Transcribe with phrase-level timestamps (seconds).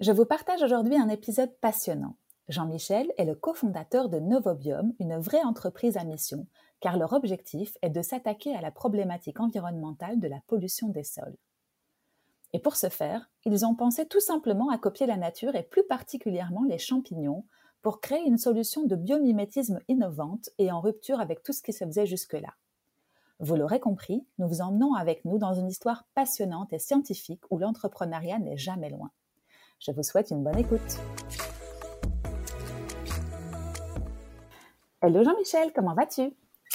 [0.00, 2.16] Je vous partage aujourd'hui un épisode passionnant.
[2.48, 6.48] Jean-Michel est le cofondateur de Novobiome, une vraie entreprise à mission,
[6.80, 11.36] car leur objectif est de s'attaquer à la problématique environnementale de la pollution des sols.
[12.52, 15.84] Et pour ce faire, ils ont pensé tout simplement à copier la nature et plus
[15.84, 17.44] particulièrement les champignons
[17.80, 21.84] pour créer une solution de biomimétisme innovante et en rupture avec tout ce qui se
[21.84, 22.52] faisait jusque-là.
[23.38, 27.58] Vous l'aurez compris, nous vous emmenons avec nous dans une histoire passionnante et scientifique où
[27.58, 29.12] l'entrepreneuriat n'est jamais loin.
[29.86, 30.80] Je vous souhaite une bonne écoute.
[35.02, 36.32] Hello Jean-Michel, comment vas-tu?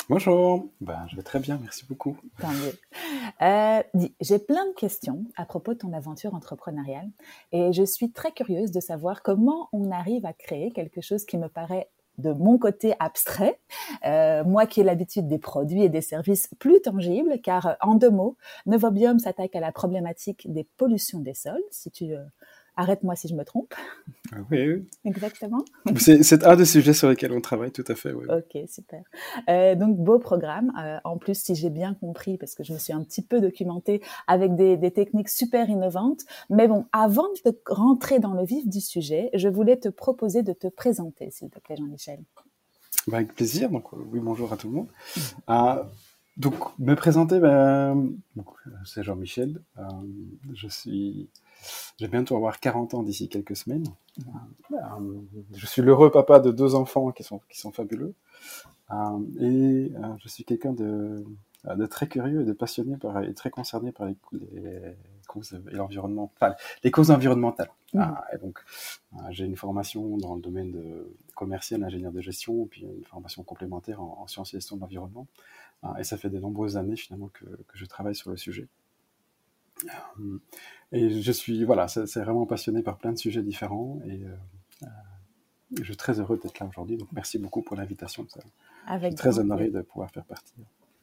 [0.09, 2.17] Bonjour, ben, je vais très bien, merci beaucoup.
[2.39, 2.73] Tant mieux.
[3.41, 3.81] Euh,
[4.21, 7.09] j'ai plein de questions à propos de ton aventure entrepreneuriale
[7.51, 11.39] et je suis très curieuse de savoir comment on arrive à créer quelque chose qui
[11.39, 13.59] me paraît de mon côté abstrait,
[14.05, 18.11] euh, moi qui ai l'habitude des produits et des services plus tangibles, car en deux
[18.11, 21.63] mots, Novobium s'attaque à la problématique des pollutions des sols.
[21.71, 22.23] Si tu euh,
[22.79, 23.73] Arrête-moi si je me trompe.
[24.31, 25.65] Ah oui, Exactement.
[25.97, 28.13] C'est un des sujets sur lesquels on travaille, tout à fait.
[28.13, 28.25] Oui.
[28.29, 29.03] Ok, super.
[29.49, 30.71] Euh, donc, beau programme.
[30.81, 33.41] Euh, en plus, si j'ai bien compris, parce que je me suis un petit peu
[33.41, 36.21] documentée avec des, des, techniques super innovantes.
[36.49, 40.53] Mais bon, avant de rentrer dans le vif du sujet, je voulais te proposer de
[40.53, 42.19] te présenter, s'il te plaît, Jean-Michel.
[43.07, 43.69] Bah, avec plaisir.
[43.71, 44.87] Donc, oui, bonjour à tout le monde.
[45.49, 45.83] Euh,
[46.37, 48.13] donc, me présenter, ben,
[48.85, 49.61] c'est Jean-Michel.
[50.53, 51.29] je suis
[51.99, 53.85] je vais bientôt avoir 40 ans d'ici quelques semaines.
[54.71, 54.77] Euh,
[55.53, 58.13] je suis l'heureux papa de deux enfants qui sont, qui sont fabuleux.
[58.91, 61.23] Euh, et euh, je suis quelqu'un de,
[61.65, 64.15] de, très curieux et de passionné par, et très concerné par les,
[65.27, 66.31] causes et l'environnement,
[66.83, 67.69] les causes environnementales.
[67.93, 68.03] Mmh.
[68.33, 68.59] et donc,
[69.31, 74.01] j'ai une formation dans le domaine de commercial, ingénieur de gestion, puis une formation complémentaire
[74.01, 75.27] en, sciences et gestion de l'environnement.
[75.97, 78.67] et ça fait de nombreuses années finalement que, que je travaille sur le sujet.
[80.93, 84.83] Euh, et je suis, voilà, c'est vraiment passionné par plein de sujets différents et euh,
[84.83, 84.87] euh,
[85.77, 86.97] je suis très heureux d'être là aujourd'hui.
[86.97, 88.25] Donc merci beaucoup pour l'invitation.
[88.31, 90.53] Je suis très honoré de pouvoir faire partie.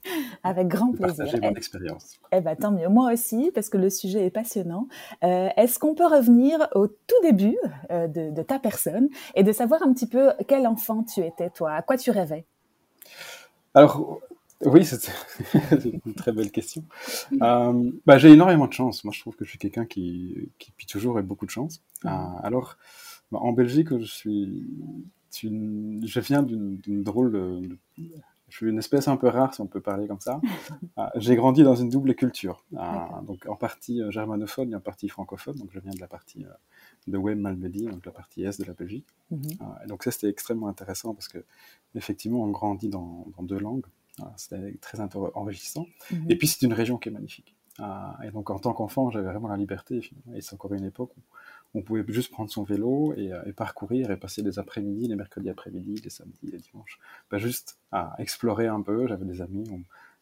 [0.45, 1.25] Avec grand plaisir.
[1.25, 2.21] Partager mon expérience.
[2.31, 2.89] Eh ben, tant mieux.
[2.89, 4.87] Moi aussi, parce que le sujet est passionnant.
[5.23, 7.59] Est-ce qu'on peut revenir au tout début
[7.91, 11.73] de, de, ta personne et de savoir un petit peu quel enfant tu étais, toi?
[11.73, 12.45] À quoi tu rêvais?
[13.75, 14.21] Alors,
[14.65, 15.11] oui, c'est
[15.85, 16.85] une très belle question.
[17.43, 19.05] Euh, bah, j'ai énormément de chance.
[19.05, 21.83] Moi, je trouve que je suis quelqu'un qui, qui, depuis toujours, a beaucoup de chance.
[22.05, 22.09] Euh,
[22.43, 22.77] alors,
[23.31, 24.65] bah, en Belgique, je suis,
[25.33, 27.79] je viens d'une drôle de,
[28.49, 30.41] je suis une espèce un peu rare, si on peut parler comme ça.
[30.99, 32.65] Euh, j'ai grandi dans une double culture,
[33.27, 35.57] donc en partie germanophone et en partie francophone.
[35.57, 36.47] Donc, je viens de la partie
[37.07, 39.07] de Wem Malmedy, donc la partie est de la Belgique.
[39.31, 39.43] Mhm.
[39.85, 41.45] et donc, ça, c'était extrêmement intéressant parce que,
[41.95, 43.85] effectivement, on grandit dans, dans deux langues.
[44.37, 45.87] C'était très enrichissant.
[46.11, 46.31] Mhm.
[46.31, 47.55] Et puis, c'est une région qui est magnifique.
[47.79, 50.11] Ah, et donc, en tant qu'enfant, j'avais vraiment la liberté.
[50.35, 54.11] Et c'est encore une époque où on pouvait juste prendre son vélo et, euh, parcourir
[54.11, 56.99] et passer des après-midi, les mercredis après-midi, les samedis, les dimanches,
[57.31, 59.07] bah, juste à explorer un peu.
[59.07, 59.69] J'avais des amis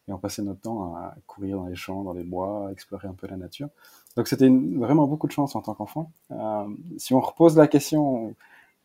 [0.07, 3.07] et on passait notre temps à courir dans les champs, dans les bois, à explorer
[3.07, 3.69] un peu la nature.
[4.17, 6.11] Donc, c'était vraiment beaucoup de chance en tant qu'enfant.
[6.31, 6.67] Euh,
[6.97, 8.35] si on repose la question aux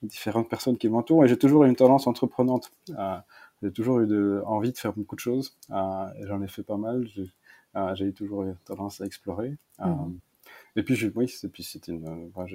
[0.03, 2.71] différentes personnes qui m'entourent, et j'ai toujours une tendance entreprenante.
[2.91, 3.17] Euh,
[3.63, 5.57] j'ai toujours eu de, envie de faire beaucoup de choses.
[5.71, 7.07] Euh, et j'en ai fait pas mal.
[7.09, 7.31] J'ai
[7.77, 9.57] euh, eu toujours tendance à explorer.
[9.81, 10.19] Euh, mhm.
[10.77, 12.31] Et puis, oui, et puis c'était une.
[12.35, 12.47] moi,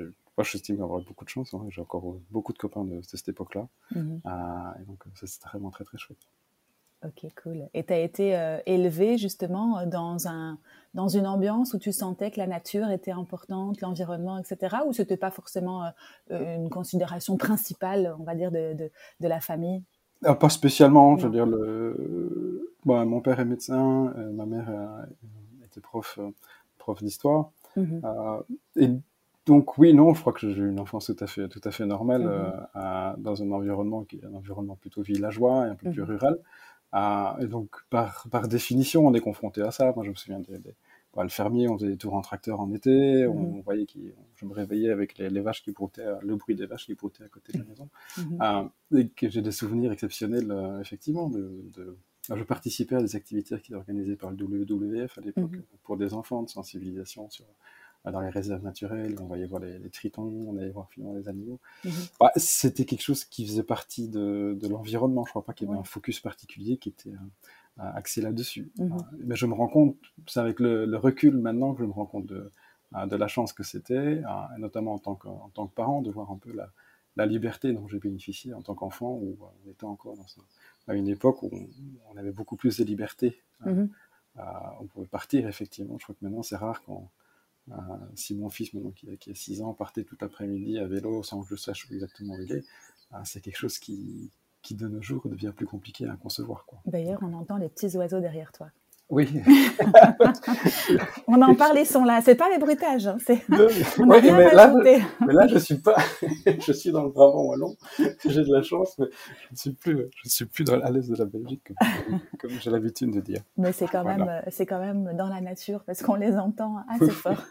[0.43, 1.53] j'estime avoir beaucoup de chance.
[1.53, 1.65] Hein.
[1.69, 3.67] J'ai encore beaucoup de copains de, cette époque-là.
[3.91, 4.21] Mhm.
[4.81, 6.17] et donc, c'était vraiment très, très chouette.
[7.03, 7.69] Ok, cool.
[7.75, 10.57] Et tu as été élevé justement dans, un,
[10.95, 14.77] dans une ambiance où tu sentais que la nature était importante, l'environnement, etc.
[14.87, 15.91] Ou ce n'était pas forcément
[16.31, 19.83] une considération principale, on va dire, de, de, de la famille?
[20.23, 22.71] Ah, pas spécialement, je veux dire, le...
[22.85, 26.29] Bon, mon père est médecin, euh, ma mère euh, était prof, euh,
[26.77, 27.51] prof d'histoire.
[27.75, 28.01] Mhm.
[28.77, 28.89] et
[29.45, 31.71] donc oui, non, je crois que j'ai eu une enfance tout à fait, tout à
[31.71, 32.23] fait normale
[33.17, 36.07] dans un environnement qui est un environnement plutôt villageois et un peu plus mhm.
[36.07, 36.37] rural.
[37.41, 39.91] et donc par, par définition, on est confronté à ça.
[39.93, 40.57] Moi, je me souviens des,
[41.15, 43.61] bah, le fermier, on faisait des tours en tracteur en été, on, mhm.
[43.61, 43.99] voyait que
[44.35, 47.29] je me réveillais avec les, vaches qui broutaient, le bruit des vaches qui broutaient à
[47.29, 47.69] côté de la mhm.
[47.69, 47.89] maison.
[48.17, 48.41] Mhm.
[48.41, 51.29] Euh, et que j'ai des souvenirs exceptionnels, euh, effectivement.
[51.29, 51.97] De,
[52.27, 56.13] je participais à des activités qui étaient organisées par le WWF à l'époque pour des
[56.13, 57.45] enfants de sensibilisation sur
[58.11, 61.59] dans les réserves naturelles, on voyait voir les, tritons, on allait voir finalement les animaux.
[61.83, 61.91] Mhm.
[62.19, 65.25] Bah, c'était quelque chose qui faisait partie de, l'environnement.
[65.25, 67.13] Je ne crois pas qu'il y avait un focus particulier qui était
[67.77, 68.71] axé là-dessus.
[68.77, 68.97] Mhm.
[69.19, 72.25] mais je me rends compte, c'est avec le, recul maintenant que je me rends compte
[72.25, 72.51] de,
[73.05, 74.21] de la chance que c'était,
[74.57, 76.69] notamment en tant, que, en tant que parent, de voir un peu la,
[77.15, 80.25] la liberté dont j'ai bénéficié en tant qu'enfant, où on était encore dans
[80.87, 81.49] à une époque où
[82.11, 83.41] on, avait beaucoup plus de liberté.
[83.65, 83.89] Mhm.
[84.79, 85.97] on pouvait partir, effectivement.
[85.97, 87.09] Je crois que maintenant, c'est rare quand,
[88.15, 91.49] si mon fils, maintenant qui, a 6 ans, partait tout l'après-midi à vélo sans que
[91.49, 92.65] je sache exactement où il est,
[93.23, 94.29] c'est quelque chose qui,
[94.65, 96.65] qui, de nos jours, devient plus compliqué à concevoir.
[96.87, 98.71] D'ailleurs, on entend les petits oiseaux derrière toi.
[99.09, 99.29] Oui.
[101.27, 102.21] on en parle, ils sont là.
[102.23, 103.05] C'est pas les bruitages.
[103.05, 103.17] Hein.
[103.23, 103.39] C'est...
[103.99, 104.73] on a rien mais, là,
[105.27, 105.95] mais là, je suis pas.
[106.59, 107.75] je suis dans le Brabant wallon.
[108.25, 110.05] J'ai de la chance, mais je ne suis plus.
[110.23, 111.71] Je suis plus dans, à l'est de la Belgique,
[112.39, 113.41] comme, j'ai l'habitude de dire.
[113.57, 117.11] Mais c'est quand même, c'est quand même dans la nature parce qu'on les entend assez
[117.11, 117.45] fort.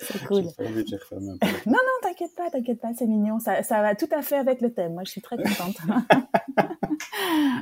[0.00, 0.44] c'est cool.
[1.18, 3.38] non, non, t'inquiète pas, t'inquiète pas, c'est mignon.
[3.38, 4.92] Ça, ça va tout à fait avec le thème.
[4.92, 5.76] Moi, je suis très contente.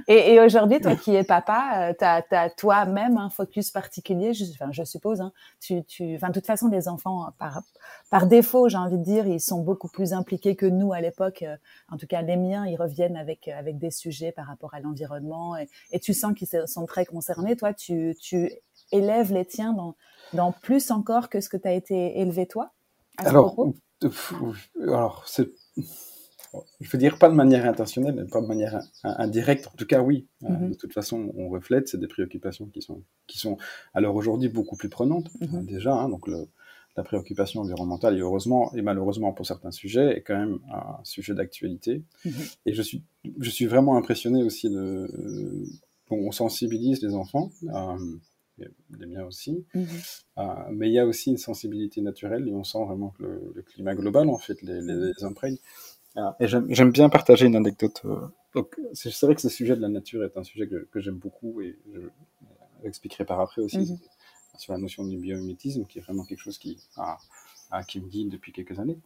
[0.08, 4.44] et, et aujourd'hui, toi qui es papa, tu as toi même un focus particulier je,
[4.53, 5.21] enfin, je suppose.
[5.21, 7.62] Hein, tu, tu, enfin, de toute façon, les enfants, par,
[8.11, 11.43] par défaut, j'ai envie de dire, ils sont beaucoup plus impliqués que nous à l'époque.
[11.43, 11.56] Euh,
[11.91, 14.81] en tout cas, les miens, ils reviennent avec, euh, avec des sujets par rapport à
[14.81, 17.56] l'environnement et, et, tu sens qu'ils sont très concernés.
[17.56, 18.50] Toi, tu, tu
[18.93, 19.94] élèves les tiens dans,
[20.32, 22.73] dans plus encore que ce que tu as été élevé toi
[23.17, 23.55] alors,
[24.81, 25.50] alors c'est
[26.81, 29.69] je veux dire pas de manière intentionnelle, mais pas de manière indirecte.
[29.69, 30.26] En tout cas, oui.
[30.43, 30.70] Euh, mhm.
[30.70, 33.56] de toute façon, on reflète, c'est des préoccupations qui sont, qui sont
[33.94, 35.56] alors aujourd'hui beaucoup plus prenantes mhm.
[35.56, 35.94] euh, déjà.
[35.94, 36.49] Hein, donc le,
[36.97, 41.35] la préoccupation environnementale, et heureusement et malheureusement pour certains sujets, est quand même un sujet
[41.35, 42.02] d'actualité.
[42.25, 42.32] Mhm.
[42.67, 43.05] Et je suis,
[43.38, 45.08] je suis vraiment impressionné aussi de,
[46.11, 47.50] on sensibilise les enfants.
[47.64, 47.96] Euh,
[48.99, 49.64] les miens aussi.
[50.70, 53.94] mais il y a aussi une sensibilité naturelle et on sent vraiment que le, climat
[53.94, 55.56] global, en fait, les, les, les imprègne.
[56.40, 58.02] Et j'aime bien partager une anecdote.
[58.05, 61.00] Euh, donc, c'est vrai que ce sujet de la nature est un sujet que, que
[61.00, 62.00] j'aime beaucoup et je
[62.82, 63.99] l'expliquerai par après aussi mhm.
[64.58, 66.78] sur la notion du biomimétisme, qui est vraiment quelque chose qui,
[67.88, 68.99] qui me guide depuis quelques années.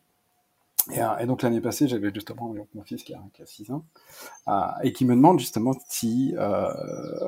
[0.93, 3.71] Et, euh, et donc l'année passée, j'avais justement mon fils qui a, qui a 6
[3.71, 3.85] ans
[4.83, 6.69] et qui me demande justement si euh,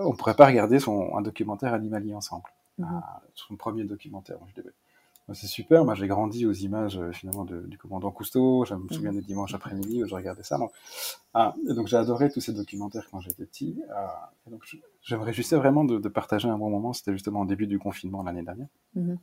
[0.05, 2.45] on pourrait pas regarder son, un documentaire animalier ensemble.
[2.79, 3.01] Mhm.
[3.35, 4.37] son premier documentaire.
[4.55, 4.69] Je dis,
[5.35, 5.85] c'est super.
[5.85, 8.65] Moi, j'ai grandi aux images euh, finalement du commandant Cousteau.
[8.65, 10.57] Je me souviens des dimanches après-midi où je regardais ça.
[10.57, 10.71] Donc,
[11.35, 13.81] ah, et donc j'ai adoré tous ces documentaires quand j'étais petit.
[13.93, 14.63] Ah, et donc,
[15.03, 16.93] je, me réjouissais vraiment de, partager un bon moment.
[16.93, 18.69] C'était justement au début du confinement l'année dernière.
[18.97, 19.19] Mm-hmm.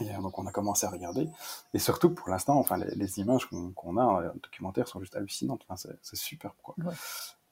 [0.00, 1.28] Et euh, donc, on a commencé à regarder.
[1.74, 5.62] Et surtout, pour l'instant, enfin, les, images qu'on a, les euh, documentaires sont juste hallucinantes.
[5.68, 6.76] Enfin, c'est super, quoi.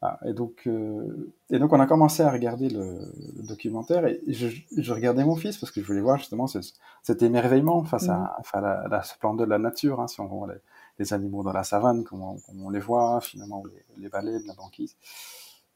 [0.02, 3.12] Ah, et, donc, euh, et donc, on a commencé à regarder le,
[3.46, 7.84] documentaire et je, je, regardais mon fils parce que je voulais voir justement cet émerveillement
[7.84, 8.60] face à, mmh.
[8.60, 10.48] la, la, splendeur de la nature, hein, si on voit
[10.98, 14.96] les, animaux dans la savane, comme on, les voit, finalement, les, les baleines, la banquise.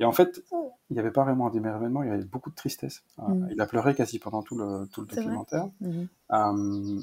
[0.01, 0.43] Et en fait,
[0.89, 3.03] il n'y avait pas vraiment d'émerveillement, il y avait beaucoup de tristesse.
[3.19, 3.49] Ah, mmh.
[3.53, 5.69] Il a pleuré quasi pendant tout le, tout le documentaire.
[5.81, 6.05] Mmh.
[6.33, 7.01] Euh,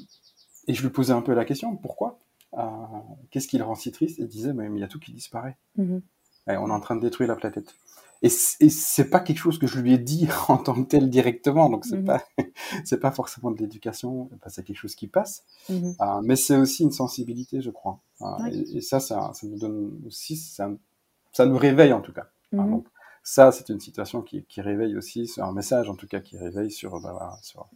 [0.66, 2.18] et je lui posais un peu la question, pourquoi?
[2.58, 2.66] Euh,
[3.30, 4.18] Qu'est-ce qui le rend si triste?
[4.18, 5.56] Et il disait, mais il y a tout qui disparaît
[6.48, 7.74] on est en train de détruire la planète.
[8.24, 11.68] Et c'est pas quelque chose que je lui ai dit en tant que tel directement,
[11.68, 12.04] donc c'est mhm.
[12.04, 12.22] pas
[12.84, 15.96] c'est pas forcément de l'éducation, c'est quelque chose qui passe, mhm.
[16.00, 17.98] euh, mais c'est aussi une sensibilité, je crois.
[18.20, 18.26] Euh,
[18.74, 20.70] et, ça, ça, ça, nous donne aussi, ça,
[21.32, 22.28] ça nous réveille en tout cas.
[22.52, 22.70] Mhm.
[22.70, 22.86] donc,
[23.24, 26.36] ça, c'est une situation qui, qui, réveille aussi, c'est un message en tout cas qui
[26.36, 27.68] réveille sur, bah, sur,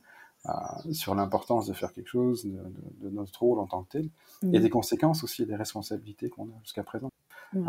[0.46, 3.90] euh, sur l'importance de faire quelque chose, de, de, de, notre rôle en tant que
[3.90, 4.10] tel,
[4.52, 7.10] et des conséquences aussi, des responsabilités qu'on a jusqu'à présent.
[7.54, 7.60] Euh,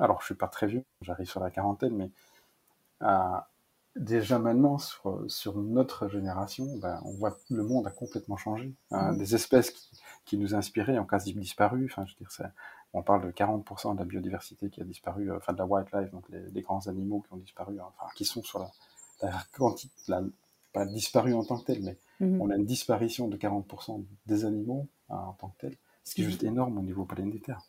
[0.00, 2.10] alors, je suis pas très vieux, j'arrive sur la quarantaine, mais
[3.02, 3.38] euh,
[3.96, 8.72] déjà maintenant, sur, sur notre génération, ben, on voit le monde a complètement changé.
[8.92, 9.18] Euh, mm.
[9.18, 9.72] Des espèces
[10.24, 11.88] qui, nous inspiraient ont quasi disparu.
[11.90, 12.50] Enfin, je veux dire,
[12.92, 16.24] on parle de 40% de la biodiversité qui a disparu, enfin de la wildlife, donc
[16.28, 18.70] les, grands animaux qui ont disparu, hein, enfin qui sont sur la,
[19.22, 19.94] la quantité,
[20.72, 22.40] pas disparu en tant que tel, mais mm.
[22.40, 26.24] on a une disparition de 40% des animaux en tant que tel, ce qui est
[26.24, 26.28] mm.
[26.28, 27.62] juste énorme au niveau planétaire.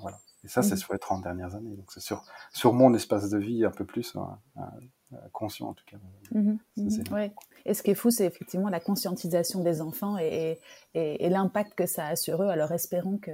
[0.00, 0.18] voilà.
[0.44, 0.78] Et ça, c'est mmh.
[0.78, 1.74] sur les 30 dernières années.
[1.74, 2.22] Donc, c'est sur,
[2.52, 5.96] sur mon espace de vie un peu plus hein, euh, conscient, en tout cas.
[6.32, 7.32] Mmh mmh ouais.
[7.64, 10.60] Et ce qui est fou, c'est effectivement la conscientisation des enfants et,
[10.94, 12.48] et, et l'impact que ça a sur eux.
[12.48, 13.32] Alors, espérons que,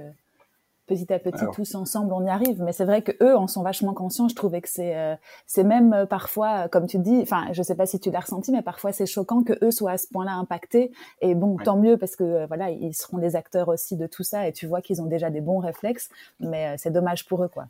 [0.91, 2.61] petit à petit, tous ensemble, on y arrive.
[2.61, 4.27] Mais c'est vrai que eux en sont vachement conscients.
[4.27, 5.15] Je trouvais que c'est, euh,
[5.47, 8.51] c'est même euh, parfois, comme tu dis, enfin, je sais pas si tu l'as ressenti,
[8.51, 10.91] mais parfois c'est choquant que eux soient à ce point-là impactés.
[11.21, 14.23] Et bon, tant mieux parce que euh, voilà, ils seront des acteurs aussi de tout
[14.23, 14.47] ça.
[14.47, 16.09] Et tu vois qu'ils ont déjà des bons réflexes.
[16.39, 17.67] Mais c'est dommage pour eux, quoi.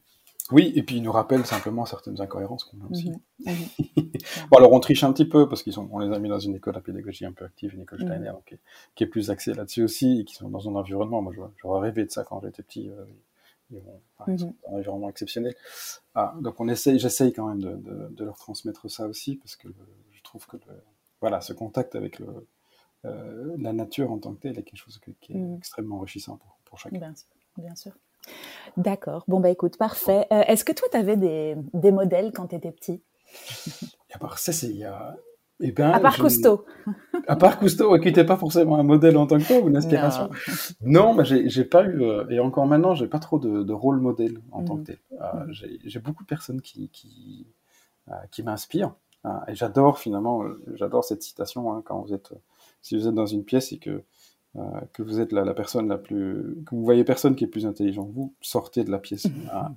[0.51, 3.09] Oui, et puis il nous rappelle simplement certaines incohérences qu'on a aussi.
[3.09, 4.11] Mhm, mhm.
[4.51, 6.39] bon, alors on triche un petit peu parce qu'ils sont, on les a mis dans
[6.39, 8.07] une école à pédagogie un peu active, une école mhm.
[8.07, 8.31] Steiner,
[8.95, 11.21] qui, est, plus axée là-dessus aussi, et qui sont dans un environnement.
[11.21, 12.89] Moi, j'aurais rêvé de ça quand j'étais petit.
[12.89, 13.05] Euh,
[14.27, 15.55] ils sont dans un environnement exceptionnel.
[16.13, 19.69] Ah, donc on essaye, j'essaye quand même de, de, leur transmettre ça aussi parce que
[20.11, 20.57] je trouve que
[21.21, 22.47] voilà, ce contact avec le,
[23.05, 26.57] euh, la nature en tant que telle est quelque chose qui est extrêmement enrichissant pour,
[26.65, 26.97] pour chacun.
[26.97, 27.27] Bien sûr.
[27.57, 27.91] Bien sûr.
[28.77, 29.23] D'accord.
[29.27, 30.27] Bon, bah écoute, parfait.
[30.31, 33.01] Euh, est-ce que toi, tu avais des, des, modèles quand tu étais petit?
[34.13, 34.73] À part ça, c'est.
[35.63, 36.65] Eh ben, à part Cousteau.
[37.27, 39.77] À part Cousteau, qui n'était pas forcément un modèle en tant que tel ou une
[39.77, 40.29] inspiration.
[40.81, 43.99] Non, mais j'ai pas eu, euh, et encore maintenant, j'ai pas trop de, de, rôle
[43.99, 44.85] modèle en tant que mm.
[44.85, 44.97] tel.
[45.21, 45.53] Euh, mm.
[45.85, 47.45] j'ai beaucoup de personnes qui, qui,
[48.31, 48.95] qui m'inspirent.
[49.47, 52.33] et j'adore finalement, j'adore cette citation hein, quand vous êtes,
[52.81, 54.03] si vous êtes dans une pièce et que
[54.93, 57.65] que vous êtes la, la, personne la plus, que vous voyez personne qui est plus
[57.65, 59.27] intelligent que vous, sortez de la pièce.
[59.51, 59.71] Ah,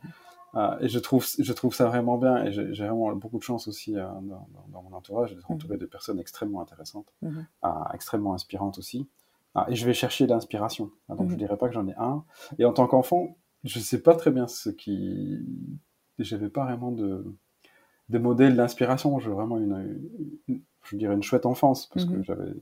[0.57, 2.45] ah, et je trouve, je trouve ça vraiment bien.
[2.45, 5.87] Et j'ai vraiment beaucoup de chance aussi euh, dans, dans, mon entourage d'être entouré de
[5.87, 7.47] personnes extrêmement intéressantes, mhm.
[7.63, 9.09] ah, extrêmement inspirantes aussi.
[9.69, 10.93] et je vais chercher l'inspiration.
[11.09, 11.39] donc je mhm.
[11.39, 12.25] dirais pas que j'en ai un.
[12.59, 15.41] Et en tant qu'enfant, je sais pas très bien ce qui,
[16.19, 17.25] j'avais pas vraiment de,
[18.11, 19.19] de modèle d'inspiration.
[19.19, 20.01] J'ai vraiment une,
[20.85, 22.25] je dirais une chouette enfance parce que mhm.
[22.25, 22.53] j'avais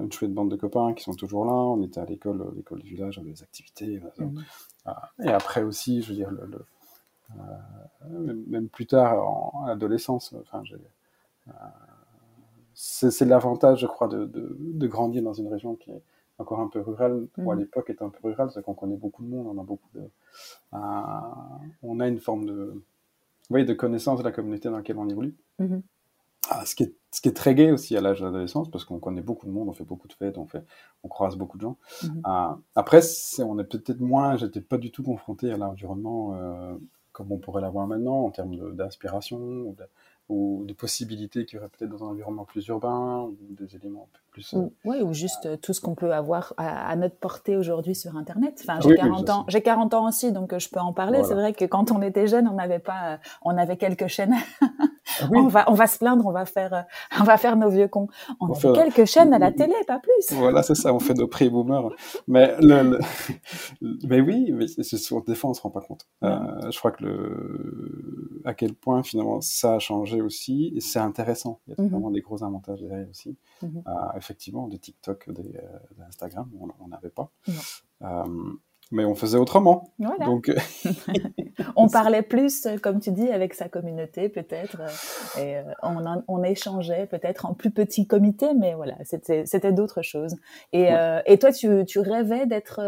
[0.00, 1.52] une chouette bande de copains qui sont toujours là.
[1.52, 4.00] On était à l'école, l'école du village, des activités.
[4.18, 4.44] Mhm.
[5.24, 6.48] Et après aussi, je veux dire, le,
[7.38, 10.62] euh, même plus tard, en adolescence, enfin,
[11.48, 11.52] euh,
[12.74, 16.02] c'est l'avantage, je crois, de, de, grandir dans une région qui est
[16.38, 17.62] encore un peu rurale, ou à mhm.
[17.62, 20.02] l'époque était un peu rurale, c'est qu'on connaît beaucoup de monde, on a beaucoup de,
[20.74, 20.78] euh,
[21.82, 22.82] on a une forme de,
[23.50, 25.34] oui, de connaissance de la communauté dans laquelle on évolue.
[25.58, 25.82] Mhm.
[26.50, 28.98] Ah, ce, qui est, ce qui est très gai aussi à l'âge d'adolescence, parce qu'on
[28.98, 30.64] connaît beaucoup de monde, on fait beaucoup de fêtes, on, fait,
[31.02, 31.76] on croise beaucoup de gens.
[32.02, 32.20] Mhm.
[32.24, 33.00] Ah, après,
[33.40, 36.74] on est peut-être moins, j'étais pas du tout confronté à l'environnement euh,
[37.16, 39.74] comme on pourrait l'avoir maintenant, en termes d'inspiration,
[40.28, 44.06] ou des possibilités qu'il y aurait peut-être dans un environnement plus urbain, ou des éléments
[44.32, 44.52] plus...
[44.52, 48.18] Euh, oui, ou juste euh, tout ce qu'on peut avoir à, notre portée aujourd'hui sur
[48.18, 48.62] Internet.
[48.62, 51.24] Enfin, j'ai 40 ans, j'ai 40 ans aussi, donc euh, je peux en parler.
[51.24, 54.34] C'est vrai que quand on était jeune, on n'avait pas, on avait quelques chaînes.
[55.32, 56.86] On va, on va se plaindre, on va faire,
[57.20, 58.08] on va faire nos vieux cons.
[58.40, 60.36] On, a quelques chaînes à la télé, pas plus.
[60.36, 61.90] Voilà, c'est ça, on fait nos pré-boomers.
[62.26, 62.98] Mais le,
[64.08, 66.06] mais oui, mais souvent des fois on se rend pas compte.
[66.22, 71.60] je crois que le, à quel point finalement ça a changé aussi, et c'est intéressant.
[71.66, 71.90] Il y a mhm.
[71.90, 73.36] vraiment des gros avantages derrière aussi.
[73.62, 73.82] Mhm.
[73.86, 77.30] Euh, effectivement, des TikTok, des, euh, d'Instagram, on n'avait pas.
[78.02, 78.52] Euh,
[78.90, 79.92] mais on faisait autrement.
[80.20, 80.50] Donc,
[81.76, 84.80] on parlait plus, comme tu dis, avec sa communauté peut-être,
[85.38, 90.36] et on, on, échangeait peut-être en plus petit comité, mais voilà, c'était, d'autres choses.
[90.72, 90.90] Et,
[91.26, 92.80] et toi, tu, tu rêvais d'être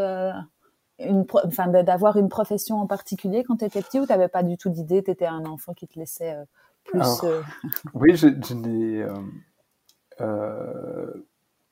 [1.01, 4.43] une enfin d'avoir une profession en particulier quand tu étais petit ou tu n'avais pas
[4.43, 6.37] du tout d'idée, tu étais un enfant qui te laissait
[6.95, 7.43] alors, euh,
[7.95, 9.03] Oui, je, n'ai.
[9.03, 9.15] Euh,
[10.21, 11.13] euh,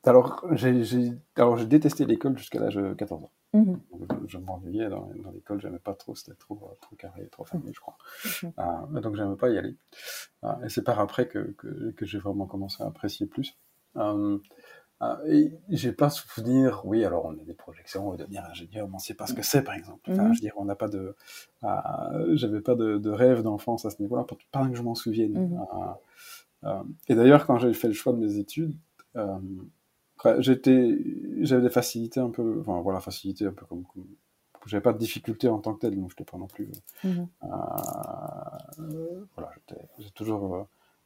[0.07, 3.31] alors, j'ai détesté l'école jusqu'à l'âge de 14 ans.
[3.53, 3.79] Mhm.
[4.27, 7.79] Je, m'ennuyais dans, dans l'école, j'aimais pas trop, c'était trop, trop carré, trop fermé, je
[7.79, 7.97] crois.
[8.43, 8.99] Mhm.
[9.01, 9.75] donc, j'aimais pas y aller.
[10.63, 13.57] et c'est par après que, que, que j'ai vraiment commencé à apprécier plus.
[14.99, 15.19] Ah,
[15.69, 19.27] j'ai pas souvenir, oui, alors on a des projections, devenir ingénieur, mais on sait pas
[19.27, 20.11] ce que c'est, par exemple.
[20.11, 20.33] Enfin, mhm.
[20.33, 21.15] je veux dire, on n'a pas de,
[22.33, 25.33] j'avais pas de, de rêve d'enfance à ce niveau-là, pas, que je m'en souvienne.
[25.33, 26.83] Mhm.
[27.07, 28.75] Et d'ailleurs, quand j'ai fait le choix de mes études,
[29.17, 29.39] euh,
[30.39, 30.97] j'étais,
[31.41, 33.83] j'avais des facilités un peu, enfin voilà, facilités un peu comme,
[34.65, 36.69] j'avais pas de difficultés en tant que tel, donc j'étais pas non plus,
[37.03, 37.27] mhm.
[37.43, 39.51] euh, voilà,
[39.99, 40.63] j'ai toujours, euh,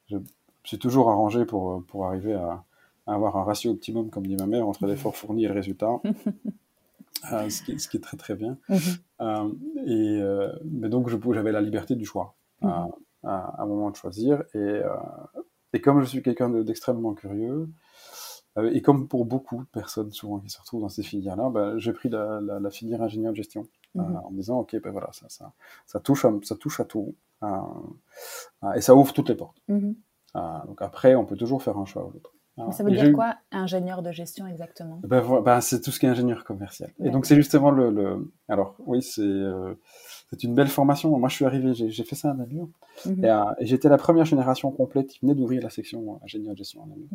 [0.09, 0.17] je
[0.63, 2.63] suis toujours arrangé pour, pour arriver à,
[3.07, 5.99] avoir un ratio optimum, comme dit ma mère, entre l'effort fourni et le résultat.
[7.31, 8.57] Euh, ce, qui, ce, qui, est très très bien.
[8.67, 8.79] Mhm.
[9.21, 9.49] Euh,
[9.85, 12.91] et, euh, mais donc j'avais la liberté du choix à, mhm.
[13.23, 14.43] à, un moment de choisir.
[14.55, 14.81] Et,
[15.73, 17.69] et comme je suis quelqu'un d'extrêmement curieux,
[18.57, 21.93] et comme pour beaucoup de personnes souvent qui se retrouvent dans ces filières-là, ben, j'ai
[21.93, 24.17] pris la, la, filière ingénieur de gestion mhm.
[24.25, 25.53] en me disant ok ben voilà ça, ça,
[25.85, 27.15] ça, touche à, ça touche à tout
[28.75, 29.61] et ça ouvre toutes les portes.
[29.69, 32.33] donc après on peut toujours faire un choix ou l'autre.
[32.57, 34.99] Ah, ça veut dire quoi, ingénieur de gestion exactement?
[35.03, 36.91] Ben, ben, C'est tout ce qui est ingénieur commercial.
[37.03, 39.73] Et donc c'est justement le, le, Alors oui, c'est euh,
[40.31, 41.17] c'est une belle formation.
[41.17, 42.69] Moi je suis arrivé, j'ai fait ça à Namur.
[43.05, 43.25] Mhm.
[43.25, 46.83] Euh, et, j'étais la première génération complète qui venait d'ouvrir la section ingénieur de gestion
[46.83, 47.07] à Namur.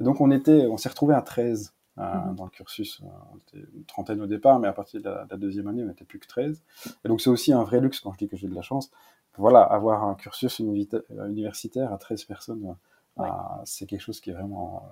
[0.00, 2.36] Donc on, était, on s'est retrouvé à 13 euh, mhm.
[2.36, 3.02] dans le cursus.
[3.32, 6.04] On était une trentaine au départ, mais à partir de la, deuxième année, on n'était
[6.04, 6.62] plus que 13.
[7.04, 8.90] Et donc c'est aussi un vrai luxe quand je dis que j'ai de la chance.
[9.36, 12.76] Voilà, avoir un cursus universitaire à 13 personnes
[13.16, 14.88] ah, c'est quelque chose qui est vraiment,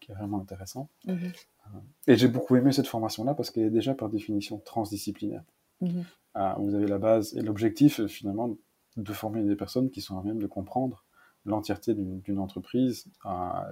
[0.00, 0.88] qui est vraiment intéressant.
[1.06, 1.14] Mhm.
[1.14, 5.42] Euh, et j'ai beaucoup aimé cette formation-là parce qu'elle est déjà par définition transdisciplinaire.
[6.34, 8.56] Vous avez la base et l'objectif, finalement,
[8.96, 11.04] de former des personnes qui sont à même de comprendre
[11.44, 13.06] l'entièreté d'une entreprise,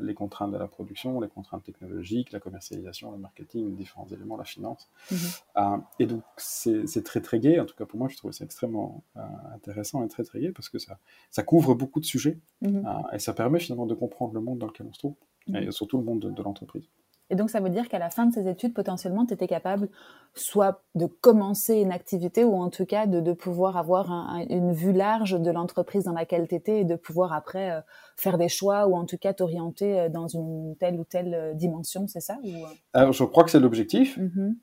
[0.00, 4.36] les contraintes de la production, les contraintes technologiques, la commercialisation, le marketing, les différents éléments,
[4.36, 4.88] la finance.
[5.10, 5.18] Mhm.
[5.56, 7.60] Euh, et donc, c'est très, très gai.
[7.60, 9.20] En tout cas, pour moi, je trouve ça extrêmement euh,
[9.54, 10.98] intéressant et très, très gai parce que ça,
[11.30, 12.84] ça couvre beaucoup de sujets mhm.
[12.84, 15.14] euh, et ça permet finalement de comprendre le monde dans lequel on se trouve
[15.46, 15.56] mhm.
[15.56, 16.88] et surtout le monde de l'entreprise.
[17.30, 19.88] Et donc, ça veut dire qu'à la fin de ces études, potentiellement, tu étais capable
[20.34, 24.10] soit de commencer une activité ou en tout cas de, de pouvoir avoir
[24.48, 27.80] une vue large de l'entreprise dans laquelle tu étais et de pouvoir après euh,
[28.16, 31.54] faire des choix ou en tout cas t'orienter euh, dans une telle ou telle euh,
[31.54, 32.50] dimension, c'est ça ou...
[32.92, 34.18] Alors, je crois que c'est l'objectif.
[34.18, 34.54] Mm-hmm.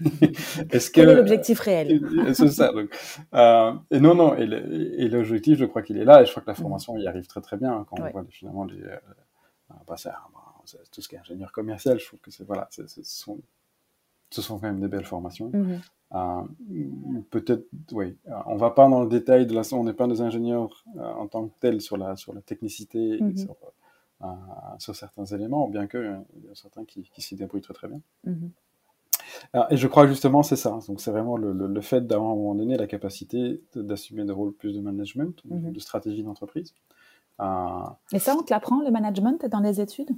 [0.72, 1.00] Est-ce que...
[1.00, 2.00] Quel est l'objectif réel?
[2.34, 2.72] C'est ça.
[2.72, 2.88] Donc,
[3.90, 6.54] et non, non, et l'objectif, je crois qu'il est là et je crois que la
[6.54, 6.62] mm-hmm.
[6.62, 8.80] formation y arrive très très bien quand on voit finalement les...
[9.86, 9.96] Bah,
[10.90, 13.40] tout ce qui est ingénieur commercial, je trouve que c'est voilà, ce sont,
[14.30, 15.50] ce sont quand même des belles formations.
[15.52, 15.80] Mhm.
[16.12, 16.42] Euh,
[17.30, 20.84] peut-être, oui, on va pas dans le détail de la, on n'est pas des ingénieurs
[20.96, 23.36] euh, en tant que tels sur la sur la technicité, mhm.
[23.36, 23.56] sur,
[24.22, 24.26] euh,
[24.78, 27.88] sur, certains éléments, bien que il y a certains qui, qui s'y débrouillent très très
[27.88, 28.00] bien.
[28.24, 28.50] Mhm.
[29.70, 30.80] et je crois justement c'est ça.
[30.88, 34.32] Donc c'est vraiment le, le, fait d'avoir à un moment donné la capacité d'assumer des
[34.32, 36.74] rôles plus de management, de stratégie d'entreprise.
[38.12, 40.10] et ça, on te l'apprend le management dans les études?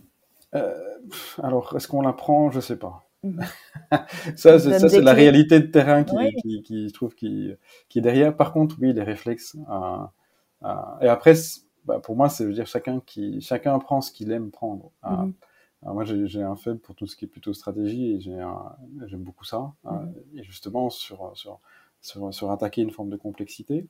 [0.54, 0.98] Euh,
[1.42, 2.50] alors, est-ce qu'on l'apprend?
[2.50, 3.08] Je sais pas.
[3.24, 3.40] Mhm.
[4.34, 7.52] ça, c'est la réalité de terrain qui, qui, je trouve, qui,
[7.88, 8.36] qui, est derrière.
[8.36, 9.56] Par contre, oui, les réflexes.
[9.70, 9.98] Euh,
[10.64, 11.34] euh, et après,
[11.84, 14.90] bah, pour moi, c'est dire chacun qui, chacun prend ce qu'il aime prendre.
[15.08, 15.34] Mhm.
[15.84, 19.72] moi, j'ai un faible pour tout ce qui est plutôt stratégie et j'aime beaucoup ça.
[19.84, 20.14] Mhm.
[20.38, 21.60] et justement, sur, sur,
[22.02, 23.86] sur, sur, attaquer une forme de complexité.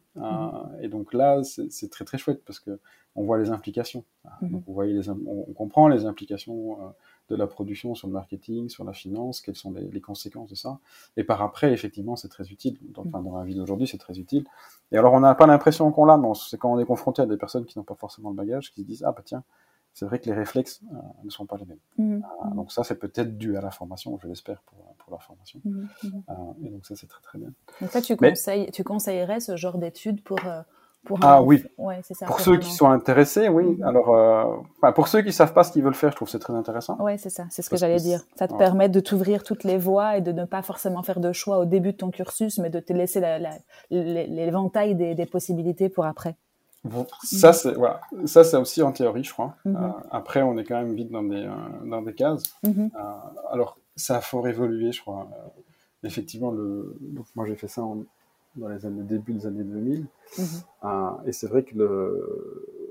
[0.80, 2.78] et donc là, c'est très très chouette parce que
[3.14, 4.04] on voit les implications.
[4.40, 4.50] Mhm.
[4.50, 6.88] Donc on, voit les, on, comprend les implications euh,
[7.28, 10.78] de la production sur le marketing, sur la finance, quelles sont les, conséquences de ça.
[11.16, 12.78] Et par après, effectivement, c'est très utile.
[12.82, 14.44] Dans, enfin, dans la vie d'aujourd'hui, c'est très utile.
[14.92, 17.26] Et alors, on n'a pas l'impression qu'on l'a, mais c'est quand on est confronté à
[17.26, 19.44] des personnes qui n'ont pas forcément le bagage, qui se disent, ah bah tiens,
[19.94, 21.78] c'est vrai que les réflexes euh, ne sont pas les mêmes.
[21.98, 22.22] Mhm.
[22.22, 25.60] Euh, donc ça, c'est peut-être dû à la formation, je l'espère, pour, pour, la formation.
[25.64, 25.88] Mhm.
[26.64, 27.52] et donc ça, c'est très très bien.
[27.80, 30.38] Donc ça, tu, conseilles, tu conseillerais ce genre d'études pour
[31.20, 31.64] ah oui.
[32.26, 33.64] pour, ceux qui sont intéressés, oui.
[33.64, 33.82] Mhm.
[33.82, 36.54] Alors, euh, pour ceux qui savent pas ce qu'ils veulent faire, je trouve c'est très
[36.54, 36.96] intéressant.
[37.00, 37.46] Oui, c'est ça.
[37.50, 38.20] C'est ce que j'allais dire.
[38.36, 41.32] Ça te permet de t'ouvrir toutes les voies et de ne pas forcément faire de
[41.32, 43.20] choix au début de ton cursus, mais de te laisser
[43.90, 46.36] l'éventail des, possibilités pour après.
[47.22, 48.00] Ça, c'est voilà.
[48.24, 49.54] Ça, c'est aussi en théorie, je crois.
[49.64, 49.76] Mhm.
[49.76, 52.42] Euh, après, on est quand même vite dans des euh, dans des cases.
[52.64, 52.90] Mhm.
[53.50, 55.28] alors, ça a fort évolué, je crois.
[56.02, 56.96] effectivement, le.
[57.00, 58.04] Donc, moi, j'ai fait ça en
[58.56, 60.00] dans les années début des années 2000.
[60.00, 60.44] Mhm.
[60.84, 62.88] Euh, et c'est vrai que le,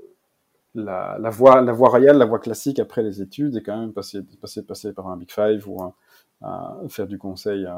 [0.74, 3.92] la, la, voie, la voie royale, la voie classique après les études est quand même
[3.92, 5.78] passer, passer, passer par un Big Five ou
[6.88, 7.72] faire du conseil euh,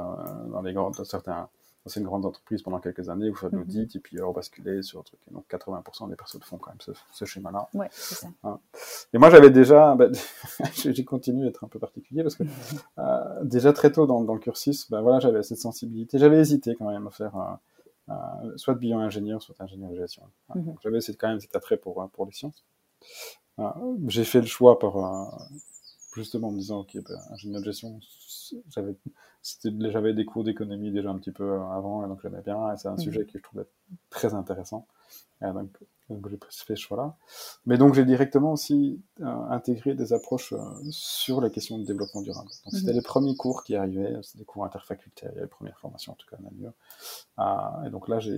[0.51, 1.49] dans les grandes, dans certains,
[1.87, 3.63] c'est une grande entreprise pendant quelques années, vous faites de mhm.
[3.63, 5.21] l'audit et puis alors basculer sur un truc.
[5.31, 7.69] Et donc 80% des personnes font quand même ce, ce schéma-là.
[7.75, 8.29] Ouais, c'est ça.
[9.13, 10.09] Et moi j'avais déjà, bah,
[10.75, 12.45] j'ai continué à être un peu particulier parce que
[12.99, 16.19] euh, déjà très tôt dans, dans le cursus, bah, voilà, j'avais cette sensibilité.
[16.19, 17.59] J'avais hésité quand même à faire
[18.09, 20.23] euh, soit bio-ingénieur, soit ingénieur de gestion.
[20.55, 20.77] Mhm.
[20.83, 22.65] J'avais quand même cet attrait pour, pour les sciences.
[24.09, 24.97] J'ai fait le choix par
[26.15, 28.01] justement en me disant ok ben, ingénieur de gestion
[28.69, 28.97] j'avais
[29.63, 32.89] j'avais des cours d'économie déjà un petit peu avant et donc j'aimais bien et c'est
[32.89, 32.99] un mhm.
[32.99, 33.67] sujet que je trouvais
[34.11, 34.87] très intéressant
[35.41, 35.71] donc
[36.11, 37.17] donc j'ai fait ce choix-là.
[37.65, 40.59] Mais donc j'ai directement aussi euh, intégré des approches euh,
[40.91, 42.51] sur la question du développement durable.
[42.65, 42.97] Donc c'était mhm.
[42.97, 46.37] les premiers cours qui arrivaient, c'était des cours interfacultaires, les premières formations en tout cas
[46.37, 46.73] à Namur.
[47.39, 48.37] Euh, et donc là j'ai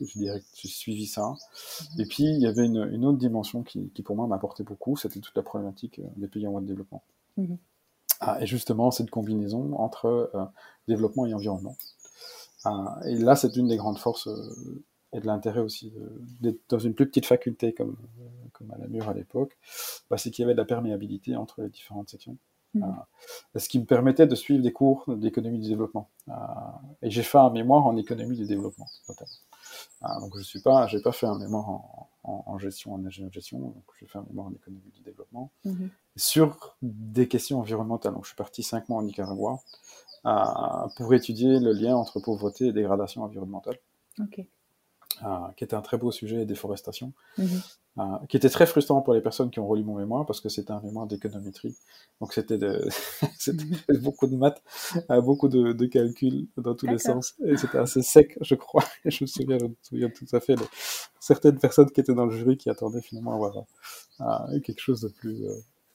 [0.00, 1.30] j'ai suivi ça.
[1.30, 2.00] Mhm.
[2.00, 4.96] Et puis il y avait une, une autre dimension qui, qui pour moi m'apportait beaucoup,
[4.96, 7.02] c'était toute la problématique euh, des pays en voie de développement.
[7.38, 7.56] Mhm.
[8.20, 10.30] Ah, et justement cette combinaison entre
[10.86, 11.76] développement et environnement.
[13.04, 14.28] et là c'est une des grandes forces
[15.14, 15.92] et de l'intérêt aussi
[16.40, 17.96] d'être dans une plus petite faculté comme,
[18.52, 19.56] comme à la mur à l'époque,
[20.10, 22.36] bah, c'est qu'il y avait de la perméabilité entre les différentes sections.
[22.74, 22.82] Mmh.
[22.82, 26.10] Euh, ce qui me permettait de suivre des cours d'économie du développement.
[26.28, 26.32] Euh,
[27.02, 28.88] et j'ai fait un mémoire en économie du développement.
[29.10, 33.30] Euh, donc je suis pas, j'ai pas fait un mémoire en, en, gestion, en ingénierie
[33.30, 35.50] de gestion, donc j'ai fait un mémoire en économie du développement.
[35.64, 35.86] Mmh.
[36.16, 39.60] Sur des questions environnementales, donc je suis parti cinq mois en Nicaragua
[40.96, 43.76] pour étudier le lien entre pauvreté et dégradation environnementale.
[44.20, 44.48] Okay.
[45.22, 47.60] Euh, qui était un très beau sujet, déforestation, mhm.
[47.98, 50.48] euh, qui était très frustrant pour les personnes qui ont relu mon mémoire parce que
[50.48, 51.76] c'était un mémoire d'économétrie.
[52.20, 52.88] Donc c'était de...
[53.46, 53.76] Mhm.
[54.02, 54.62] beaucoup de maths,
[55.10, 57.34] euh, beaucoup de, de, calculs dans tous les sens.
[57.46, 58.84] Et c'était assez sec, je crois.
[59.04, 60.64] je me souviens, je me souviens tout à fait de
[61.20, 63.66] certaines personnes qui étaient dans le jury qui attendaient finalement à avoir
[64.62, 65.44] quelque chose de plus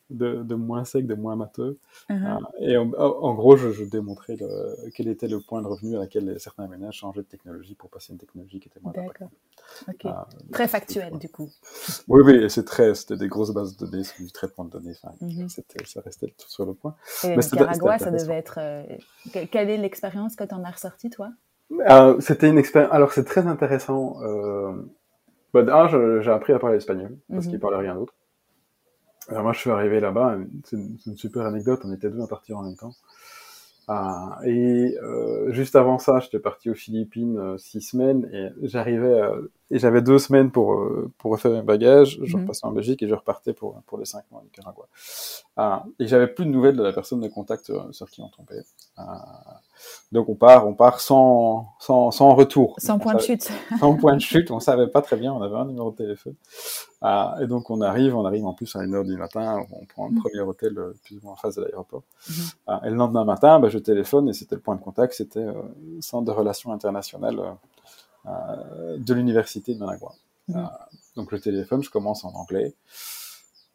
[0.10, 1.78] de, de, moins sec, de moins matheux.
[2.10, 2.40] Uh-huh.
[2.60, 6.00] et en, en gros, je, je démontrais le, quel était le point de revenu à
[6.00, 9.30] laquel certains ménages changeaient de technologie pour passer à une technologie qui était moins D'accord.
[9.88, 10.08] Ok.
[10.52, 11.50] très factuel, du coup.
[12.08, 14.94] Oui, oui, c'est très, c'était des grosses bases de données, c'est du traitement de données.
[15.02, 15.48] Enfin, Mhm.
[15.50, 16.96] c'était, ça restait sur le point.
[17.24, 18.58] Et Mais Nicaragua, ça devait être.
[18.60, 18.84] euh,
[19.34, 21.30] que- Quelle est l'expérience que tu en as ressorti, toi?
[21.72, 22.92] Euh, c'était une expérience.
[22.94, 24.22] Alors, c'est très intéressant.
[24.24, 24.74] Euh...
[25.54, 27.52] Bah, j'ai appris à parler espagnol parce Mhm.
[27.52, 28.14] qu'il parlait rien d'autre.
[29.30, 30.38] Alors, moi, je suis arrivé là-bas.
[30.64, 31.82] C'est une, super anecdote.
[31.84, 32.94] On était deux à partir en même temps.
[33.92, 39.20] Ah, et euh, juste avant ça, j'étais parti aux Philippines euh, six semaines et j'arrivais
[39.20, 42.20] euh, et j'avais deux semaines pour euh, pour refaire mes bagages.
[42.22, 42.44] Je Mhm.
[42.44, 44.88] repassais en Belgique et je repartais pour pour les cinq mois au Nicaragua.
[45.58, 48.62] Ah, et j'avais plus de nouvelles de la personne de contact sur qui on tombait.
[48.96, 49.60] Ah,
[50.12, 52.76] donc on part, on part sans sans sans retour.
[52.78, 53.50] Sans On point de chute.
[53.80, 56.36] sans point de chute, on savait pas très bien, on avait un numéro de téléphone.
[57.02, 59.86] Ah, et donc on arrive, on arrive en plus à une heure du matin, on
[59.86, 60.20] prend le Mhm.
[60.22, 62.04] premier hôtel euh, plus ou moins en face de l'aéroport.
[62.30, 62.36] Mhm.
[62.68, 65.40] Ah, et le lendemain matin, bah, je téléphone et c'était le point de contact, c'était
[65.40, 65.54] euh,
[65.96, 67.40] le centre de relations internationales
[68.26, 70.12] euh, de l'université de Managua.
[70.50, 70.56] Mhm.
[70.58, 72.76] Ah, donc le téléphone, je commence en anglais.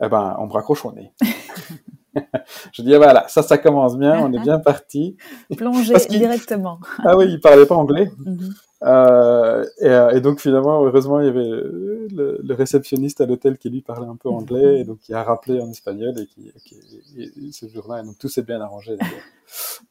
[0.02, 1.12] Eh ben, on me raccroche au nez.
[2.72, 5.16] je dis, ah, voilà, ça, ça commence bien, on est bien parti.
[5.56, 6.78] Plongé directement.
[7.04, 8.10] Ah oui, il parlait pas anglais.
[8.84, 8.90] Mhm.
[8.90, 13.26] Euh, et, euh, et donc finalement, heureusement, il y avait euh, le, le réceptionniste à
[13.26, 16.26] l'hôtel qui lui parlait un peu anglais, et donc qui a rappelé en espagnol, et
[16.26, 16.76] qui, qui
[17.16, 18.96] et- et ce jour-là, et donc tout s'est bien arrangé.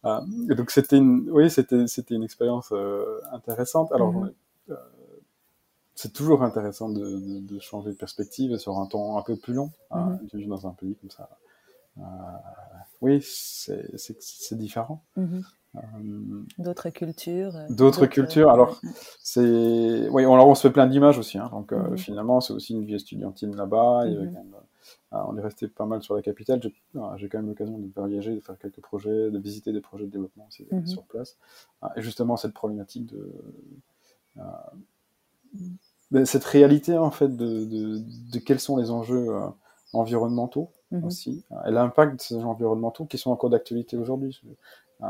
[0.06, 0.20] Euh,
[0.52, 3.92] et donc c'était une, oui, c'était c'était une expérience euh, intéressante.
[3.94, 4.32] Alors Mhm.
[5.96, 9.54] c'est toujours intéressant de, de, de changer de perspective sur un temps un peu plus
[9.54, 10.28] long, hein, Mhm.
[10.32, 11.30] de vivre dans un pays comme ça.
[13.02, 15.04] Oui, c'est différent.
[15.16, 15.44] Mhm.
[16.60, 17.56] D'autres cultures.
[17.56, 18.80] euh, D'autres cultures, alors,
[19.22, 21.98] c'est, oui, on, alors on se fait plein d'images aussi, hein, donc euh, Mhm.
[21.98, 24.06] finalement c'est aussi une vie estudiantine là-bas.
[24.06, 24.30] Mhm.
[25.14, 26.60] euh, on est resté pas mal sur la capitale.
[26.62, 29.82] J'ai, euh, j'ai quand même l'occasion de voyager, de faire quelques projets, de visiter des
[29.82, 30.86] projets de développement aussi Mhm.
[30.88, 31.38] sur place.
[31.82, 33.32] Ah, et justement cette problématique de
[34.38, 34.42] euh,
[36.12, 38.00] de cette réalité en fait de, de,
[38.32, 39.48] de quels sont les enjeux euh,
[39.94, 40.70] environnementaux
[41.04, 44.40] aussi, euh, et l'impact de ces enjeux environnementaux qui sont encore d'actualité aujourd'hui.
[45.04, 45.08] Euh,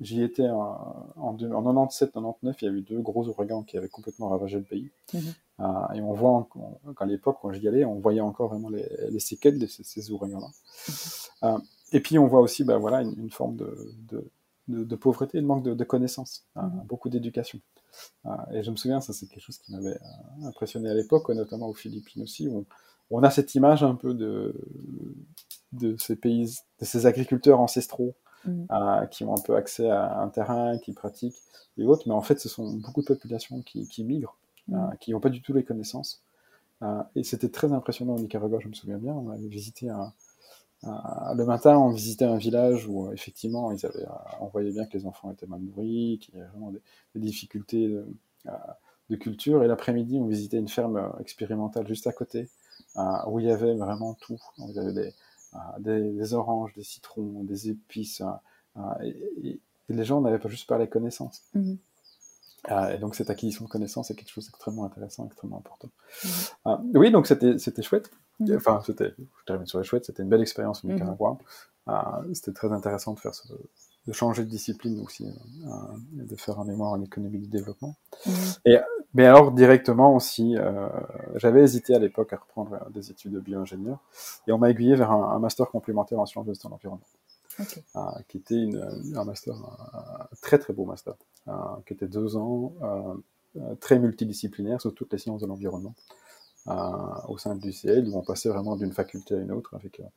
[0.00, 3.88] J'y étais en, en, en 97-99, il y a eu deux gros ouragans qui avaient
[3.88, 4.90] complètement ravagé le pays.
[5.12, 5.20] Mhm.
[5.60, 8.88] Euh, et on voit, en- qu'à l'époque, quand j'y allais, on voyait encore vraiment les,
[9.10, 10.48] les séquelles de ces, ces ouragans-là.
[11.44, 11.58] Euh,
[11.92, 14.24] et puis on voit aussi ben, voilà, une, une forme de, de,
[14.68, 16.84] de, de pauvreté, de manque de, connaissances, euh, Mhm.
[16.86, 17.60] beaucoup d'éducation.
[18.26, 21.28] Euh, et je me souviens, ça c'est quelque chose qui m'avait euh, impressionné à l'époque,
[21.28, 22.58] notamment aux Philippines aussi, où
[23.10, 24.54] on, on a cette image un peu de,
[25.72, 28.14] de ces pays, de ces agriculteurs ancestraux
[28.72, 31.36] Euh, qui ont un peu accès à un terrain, qui pratiquent
[31.76, 34.36] et autres, mais en fait, ce sont beaucoup de populations qui, qui migrent,
[34.72, 34.96] euh, Mhm.
[35.00, 36.22] qui n'ont pas du tout les connaissances.
[36.82, 39.14] Euh, et c'était très impressionnant au Nicaragua, je me souviens bien.
[39.14, 40.12] On avait visité un,
[40.84, 44.72] un- le matin, on visitait un village où euh, effectivement, ils avaient, euh, on voyait
[44.72, 46.80] bien que les enfants étaient mal nourris, qu'il y avait vraiment des,
[47.14, 48.06] des difficultés de,
[48.46, 48.50] euh,
[49.10, 49.62] de culture.
[49.64, 52.48] Et l'après-midi, on visitait une ferme euh, expérimentale juste à côté,
[52.96, 54.38] euh, où il y avait vraiment tout.
[54.58, 55.10] Donc, il y avait des, euh,
[55.78, 58.20] des, des oranges, des citrons, des épices.
[58.20, 58.30] euh,
[58.78, 59.12] euh,
[59.42, 61.42] et, les gens n'avaient pas juste pas les connaissances.
[61.54, 61.78] Mhm.
[62.70, 65.90] Euh, et donc cette acquisition de connaissances est quelque chose d'extrêmement intéressant, extrêmement important.
[66.24, 66.30] Mhm.
[66.66, 68.10] Euh, oui, donc c'était chouette.
[68.40, 68.56] Mhm.
[68.56, 70.88] Enfin, c'était, je termine sur les chouettes, c'était une belle expérience au.
[70.88, 71.38] Nicaragua.
[71.88, 71.92] Euh,
[72.32, 73.52] c'était très intéressant de faire ce,
[74.06, 77.94] de changer de discipline aussi, euh, et de faire un mémoire en économie du développement.
[78.26, 78.80] Mhm.
[79.14, 80.88] Mais alors directement aussi, euh,
[81.36, 83.98] j'avais hésité à l'époque à reprendre euh, des études de bio-ingénieur,
[84.46, 87.06] et on m'a aiguillé vers un, un master complémentaire en sciences de l'environnement
[87.60, 91.14] euh, qui était une, un master, un très très beau master,
[91.48, 91.52] euh,
[91.86, 93.14] qui était deux ans, euh,
[93.56, 95.94] euh, très multidisciplinaire sur toutes les sciences de l'environnement,
[96.66, 96.72] euh,
[97.28, 100.02] au sein de l'UCL, où on passait vraiment d'une faculté à une autre, avec euh,
[100.02, 100.08] euh,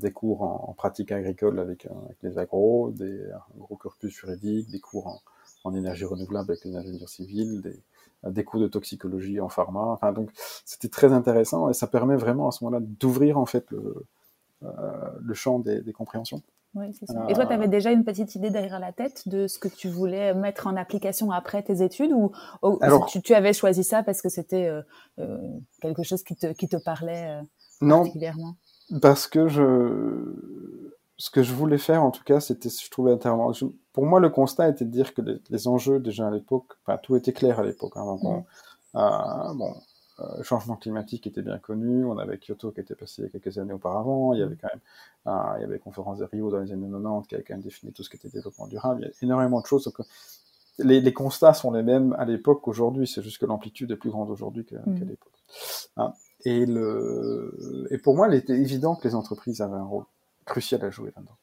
[0.00, 3.24] des cours en, en pratique agricole avec, euh, avec les agros, des,
[3.58, 5.20] gros corpus juridique, des cours en,
[5.64, 7.76] en énergie renouvelable avec les ingénieurs civils, des,
[8.24, 9.80] euh, des cours de toxicologie en pharma.
[9.86, 10.30] Enfin, donc,
[10.66, 14.04] c'était très intéressant et ça permet vraiment à ce moment-là d'ouvrir en fait le,
[14.62, 14.68] euh,
[15.20, 16.42] le champ des, des compréhensions.
[16.74, 17.24] Oui, c'est ça.
[17.24, 19.66] Euh, Et toi, tu avais déjà une petite idée derrière la tête de ce que
[19.66, 22.30] tu voulais mettre en application après tes études ou,
[22.62, 24.70] ou Alors- tu, tu avais choisi ça parce que c'était
[25.18, 25.38] euh,
[25.80, 27.40] quelque chose qui te, qui te parlait
[27.80, 28.54] Non, particulièrement?
[29.00, 30.34] Parce que je,
[31.16, 33.52] ce que je voulais faire, en tout cas, c'était, je trouvais intéressant.
[33.52, 36.66] Je- Pour moi, le constat était de dire que les, les enjeux, déjà à l'époque,
[36.86, 37.92] enfin, tout était clair à l'époque.
[37.96, 38.44] Hein, donc, on-
[38.96, 39.74] euh, bon,
[40.20, 42.04] euh, le changement climatique était bien connu.
[42.04, 44.32] On avait Kyoto qui était passé il y a quelques années auparavant.
[44.34, 44.80] Il y avait quand même,
[45.34, 47.54] euh, il y avait les conférences de Rio dans les années 90 qui avaient quand
[47.54, 49.02] même défini tout ce qui était développement durable.
[49.02, 49.84] Il y a énormément de choses.
[49.84, 49.98] Donc,
[50.78, 53.06] les, les constats sont les mêmes à l'époque qu'aujourd'hui.
[53.06, 55.32] C'est juste que l'amplitude est plus grande aujourd'hui que- qu'à l'époque.
[55.96, 56.12] Hein.
[56.44, 60.04] Et, le, et pour moi, il était évident que les entreprises avaient un rôle
[60.44, 61.36] crucial à jouer là-dedans.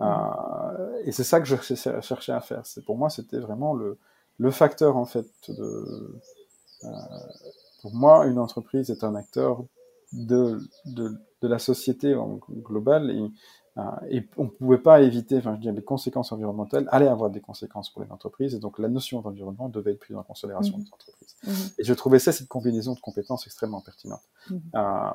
[0.00, 1.56] Euh, et c'est ça que je
[2.00, 2.64] cherchais à faire.
[2.64, 3.98] C'est pour moi, c'était vraiment le,
[4.38, 6.20] le facteur en fait de.
[6.84, 6.88] Euh,
[7.82, 9.64] pour moi, une entreprise est un acteur
[10.12, 13.28] de, de, de la société en et euh,
[14.08, 17.40] et on ne pouvait pas éviter, enfin, je dire, les conséquences environnementales allaient avoir des
[17.40, 20.82] conséquences pour les entreprises, et donc la notion d'environnement devait être prise en considération mmh.
[20.82, 21.36] des entreprises.
[21.44, 21.50] Mmh.
[21.78, 24.22] Et je trouvais ça, cette combinaison de compétences extrêmement pertinente.
[24.48, 24.56] Mmh.
[24.74, 25.10] Euh,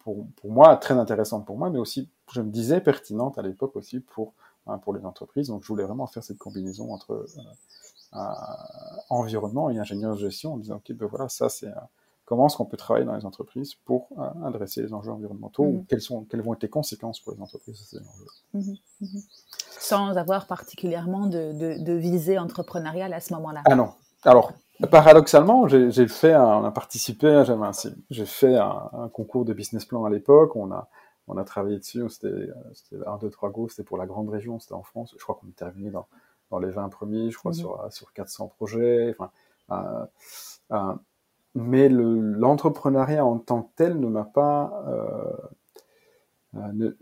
[0.00, 3.76] pour, pour, moi, très intéressante pour moi, mais aussi, je me disais, pertinente à l'époque
[3.76, 4.34] aussi pour,
[4.66, 5.48] hein, pour les entreprises.
[5.48, 7.26] Donc je voulais vraiment faire cette combinaison entre euh,
[8.14, 8.18] euh
[9.10, 11.72] environnement et ingénieur de gestion, en disant, ok, ben voilà, ça c'est
[12.28, 15.72] comment est-ce qu'on peut travailler dans les entreprises pour euh, adresser les enjeux environnementaux ou
[15.72, 15.86] mhm.
[15.86, 18.26] quelles, sont, quelles vont être les conséquences pour les entreprises de ces enjeux.
[18.52, 19.22] Mhm, mhm.
[19.78, 23.62] Sans avoir particulièrement de, de, visée entrepreneuriale à ce moment-là.
[23.64, 23.92] Ah non.
[24.24, 24.52] Alors,
[24.90, 27.44] paradoxalement, j'ai fait, on a participé,
[28.10, 30.86] j'ai fait un, concours de business plan à l'époque, on a,
[31.28, 32.50] on a travaillé dessus, c'était
[33.06, 35.48] un, deux, trois go, c'était pour la grande région, c'était en France, je crois qu'on
[35.48, 36.06] est arrivé dans,
[36.50, 39.14] dans les 20 premiers, je crois, sur, sur 400 projets.
[39.18, 39.30] Enfin,
[39.70, 40.06] euh,
[40.72, 40.94] euh,
[41.58, 44.84] mais l'entrepreneuriat en tant que tel ne m'a pas.
[44.88, 46.92] Euh, euh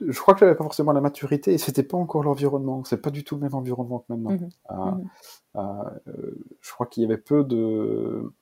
[0.00, 2.82] je crois que j'avais pas forcément la maturité et c'était pas encore l'environnement.
[2.82, 4.32] C'est pas du tout le même environnement que maintenant.
[4.32, 5.08] Mmh euh, mmh
[5.56, 8.32] euh, je crois qu'il y avait peu de.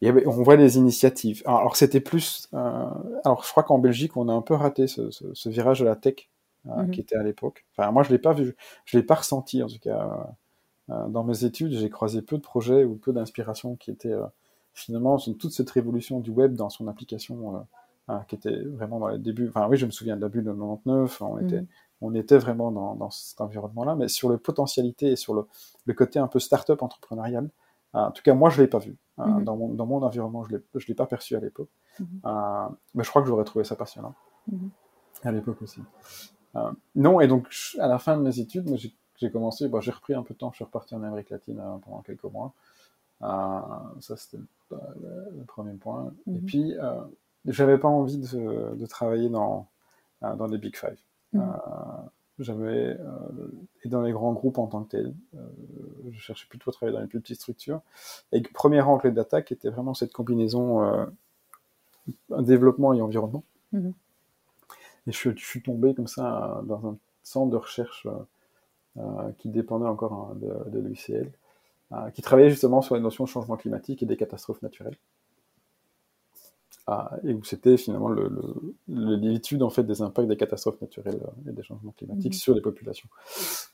[0.00, 1.42] Il y avait, on voit les initiatives.
[1.46, 2.48] Alors, c'était plus.
[2.52, 5.84] Alors je crois qu'en Belgique on a un peu raté ce, ce, ce virage de
[5.84, 6.30] la tech
[6.64, 7.66] mmh qui était à l'époque.
[7.76, 10.28] Enfin moi je l'ai pas vu, je l'ai pas ressenti en tout cas
[11.08, 14.26] dans mes études, j'ai croisé peu de projets ou peu d'inspirations qui étaient euh,
[14.74, 17.66] finalement toute cette révolution du web dans son application
[18.08, 19.48] euh, qui était vraiment dans les débuts.
[19.48, 21.22] Enfin, oui, je me souviens de la bulle de 99.
[21.22, 21.66] On était, mm.
[22.00, 25.46] on était vraiment dans, dans cet environnement-là, mais sur le potentialité et sur le,
[25.84, 27.50] le côté un peu start-up entrepreneurial.
[27.92, 29.44] en tout cas, moi, je l'ai pas vu mm-hmm.
[29.44, 30.44] dans, mon, dans mon environnement.
[30.44, 31.70] Je je l'ai pas perçu à l'époque.
[32.00, 32.74] Mm-hmm.
[32.94, 34.14] mais je crois que j'aurais trouvé ça passionnant
[35.22, 35.82] à l'époque aussi.
[36.96, 37.48] non, et donc
[37.78, 40.38] à la fin de mes études, j'ai j'ai commencé, bah, j'ai repris un peu de
[40.38, 42.52] temps, je suis reparti en Amérique latine euh, pendant quelques mois.
[43.22, 43.60] Euh,
[44.00, 44.38] ça, c'était
[44.70, 46.12] le, premier point.
[46.26, 46.44] Et mhm.
[46.46, 47.00] puis, euh,
[47.44, 49.66] j'avais pas envie de, de travailler dans,
[50.22, 50.96] dans les Big Five.
[51.32, 51.52] Mhm.
[52.40, 52.98] j'avais,
[53.84, 55.14] et dans les grands groupes en tant que tel,
[56.10, 57.82] je cherchais plutôt à travailler dans les plus petites structures.
[58.32, 61.06] Et le premier angle d'attaque était vraiment cette combinaison
[62.30, 63.44] développement et environnement.
[63.72, 63.92] Mhm.
[65.06, 68.06] Et je, je, suis tombé comme ça dans un centre de recherche
[69.38, 71.30] qui dépendait encore hein, de, de l'UCL,
[71.92, 74.96] euh, qui travaillait justement sur les notions de changement climatique et des catastrophes naturelles.
[76.86, 78.10] Ah, et où c'était finalement
[78.88, 82.38] l'étude en fait des impacts des catastrophes naturelles et des changements climatiques mhm.
[82.38, 83.08] sur les populations.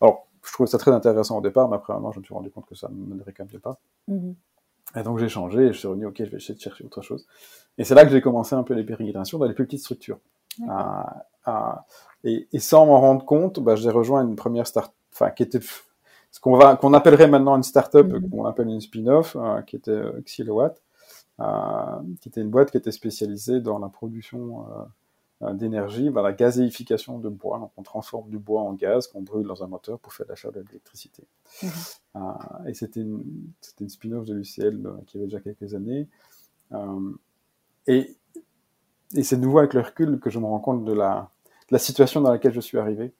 [0.00, 2.32] Alors, je trouvais ça très intéressant au départ, mais après un an, je me suis
[2.32, 3.78] rendu compte que ça ne me même pas.
[4.08, 4.34] Mhm.
[4.96, 7.02] Et donc j'ai changé et je suis revenu, ok, je vais essayer de chercher autre
[7.02, 7.26] chose.
[7.76, 10.18] Et c'est là que j'ai commencé un peu les pérégrinations dans les plus petites structures.
[10.68, 11.84] Ah, ah,
[12.24, 15.60] et, et, sans m'en rendre compte, bah, j'ai rejoint une première start enfin qui était
[15.60, 19.76] ce qu'on va qu'on appellerait maintenant une startup, mm qu'on appelle une spin-off, euh, qui
[19.76, 20.82] était euh, Xilowatt,
[21.40, 21.44] euh,
[22.20, 24.66] qui était une boîte qui était spécialisée dans la production
[25.52, 27.58] d'énergie, bah, la gazéification de bois.
[27.58, 30.50] Donc on transforme du bois en gaz qu'on brûle dans un moteur pour faire l'achat
[30.50, 31.24] de l'électricité.
[31.62, 31.70] Mhm.
[32.66, 33.22] et c'était une,
[33.60, 36.08] c'était une spin-off de l'UCL qui avait déjà quelques années.
[37.86, 38.16] et
[39.14, 41.30] et c'est nouveau avec le recul que je me rends compte de la,
[41.68, 43.12] de la situation dans laquelle je suis arrivé.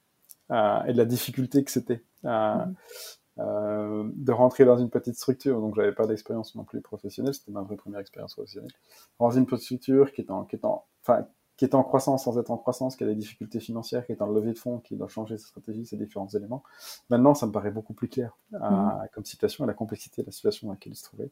[0.51, 2.65] Euh, et de la difficulté que c'était euh,
[3.39, 5.59] euh, de rentrer dans une petite structure.
[5.59, 7.33] Donc, j'avais pas d'expérience non plus professionnelle.
[7.33, 8.71] C'était ma vraie première expérience professionnelle.
[9.19, 12.23] Dans une petite structure qui est en, qui est en, enfin, qui est en croissance
[12.23, 14.79] sans être en croissance, qui a des difficultés financières, qui est en levée de fonds,
[14.79, 16.63] qui doit changer sa stratégie, ces différents éléments.
[17.09, 19.07] Maintenant, ça me paraît beaucoup plus clair euh, mhm.
[19.11, 21.31] comme situation et la complexité de la situation dans laquelle il se trouvait,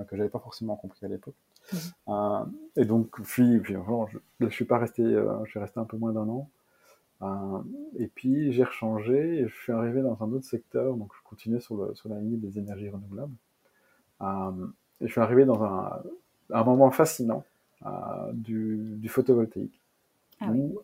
[0.00, 1.36] euh, que j'avais pas forcément compris à l'époque.
[1.72, 1.78] Mhm.
[2.08, 2.44] Euh,
[2.76, 6.12] et donc, puis, puis je, je suis pas resté, je suis resté un peu moins
[6.12, 6.48] d'un an.
[7.22, 7.62] Euh,
[7.98, 11.60] et puis j'ai rechangé et je suis arrivé dans un autre secteur, donc je continuais
[11.60, 13.34] sur, le, sur la ligne des énergies renouvelables.
[14.22, 14.66] Euh,
[15.00, 16.02] et je suis arrivé dans un,
[16.50, 17.44] un moment fascinant
[17.86, 19.80] euh, du, du, photovoltaïque.
[20.40, 20.80] Ah où,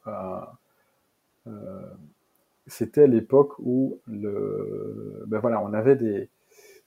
[2.66, 6.30] c'était l'époque où le, ben voilà, on avait des,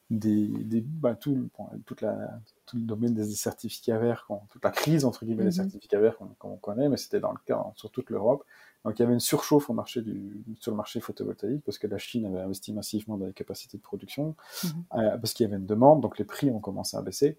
[0.10, 1.50] des, des ben tout,
[1.86, 5.54] toute la, tout le domaine des certificats verts, toute la crise entre guillemets des mm-hmm.
[5.54, 8.44] certificats verts qu'on connaît, mais c'était dans le cas sur toute l'Europe.
[8.86, 11.88] Donc il y avait une surchauffe au marché du, sur le marché photovoltaïque parce que
[11.88, 14.70] la Chine avait investi massivement dans les capacités de production, mhm.
[14.96, 17.38] euh, parce qu'il y avait une demande, donc les prix ont commencé à baisser.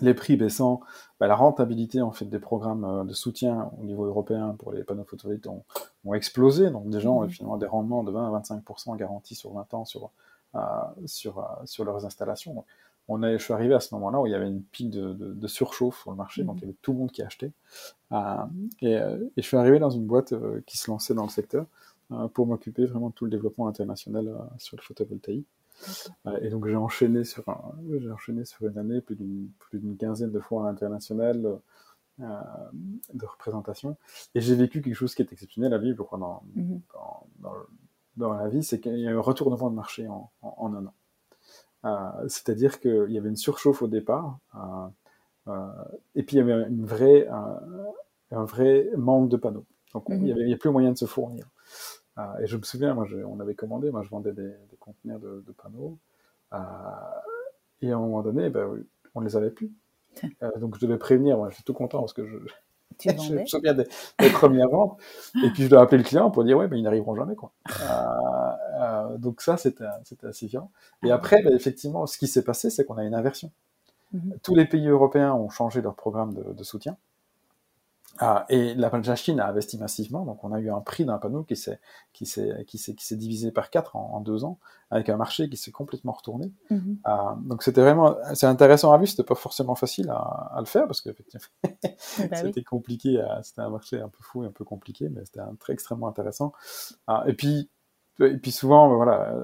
[0.00, 0.80] Les prix baissant,
[1.20, 4.82] bah, la rentabilité en fait des programmes euh, de soutien au niveau européen pour les
[4.82, 5.62] panneaux photovoltaïques ont,
[6.04, 6.70] ont explosé.
[6.70, 7.30] Donc des gens ont mhm.
[7.30, 10.10] finalement des rendements de 20 à 25% garantis sur 20 ans sur,
[10.56, 10.58] euh,
[11.06, 12.64] sur, sur leurs installations.
[13.08, 15.12] On a, je suis arrivé à ce moment-là où il y avait une pique de,
[15.12, 17.52] de, surchauffe sur le marché, donc il y avait tout le monde qui achetait.
[18.12, 19.00] et, et,
[19.36, 20.34] je suis arrivé dans une boîte
[20.66, 21.66] qui se lançait dans le secteur
[22.34, 25.46] pour m'occuper vraiment de tout le développement international sur le photovoltaïque.
[26.42, 27.44] Et donc j'ai enchaîné sur
[27.90, 31.58] j'ai enchaîné sur une année plus d'une plus d'une quinzaine de fois à l'international
[32.20, 32.40] euh,
[33.14, 33.96] de représentation
[34.34, 36.80] et j'ai vécu quelque chose qui est exceptionnel à vivre dans, mm-hmm.
[37.40, 37.52] dans,
[38.16, 40.86] dans, la vie, c'est qu'il y a eu un retournement de marché en, en, un
[40.86, 40.94] an.
[41.84, 44.38] Euh, c'est-à-dire qu'il y avait une surchauffe au départ
[45.48, 45.66] euh,
[46.14, 49.66] et puis il y avait une vraie un vrai manque de panneaux.
[49.92, 50.42] Donc il n'y mm-hmm.
[50.44, 51.46] avait, plus moyen de se fournir.
[52.40, 55.98] et je me souviens, moi, on avait commandé, moi, je vendais des, contenir de, panneaux.
[56.52, 56.58] Euh,
[57.80, 59.72] et à un moment donné, ben, on ne les avait plus.
[60.42, 62.36] Euh, donc je devais prévenir, moi j'étais tout content parce que je,
[63.04, 63.86] je me souviens des,
[64.32, 64.98] premières ventes.
[65.44, 67.52] Et puis je dois appeler le client pour dire ouais, mais ils n'arriveront jamais quoi.
[68.82, 69.84] Euh, donc ça c'était
[70.24, 70.72] assez violent.
[71.04, 73.52] Et ah après, ben, effectivement, ce qui s'est passé, c'est qu'on a une inversion.
[74.12, 74.38] Mhm.
[74.42, 76.96] Tous les pays européens ont changé leur programme de soutien.
[78.18, 81.44] Ah, et la, Chine a investi massivement, donc on a eu un prix d'un panneau
[81.44, 81.80] qui s'est
[82.12, 84.58] qui s'est qui s'est qui s'est divisé par quatre en, deux ans,
[84.90, 86.52] avec un marché qui s'est complètement retourné.
[86.70, 86.96] Mm-hmm.
[87.04, 90.66] Ah, donc c'était vraiment c'est intéressant à vivre, c'était pas forcément facile à, à le
[90.66, 91.46] faire parce que effectivement
[92.30, 95.40] bah c'était compliqué, c'était un marché un peu fou et un peu compliqué, mais c'était
[95.40, 96.52] un très extrêmement intéressant.
[97.06, 97.70] Ah, et puis
[98.20, 99.34] et puis souvent voilà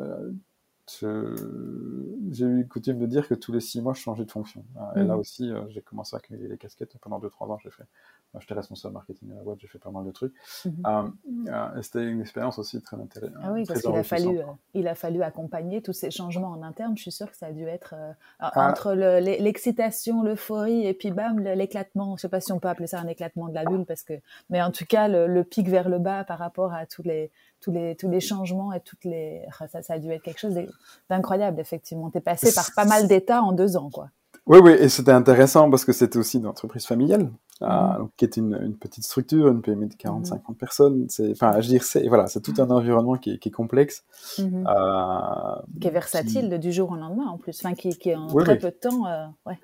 [1.01, 4.65] j'ai eu coutume de dire que tous les six mois, je changeais de fonction.
[4.97, 5.19] Et là mm-hmm.
[5.19, 6.97] aussi, euh, j'ai commencé à accumuler les casquettes.
[6.99, 7.85] Pendant deux, trois ans, j'ai fait
[8.39, 10.35] j'étais responsable marketing à la boîte, j'ai fait pas mal de trucs.
[10.87, 11.03] Euh,
[11.49, 13.39] euh, c'était une expérience aussi très intéressante.
[13.43, 16.63] Ah oui, parce qu'il a fallu, euh, il a fallu accompagner tous ces changements en
[16.63, 16.97] interne.
[16.97, 17.95] Je suis sûre que ça a dû être
[18.39, 18.69] ah.
[18.71, 22.17] entre l'excitation, l'euphorie et puis bam, l'éclatement.
[22.17, 24.15] Je sais pas si on peut appeler ça un éclatement de la bulle, parce que,
[24.51, 27.71] mais en tout cas, le, pic vers le bas par rapport à tous les, tous
[27.71, 30.59] les, tous les changements et toutes les, ça, ça a dû être quelque chose
[31.11, 32.11] d'incroyable, effectivement.
[32.15, 34.11] es passé par pas mal d'états en deux ans, quoi.
[34.47, 37.31] Oui, oui, et c'était intéressant parce que c'était aussi une entreprise familiale.
[37.61, 40.55] Euh, qui est une, une, petite structure, une PME de 40-50 mhm.
[40.55, 41.07] personnes.
[41.09, 44.05] C'est, enfin, je dire, c'est voilà, c'est tout un environnement qui est, qui est complexe,
[44.39, 44.65] mhm.
[44.69, 48.59] euh, qui est versatile du jour au lendemain en plus, enfin, qui, qui en très
[48.59, 49.59] peu de temps, euh, ouais.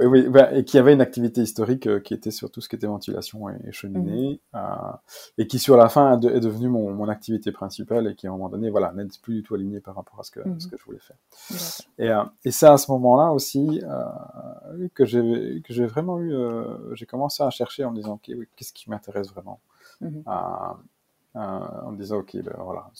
[0.00, 2.68] Oui, oui bah, et qui avait une activité historique euh, qui était sur tout ce
[2.68, 4.60] qui était ventilation et, cheminée, mhm.
[5.38, 8.32] et qui sur la fin est devenu mon, mon, activité principale et qui à un
[8.32, 10.76] moment donné, voilà, n'est plus du tout aligné par rapport à ce que, ce que
[10.76, 11.16] je voulais faire.
[11.98, 12.10] Et,
[12.44, 13.80] et c'est à ce moment-là aussi
[14.94, 16.34] que j'ai que j'ai vraiment eu,
[16.92, 19.60] j'ai commencé à chercher en me disant, OK, oui, qu'est-ce qui m'intéresse vraiment?
[20.00, 20.22] Mhm.
[21.34, 22.90] En me disant, OK, ben voilà,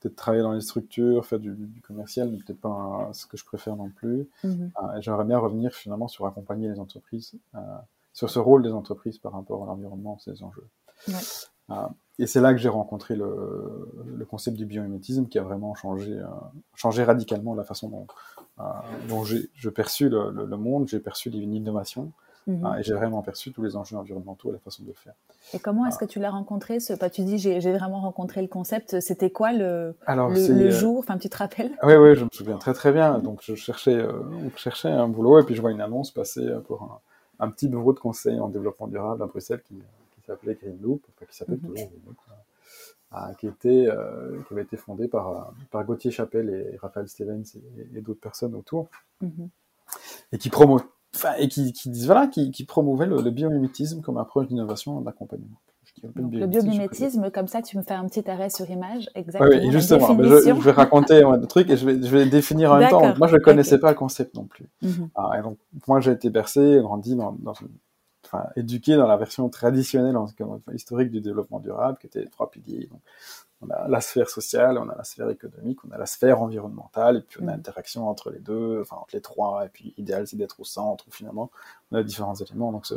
[0.00, 1.54] peut-être travailler dans les structures, faire du,
[1.86, 4.26] commercial, mais peut-être pas ce que je préfère non plus.
[4.44, 4.72] Mhm.
[5.00, 7.58] J'aimerais bien revenir finalement sur accompagner les entreprises, euh,
[8.12, 10.66] sur ce rôle des entreprises par rapport à l'environnement, ces enjeux.
[12.20, 16.12] Et c'est là que j'ai rencontré le, le, concept du biomimétisme qui a vraiment changé,
[16.12, 16.26] euh,
[16.74, 18.06] changé radicalement la façon dont,
[18.60, 18.62] euh,
[19.08, 22.12] dont j'ai perçu le, le, monde, j'ai perçu l'innovation.
[22.46, 22.60] Mhm.
[22.64, 25.12] Ah, et j'ai vraiment perçu tous les enjeux environnementaux et la façon de le faire.
[25.52, 26.92] Et comment est-ce que tu l'as rencontré ce...
[27.08, 29.00] Tu dis, j'ai vraiment rencontré le concept.
[29.00, 31.72] C'était quoi le, le, euh, jour Enfin, tu te rappelles?
[31.82, 33.18] Oui, oui, je me souviens très très bien.
[33.18, 34.50] Donc, je cherchais, euh,
[34.84, 37.92] un boulot et puis je vois une annonce passer euh, pour un, un, petit bureau
[37.92, 39.74] de conseil en développement durable à Bruxelles qui
[40.30, 41.60] s'appelait Green Loop, enfin, qui s'appelle mhm.
[41.62, 42.16] toujours Green Loop.
[43.12, 43.88] Ah, qui, était,
[44.46, 47.42] qui avait été fondé par, par Gauthier Chapelle et Raphaël Stevens
[47.92, 48.88] et, d'autres personnes autour,
[49.20, 49.48] mhm.
[50.30, 50.80] et qui promo
[51.38, 55.58] et qui, qui, disent voilà, qui, qui promouvaient le, biomimétisme comme approche d'innovation et d'accompagnement.
[56.14, 59.60] Le biomimétisme, comme ça, tu me fais un petit arrêt sur image, exactement.
[59.60, 62.90] Oui, justement, je, vais raconter un truc et je vais, je vais définir en même
[62.90, 63.14] temps.
[63.18, 64.66] Moi, je ne connaissais pas le concept non plus.
[64.82, 65.10] Mhm.
[65.14, 67.54] ah, et donc, moi, j'ai été bercé, grandi dans, dans
[68.32, 70.28] enfin, éduqué dans la version traditionnelle, en,
[70.72, 72.86] historique du développement durable, qui était trois piliers.
[72.90, 73.00] Donc,
[73.62, 77.18] on a la sphère sociale, on a la sphère économique, on a la sphère environnementale,
[77.18, 77.56] et puis on a mm.
[77.56, 81.04] l'interaction entre les deux, enfin entre les trois, et puis l'idéal c'est d'être au centre,
[81.08, 81.50] où finalement
[81.90, 82.72] on a différents éléments.
[82.72, 82.94] Donc ce,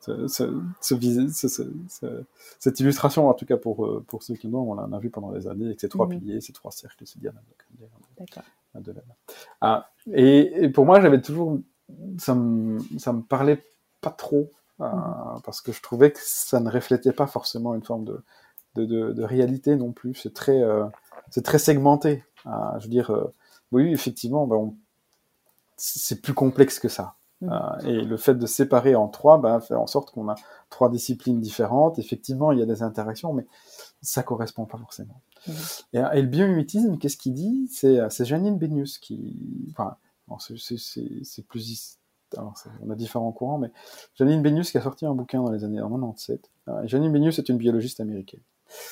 [0.00, 2.24] ce, ce,
[2.58, 5.32] cette illustration, en tout cas pour, euh, pour ceux qui l'ont, on l'a vu pendant
[5.32, 6.10] des années, avec ces trois mm.
[6.10, 7.40] piliers, ces trois cercles, ces diamants.
[9.60, 11.58] Ah, et, et, pour moi, j'avais toujours,
[12.18, 13.64] ça me, ça me parlait
[14.00, 15.40] pas trop, euh, mm.
[15.44, 18.22] parce que je trouvais que ça ne reflétait pas forcément une forme de,
[18.76, 20.14] de, de, réalité non plus.
[20.14, 20.84] C'est très, euh,
[21.30, 22.24] c'est très segmenté.
[22.46, 23.32] Euh, je veux dire, euh,
[23.72, 24.74] oui, effectivement, ben,
[25.76, 27.14] c'est plus complexe que ça.
[27.40, 27.50] Mm.
[27.84, 30.36] et le fait de séparer en trois ben, fait en sorte qu'on a
[30.70, 31.98] trois disciplines différentes.
[31.98, 33.46] Effectivement, il y a des interactions, mais
[34.02, 35.20] ça correspond pas forcément.
[35.46, 35.52] Mm.
[35.94, 37.68] Et, et, le biomimétisme, qu'est-ce qu'il dit?
[37.70, 39.68] C'est Janine Benius qui...
[39.72, 39.96] Enfin,
[40.38, 41.98] c'est plus...
[42.36, 43.70] Alors, on a différents courants, mais
[44.16, 46.50] Janine Benius qui a sorti un bouquin dans les années 97.
[46.84, 48.40] Janine Benius est une biologiste américaine.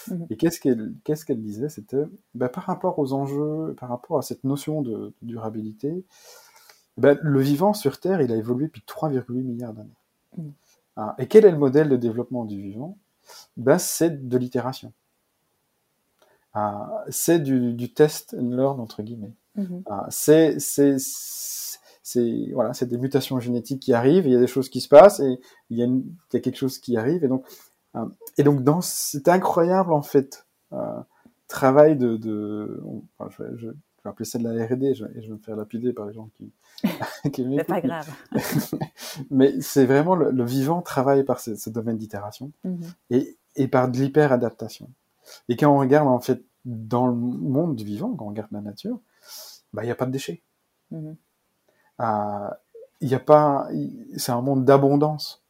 [0.09, 0.27] Mhm.
[0.31, 1.69] Et qu'est-ce qu'elle qu'est-ce qu'elle disait?
[1.69, 6.05] C'était ben, par rapport aux enjeux, par rapport à cette notion de, durabilité,
[6.99, 9.91] ben, le vivant sur Terre, il a évolué depuis 3,8 milliards d'années.
[10.37, 10.49] Mm.
[10.97, 12.99] Ah, et quel est le modèle de développement du vivant?
[13.57, 14.93] Ben, C'est de l'itération.
[16.55, 19.33] Ah, c'est du, test and learn, entre guillemets.
[19.57, 19.83] Mm-hmm.
[19.87, 20.59] Ah, c'est
[22.53, 25.41] voilà, des mutations génétiques qui arrivent, il y a des choses qui se passent, et
[25.71, 27.25] il y a, quelque chose qui arrive.
[27.25, 27.47] Et donc,
[28.39, 30.47] et donc dans cet incroyable, en fait,
[31.49, 32.17] travail de...
[32.17, 32.83] de
[33.31, 33.69] je, je
[34.05, 36.29] vais appeler ça de la R&D et je, vais me faire lapider par les gens
[36.35, 36.53] qui,
[37.33, 38.11] qui C'est pas grave.
[39.31, 42.83] Mais c'est vraiment le, vivant travaille par ce, domaine d'itération mhm.
[43.11, 44.91] et, et, par de l'hyper-adaptation.
[45.49, 48.61] Et quand on regarde en fait dans le monde du vivant, quand on regarde la
[48.61, 48.99] nature,
[49.73, 50.43] bah il n'y a pas de déchets.
[50.91, 51.17] Mhm.
[51.99, 53.69] Il n'y a pas,
[54.17, 55.43] c'est un monde d'abondance.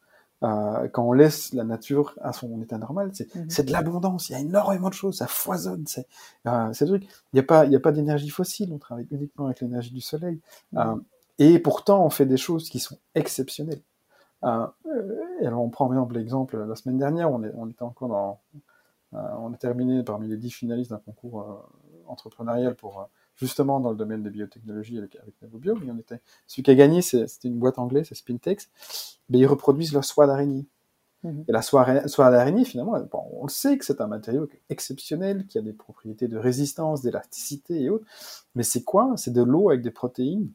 [0.43, 3.67] Euh, quand on laisse la nature à son état normal, c'est mhm.
[3.67, 4.29] de l'abondance.
[4.29, 5.85] Il y a énormément de choses, ça foisonne.
[5.87, 6.07] C'est
[6.47, 7.05] euh, truc.
[7.05, 8.73] Il n'y a pas, il y a pas d'énergie fossile.
[8.73, 10.41] On travaille uniquement avec l'énergie du soleil.
[10.73, 10.81] Mhm.
[10.81, 10.97] Euh,
[11.39, 13.83] et pourtant, on fait des choses qui sont exceptionnelles.
[14.45, 14.67] Euh,
[15.41, 18.09] et alors, on prend par exemple l'exemple la semaine dernière, on, est, on était encore
[18.09, 18.41] dans,
[19.13, 21.69] on a terminé parmi les dix finalistes d'un concours
[22.09, 23.09] entrepreneurial pour
[23.43, 25.77] justement dans le domaine des biotechnologies avec, avec Novobio.
[25.89, 28.71] on était, celui qui a gagné, c'était une boîte anglaise, c'est Spintex.
[29.29, 30.67] Mais ils reproduisent la soie d'araignée.
[31.25, 31.45] Mhm.
[31.49, 31.85] Et la soie,
[32.31, 36.39] d'araignée, finalement, on le sait que c'est un matériau exceptionnel, qui a des propriétés de
[36.39, 38.07] résistance, d'élasticité et autres.
[38.55, 39.13] Mais c'est quoi?
[39.17, 40.51] C'est de l'eau avec des protéines.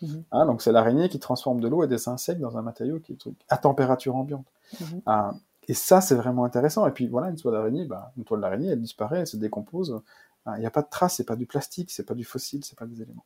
[0.00, 0.24] Mhm.
[0.32, 3.12] Hein, donc c'est l'araignée qui transforme de l'eau et des insectes dans un matériau qui
[3.12, 4.46] est à température ambiante.
[4.80, 5.02] Mhm.
[5.06, 5.34] Ah,
[5.68, 6.86] et ça, c'est vraiment intéressant.
[6.88, 10.00] Et puis voilà, une soie d'araignée, bah, une toile d'araignée, elle disparaît, elle se décompose.
[10.46, 12.78] Il n'y a pas de traces, c'est pas du plastique, c'est pas du fossile, c'est
[12.78, 13.24] pas des éléments.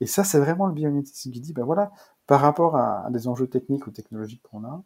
[0.00, 1.92] Et ça, c'est vraiment le biométisme qui dit, ben voilà,
[2.26, 4.82] par rapport à, des enjeux techniques ou technologiques qu'on a,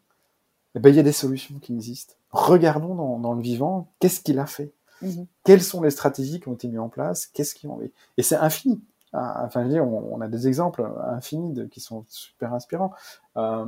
[0.74, 2.14] eh ben, il y a des solutions qui existent.
[2.30, 4.72] Regardons dans, le vivant, qu'est-ce qu'il a fait?
[5.02, 5.26] Mhm.
[5.44, 7.26] Quelles sont les stratégies qui ont été mises en place?
[7.26, 7.80] Qu'est-ce qui ont
[8.16, 8.80] Et c'est infini.
[9.12, 12.92] Ah, enfin, je veux dire, on, a des exemples infinis de, qui sont super inspirants.
[13.36, 13.66] Euh,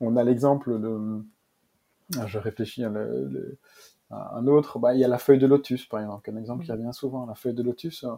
[0.00, 1.24] on a l'exemple de,
[2.26, 3.58] je réfléchis, le, le,
[4.12, 6.72] un autre, bah, il y a la feuille de lotus, par exemple, un exemple qui
[6.72, 7.26] revient souvent.
[7.26, 8.12] La feuille de lotus, euh,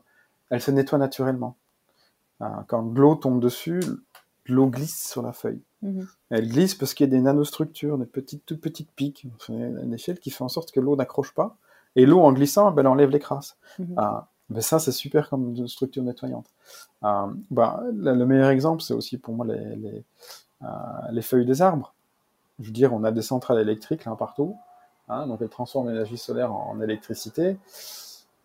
[0.50, 1.56] elle se nettoie naturellement.
[2.42, 3.80] Euh, quand l'eau tombe dessus,
[4.46, 5.62] l'eau glisse sur la feuille.
[5.84, 6.06] Mm-hmm.
[6.30, 10.18] Elle glisse parce qu'il y a des nanostructures, des petites, toutes petites piques, une échelle
[10.18, 11.56] qui fait en sorte que l'eau n'accroche pas.
[11.96, 13.56] Et l'eau, en glissant, ben, elle enlève les crasses.
[13.78, 13.94] Mm-hmm.
[13.96, 16.50] Ah, ben ça, c'est super comme une structure nettoyante.
[17.04, 20.04] Euh, bah, le meilleur exemple, c'est aussi pour moi les, les,
[21.12, 21.94] les, feuilles des arbres.
[22.58, 24.56] Je veux dire, on a des centrales électriques là partout.
[25.08, 27.56] Hein, donc elle transforme l'énergie solaire en, électricité.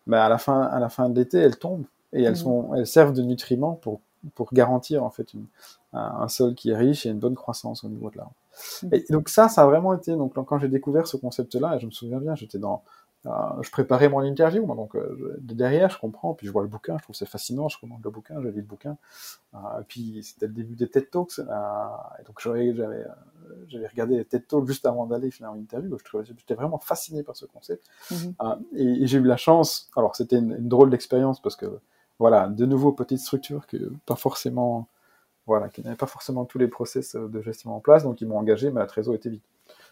[0.06, 2.36] Mais à la fin, à la fin de l'été, elles tombent et elles, mmh.
[2.36, 4.00] sont, elles servent de nutriments pour,
[4.34, 5.46] pour garantir en fait une,
[5.92, 8.34] un, sol qui est riche et une bonne croissance au niveau de l'arbre.
[8.82, 8.88] Mmh.
[8.92, 11.86] Et donc ça, ça a vraiment été donc quand j'ai découvert ce concept-là, et je
[11.86, 12.82] me souviens bien, j'étais dans
[13.24, 16.96] je préparais mon interview, moi, donc euh, derrière, je comprends, puis je vois le bouquin,
[16.98, 18.96] je trouve c'est fascinant, je commande le bouquin, j'ai lu le bouquin,
[19.54, 22.74] euh, puis c'était le début des TED Talks, et donc j'avais
[23.68, 27.36] j'avais regardé les TED Talks juste avant d'aller faire une interview, j'étais vraiment fasciné par
[27.36, 28.58] ce concept, mm-hmm.
[28.74, 31.78] et, j'ai eu la chance, alors c'était une, drôle d'expérience parce que
[32.18, 34.88] voilà, de nouveau petite structure que pas forcément
[35.46, 38.38] voilà, qui n'avaient pas forcément tous les process de gestion en place, donc ils m'ont
[38.38, 39.40] engagé, mais la trésor était vide.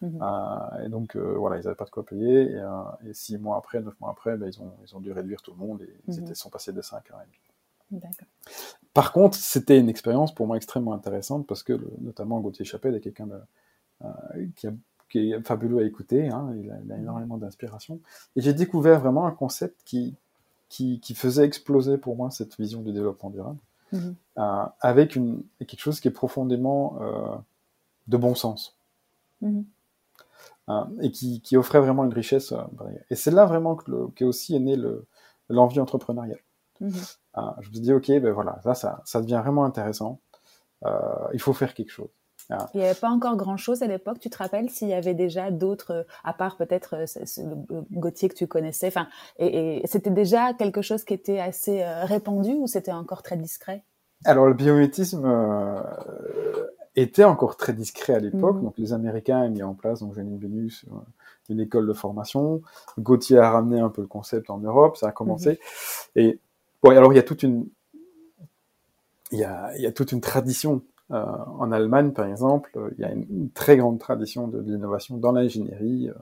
[0.02, 0.18] Mhm.
[0.22, 2.50] Euh, et donc, euh, voilà, ils n'avaient pas de quoi payer.
[2.50, 5.12] Et, euh, et, six mois après, neuf mois après, ben, ils, ont, ils ont dû
[5.12, 6.34] réduire tout le monde et ils mhm.
[6.34, 7.24] sont passés de 5 à
[7.92, 8.00] 1,5.
[8.92, 13.00] Par contre, c'était une expérience pour moi extrêmement intéressante parce que, notamment, Gauthier Chapelle est
[13.00, 13.28] quelqu'un
[14.56, 14.68] qui,
[15.08, 16.28] qui, est fabuleux à écouter.
[16.28, 17.02] Hein, il, a, il, a, mhm.
[17.02, 18.00] énormément d'inspiration.
[18.36, 20.14] Et j'ai découvert vraiment un concept qui,
[20.68, 23.58] qui, qui, faisait exploser pour moi cette vision du développement durable.
[24.80, 26.98] avec une, quelque chose qui est profondément
[28.06, 28.76] de bon sens.
[31.00, 32.52] Et qui, qui, offrait vraiment une richesse.
[32.52, 32.62] Euh,
[33.10, 34.76] et c'est là vraiment que, que aussi est né
[35.48, 36.40] l'envie entrepreneuriale.
[36.80, 36.92] Mhm.
[37.34, 40.20] Hein, je me suis dit, ok, ben voilà, ça, ça, ça devient vraiment intéressant.
[40.84, 40.90] Euh,
[41.32, 42.10] il faut faire quelque chose.
[42.72, 44.20] Il n'y avait pas encore grand-chose à l'époque.
[44.20, 47.04] Tu te rappelles s'il y avait déjà d'autres, à part peut-être euh,
[47.70, 48.86] le Gauthier que tu connaissais.
[48.86, 49.06] Enfin,
[49.38, 53.84] et, c'était déjà quelque chose qui était assez répandu ou c'était encore très discret?
[54.24, 55.26] Alors le biométisme,
[57.02, 58.56] était encore très discret à l'époque.
[58.56, 58.62] Mhm.
[58.62, 60.96] Donc les Américains ont mis en place, donc Janine Venus, euh,
[61.48, 62.62] une école de formation.
[62.98, 65.50] Gauthier a ramené un peu le concept en Europe, ça a commencé.
[65.50, 65.56] Mhm.
[66.16, 66.38] Et
[66.82, 67.66] bon, alors il y a toute une,
[69.32, 70.82] il y a, il y a toute une tradition.
[71.10, 71.24] Euh,
[71.58, 76.10] en Allemagne, par exemple, il y a une, très grande tradition de, l'innovation dans l'ingénierie,
[76.10, 76.14] euh,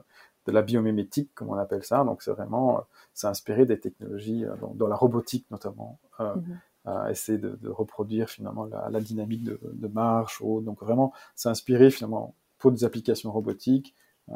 [0.45, 2.05] de la biomimétique, comme on appelle ça.
[2.05, 5.99] Donc c'est vraiment, c'est inspiré des technologies dans, la robotique notamment.
[7.09, 10.41] Essayer de, reproduire finalement la, dynamique de, marche.
[10.41, 13.93] donc vraiment s'inspirer finalement pour des applications robotiques
[14.29, 14.35] euh,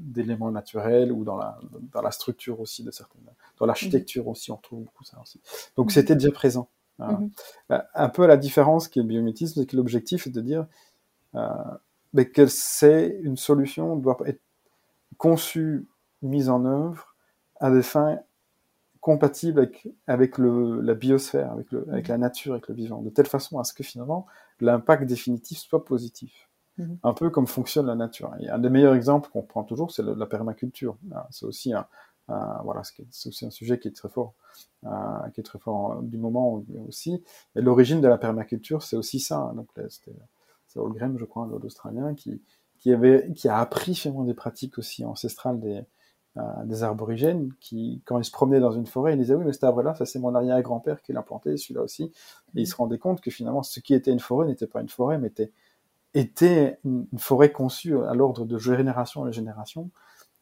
[0.00, 1.58] d'éléments naturels ou dans la,
[1.92, 3.22] dans la structure aussi de certaines,
[3.58, 5.40] dans l'architecture aussi, on trouve beaucoup ça aussi.
[5.76, 5.90] Donc mhm.
[5.90, 6.68] c'était déjà présent.
[6.98, 7.30] Mhm.
[7.68, 10.66] Un peu la différence qui est le biométisme, c'est que l'objectif est de dire
[12.12, 14.42] mais que c'est une solution doit être
[15.16, 15.88] conçue,
[16.20, 17.16] mise en œuvre
[17.60, 18.18] à des fins
[19.02, 23.10] compatibles avec, avec le, la biosphère, avec, le, avec la nature, avec le vivant, de
[23.10, 24.26] telle façon à ce que finalement
[24.60, 26.48] l'impact définitif soit positif.
[26.78, 26.98] Mhm.
[27.02, 28.32] Un peu comme fonctionne la nature.
[28.40, 30.96] Et un des meilleurs exemples qu'on prend toujours, c'est la permaculture.
[31.12, 31.86] Ah, c'est aussi un,
[32.28, 34.34] voilà, c'est aussi un sujet qui est très fort,
[34.84, 34.88] euh,
[35.34, 37.22] qui est très fort du moment aussi.
[37.56, 39.52] Et l'origine de la permaculture, c'est aussi ça.
[39.56, 40.16] Donc c'était
[40.68, 42.40] c'est Holgrim, je crois, l'Australien, qui,
[42.78, 45.82] qui, avait, qui a appris finalement des pratiques aussi ancestrales des,
[46.64, 49.64] des aborigènes, qui, quand ils se promenaient dans une forêt, ils disaient oui, mais cet
[49.64, 52.04] arbre-là, ça c'est mon arrière-grand-père qui l'a planté, celui-là aussi.
[52.54, 54.88] Et ils se rendaient compte que finalement, ce qui était une forêt n'était pas une
[54.88, 55.52] forêt, mais était,
[56.14, 59.90] était une, forêt conçue à l'ordre de génération en génération,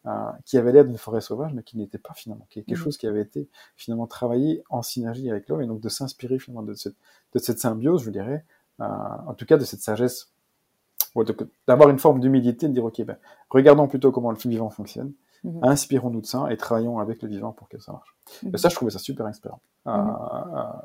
[0.06, 2.78] euh, qui avait l'air d'une forêt sauvage, mais qui n'était pas finalement, qui est quelque
[2.78, 2.82] mmh.
[2.82, 6.62] chose qui avait été finalement travaillé en synergie avec l'homme, et donc de s'inspirer finalement
[6.62, 6.96] de cette,
[7.34, 8.44] de cette symbiose, je dirais,
[8.80, 8.84] euh,
[9.26, 10.30] en tout cas de cette sagesse,
[11.66, 13.16] d'avoir une forme d'humilité, de dire ok, ben,
[13.50, 15.12] regardons plutôt comment le vivant fonctionne,
[15.44, 15.64] mhm.
[15.64, 18.16] inspirons-nous de ça et travaillons avec le vivant pour que ça marche.
[18.52, 19.60] Et ça, je trouvais ça super inspirant.
[19.86, 20.16] Euh, mhm.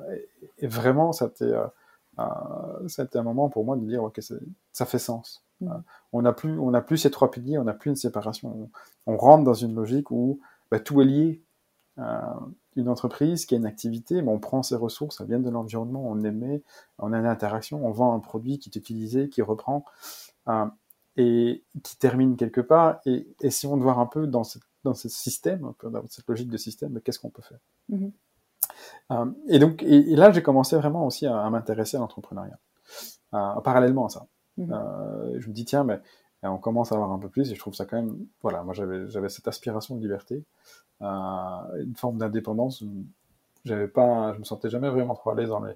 [0.10, 0.16] euh,
[0.60, 1.54] et, vraiment, c'était
[2.88, 4.22] c'était un moment pour moi de dire ok,
[4.72, 5.44] ça fait sens.
[5.62, 5.84] Mhm.
[6.12, 8.70] on n'a plus on plus ces trois piliers, on n'a plus une séparation.
[9.06, 10.40] On, rentre dans une logique où
[10.72, 11.42] ben, tout est lié
[12.76, 16.04] une entreprise qui a une activité, mais on prend ses ressources, ça vient de l'environnement,
[16.06, 16.62] on émet,
[17.00, 19.86] on a une interaction, on vend un produit qui est utilisé, qui reprend
[20.50, 20.66] euh,
[21.18, 23.00] et qui termine quelque part.
[23.06, 24.44] Et essayons de voir un peu dans,
[24.84, 27.60] dans ce système, dans cette logique de système, qu'est-ce qu'on peut faire?
[27.92, 28.12] Mm-hmm.
[29.12, 32.60] Euh, et donc, et, là, j'ai commencé vraiment aussi à, m'intéresser à l'entrepreneuriat,
[33.34, 34.28] euh, parallèlement à ça.
[34.58, 35.40] Mm-hmm.
[35.40, 36.00] je me dis, tiens, mais
[36.44, 38.74] on commence à avoir un peu plus, et je trouve ça quand même, voilà, moi
[38.74, 40.46] j'avais cette aspiration de liberté,
[41.02, 42.84] une forme d'indépendance.
[43.66, 45.76] J'avais pas, je me sentais jamais vraiment trop à l'aise dans les euh,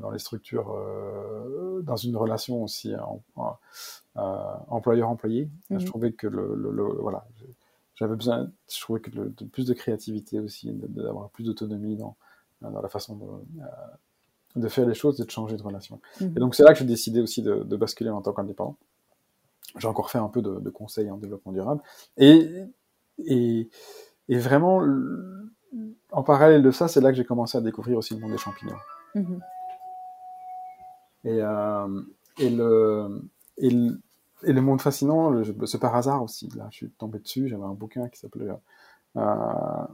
[0.00, 4.20] dans les structures, euh, dans une relation aussi euh,
[4.68, 5.48] employeur-employé.
[5.70, 5.84] Je mhm.
[5.84, 7.26] trouvais que le, le, voilà,
[7.94, 12.16] j'avais besoin, je trouvais que de plus de créativité aussi, d'avoir plus d'autonomie dans,
[12.60, 16.00] dans la façon de, de faire les choses et de changer de relation.
[16.20, 16.32] Mhm.
[16.36, 18.76] Et donc c'est là que j'ai décidé aussi de, de, basculer en tant qu'indépendant.
[19.76, 21.82] J'ai encore fait un peu de, de conseils en développement durable.
[22.16, 22.48] Et,
[23.18, 23.68] et,
[24.28, 24.82] et vraiment,
[26.10, 28.38] en parallèle de ça, c'est là que j'ai commencé à découvrir aussi le monde des
[28.38, 28.76] champignons.
[29.14, 29.40] Mhm.
[31.24, 32.02] Et, euh,
[32.38, 34.00] et, le, et, le,
[34.44, 36.48] et, le, monde fascinant, c'est par hasard aussi.
[36.56, 37.48] Là, je suis tombé dessus.
[37.48, 38.48] J'avais un bouquin qui s'appelait
[39.16, 39.86] euh,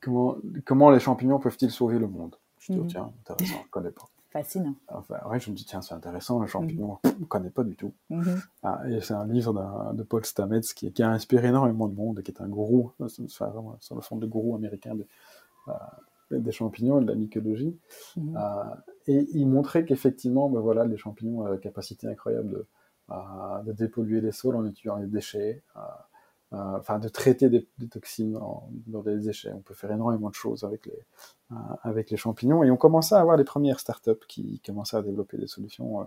[0.00, 2.36] comment, comment les champignons peuvent-ils sauver le monde?
[2.58, 2.88] Je me dis, mhm.
[2.90, 4.08] tiens, intéressant, je ne connais pas.
[4.30, 4.74] Fascinant.
[4.88, 7.12] Enfin, ouais, je me dis, tiens, c'est intéressant, le champignon, mhm.
[7.12, 7.92] je ne connais pas du tout.
[8.10, 8.40] Mhm.
[8.62, 12.22] Ah, et c'est un livre de Paul Stamets qui, qui, a inspiré énormément de monde,
[12.22, 15.06] qui est un gourou, sur le fond de gourou américain de,
[15.68, 15.72] euh,
[16.38, 17.76] des champignons et de la mycologie.
[18.16, 18.36] Mhm.
[18.36, 18.74] Euh,
[19.06, 22.66] et il montrait qu'effectivement, ben voilà, les champignons ont la capacité incroyable de,
[23.10, 25.62] euh, de dépolluer les sols en utilisant les déchets.
[26.52, 28.38] Euh, enfin de traiter des, toxines
[28.86, 29.52] dans des déchets.
[29.54, 31.00] On peut faire énormément de choses avec les,
[31.52, 32.62] euh, avec les champignons.
[32.62, 36.04] Et on commençait à avoir les premières startups qui commençaient à développer des solutions, euh,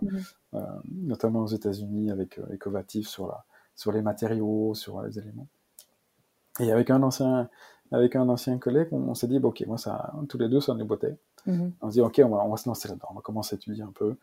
[0.52, 1.08] mhm.
[1.08, 5.48] notamment aux États-Unis avec Ecovatif sur, la, sur les matériaux, sur les éléments.
[6.60, 7.50] Et avec un ancien,
[7.92, 10.84] avec un ancien collègue, on, s'est dit, ok, moi, ça, tous les deux, ça nous
[10.84, 11.16] bottait.
[11.46, 11.72] Mhm.
[11.80, 13.56] On se dit, ok, on va, on va se lancer là-dedans, on va commencer à
[13.56, 14.16] étudier un peu.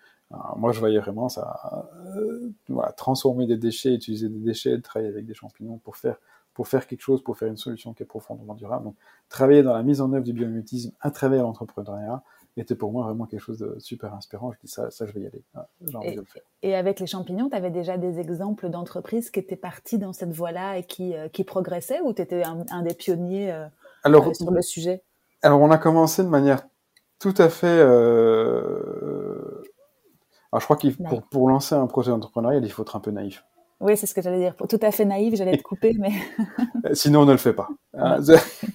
[0.58, 5.26] moi, je voyais vraiment ça, euh, voilà, transformer des déchets, utiliser des déchets, travailler avec
[5.26, 6.18] des champignons pour faire,
[6.54, 8.86] pour faire quelque chose, pour faire une solution qui est profondément durable.
[8.86, 8.96] Donc,
[9.30, 12.24] travailler dans la mise en œuvre du biomimétisme à travers l'entrepreneuriat
[12.62, 14.52] était pour moi vraiment quelque chose de super inspirant.
[14.52, 15.44] Je dis, ça, ça, je vais y aller.
[15.82, 16.42] J'ai envie et, de le faire.
[16.62, 20.32] Et avec les champignons, tu avais déjà des exemples d'entreprises qui étaient parties dans cette
[20.32, 23.66] voie-là et qui, euh, qui progressaient ou tu étais un, des pionniers euh,
[24.04, 25.02] Alors, sur le sujet?
[25.42, 26.68] Alors, on a commencé de manière
[27.20, 27.68] tout à fait.
[27.68, 29.64] Euh...
[30.52, 33.12] Alors, je crois qu'il pour, pour lancer un projet d'entrepreneuriat, il faut être un peu
[33.12, 33.44] naïf.
[33.84, 34.56] Oui, c'est ce que j'allais dire.
[34.56, 36.12] Pour tout à fait naïf, j'allais te couper, mais.
[36.86, 37.70] Euh, sinon, on ne le fait pas.
[37.94, 38.34] Hein, je,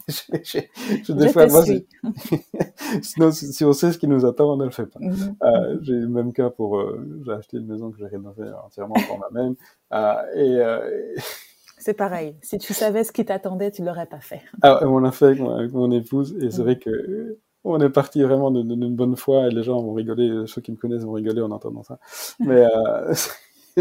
[0.08, 0.60] je,
[1.04, 1.62] je, des fois, moi,
[3.02, 4.98] Sinon, si on sait ce qui nous attend, on ne le fait pas.
[4.98, 5.36] Mhm.
[5.42, 6.78] euh, j'ai le même cas pour.
[6.78, 9.56] Euh, j'ai acheté une maison que j'ai rénovée entièrement pour moi-même.
[9.92, 11.20] Euh, et.
[11.76, 12.34] C'est pareil.
[12.40, 14.40] Si tu savais ce qui t'attendait, tu l'aurais pas fait.
[14.62, 16.64] Ah, on l'a fait avec mon, avec mon, épouse, et c'est mhm.
[16.64, 20.62] vrai que on est parti vraiment d'une bonne foi et les gens vont rigoler, ceux
[20.62, 21.98] qui me connaissent vont rigoler en entendant ça.
[22.40, 23.12] Mais euh,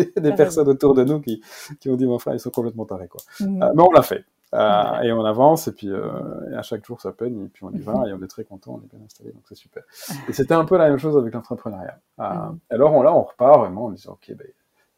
[0.18, 1.41] des personnes autour de nous qui,
[1.80, 3.22] qui ont dit, mon frère, ils sont complètement tarés, quoi.
[3.39, 3.64] Mhm.
[3.64, 4.26] Euh, mais on l'a fait.
[4.54, 7.72] Euh, et on avance, et puis euh, à chaque jour ça peine, et puis on
[7.72, 9.84] y va, et on est très content, on est bien installé, donc c'est super.
[10.30, 12.00] Et c'était un peu la même chose avec l'entrepreneuriat.
[12.20, 12.60] Euh, mhm.
[12.70, 14.48] Alors on, là, on repart vraiment en disant, ok, ben,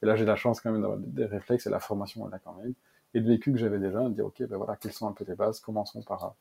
[0.01, 2.37] et là j'ai la chance quand même d'avoir des réflexes, et la formation on a
[2.37, 2.73] quand même,
[3.15, 5.25] et de vécu que j'avais déjà, de dire, ok, ben voilà, quelles sont un peu
[5.27, 6.35] les bases, commençons par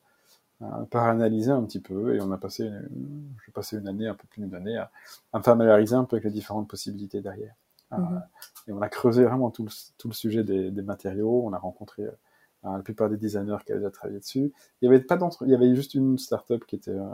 [0.89, 2.69] par analyser un petit peu et on a passé,
[3.45, 4.91] j'ai passé une année, un peu plus d'une année à,
[5.33, 7.53] me familiariser un peu avec les différentes possibilités derrière.
[7.91, 8.21] Mhm.
[8.67, 11.43] Et on a creusé vraiment tout le, tout le sujet des, des, matériaux.
[11.45, 12.11] On a rencontré euh,
[12.63, 14.53] la plupart des designers qui avaient déjà travaillé dessus.
[14.81, 17.07] Il y avait pas d'entre, il y avait juste une startup qui était, euh,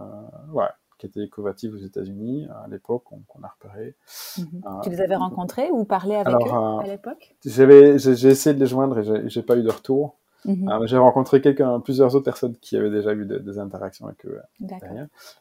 [0.52, 0.68] ouais,
[0.98, 3.96] qui était Ecovative aux États-Unis à l'époque, qu'on a repéré.
[4.38, 4.62] Mhm.
[4.66, 7.36] Euh, tu les avais rencontrés ou parlé avec eux à l'époque?
[7.46, 10.18] j'ai essayé de les joindre et j'ai pas eu de retour.
[10.46, 10.86] Mhm.
[10.86, 14.40] j'ai rencontré quelqu'un, plusieurs autres personnes qui avaient déjà eu des, interactions avec eux.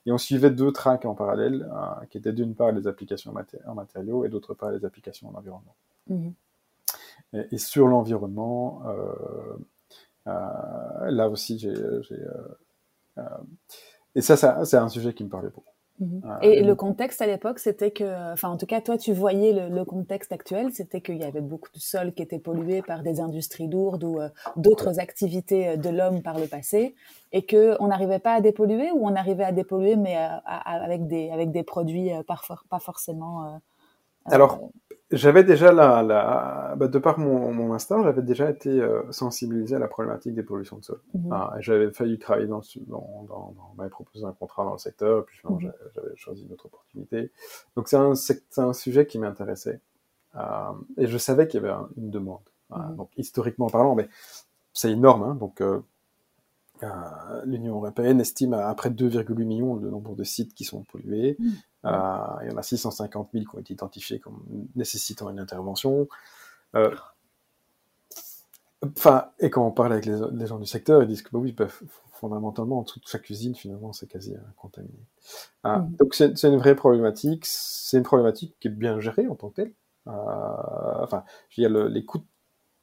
[0.06, 1.68] Et on suivait deux tracks en parallèle,
[2.10, 3.34] qui étaient d'une part les applications
[3.66, 5.74] en matériaux et d'autre part les applications en environnement.
[6.08, 6.34] Mhm.
[7.50, 9.56] Et, sur l'environnement, euh,
[10.28, 11.74] euh, là aussi, j'ai.
[11.74, 13.22] Euh,
[14.14, 15.73] et ça, ça c'est un sujet qui me parlait beaucoup.
[16.00, 16.22] Mhm.
[16.42, 19.84] et le contexte à l'époque, c'était que, enfin, en tout cas, toi, tu voyais le,
[19.84, 23.68] contexte actuel, c'était qu'il y avait beaucoup de sols qui étaient pollués par des industries
[23.68, 24.18] lourdes ou
[24.56, 26.94] d'autres activités de l'homme par le passé,
[27.32, 30.16] et que on n'arrivait pas à dépolluer ou on arrivait à dépolluer, mais
[30.46, 33.60] avec des avec des produits pas, pas forcément.
[34.26, 34.70] Alors,
[35.10, 39.76] j'avais déjà la, la bah, de par mon, mon master, j'avais déjà été euh, sensibilisé
[39.76, 41.00] à la problématique des pollutions de sol.
[41.14, 41.32] Mhm.
[41.32, 45.22] Ah, j'avais failli travailler dans, dans, dans, dans proposé un contrat dans le secteur, et
[45.22, 45.72] puis mhm.
[45.94, 47.30] j'avais choisi une autre opportunité.
[47.76, 48.14] Donc c'est un,
[48.56, 49.80] un sujet qui m'intéressait,
[50.36, 50.40] euh,
[50.96, 52.40] et je savais qu'il y avait une demande.
[52.70, 52.96] Mhm.
[52.96, 54.08] Donc historiquement parlant, mais
[54.72, 55.80] c'est énorme, hein, donc euh, euh,
[57.44, 61.36] l'Union européenne estime à près de 2,8 millions le nombre de sites qui sont pollués.
[61.38, 61.50] Mmh.
[61.86, 64.42] Euh, il y en a 650 000 qui ont été identifiés comme
[64.74, 66.08] nécessitant une intervention.
[66.74, 66.94] Euh,
[68.82, 71.52] enfin, et quand on parle avec les, gens du secteur, ils disent que bah oui,
[71.52, 71.68] bah,
[72.12, 74.98] fondamentalement, en dessous de chaque usine, finalement, c'est quasi contaminé.
[75.62, 75.96] Ah, mmh.
[75.96, 77.44] Donc c'est une vraie problématique.
[77.46, 79.72] C'est une problématique qui est bien gérée en tant que telle.
[80.06, 82.24] enfin, je veux dire, les coûts,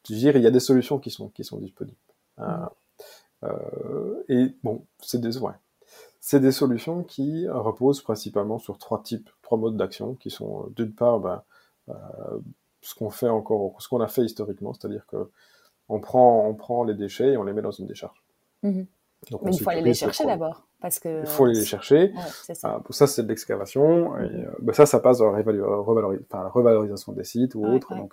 [0.07, 1.97] je veux dire, il y a des solutions qui sont, qui sont disponibles.
[2.37, 2.43] Mmh.
[2.43, 2.65] Euh,
[4.29, 5.53] et bon, c'est des, ouais,
[6.21, 10.69] c'est des solutions qui reposent principalement sur trois types, trois modes d'action, qui sont euh,
[10.75, 11.43] d'une part ben,
[11.89, 11.93] euh,
[12.81, 15.29] ce qu'on fait encore, ce qu'on a fait historiquement, c'est-à-dire que
[15.89, 18.23] on prend, on prend les déchets et on les met dans une décharge.
[18.63, 18.83] Mmh
[19.29, 20.67] donc, Mais il faut aller les chercher d'abord.
[20.81, 21.21] Parce que...
[21.21, 22.13] Il faut aller les chercher.
[22.41, 22.81] ça.
[22.83, 24.17] pour ça, c'est de l'excavation.
[24.17, 27.95] Et mmh ben ça, ça passe dans la, revalorisation des sites ou autre.
[27.95, 28.11] Donc,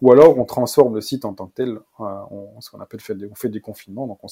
[0.00, 1.78] ou alors, on transforme le site en tant que tel.
[1.98, 4.06] on, ce qu'on appelle fait, on fait du confinement.
[4.06, 4.28] Donc, on,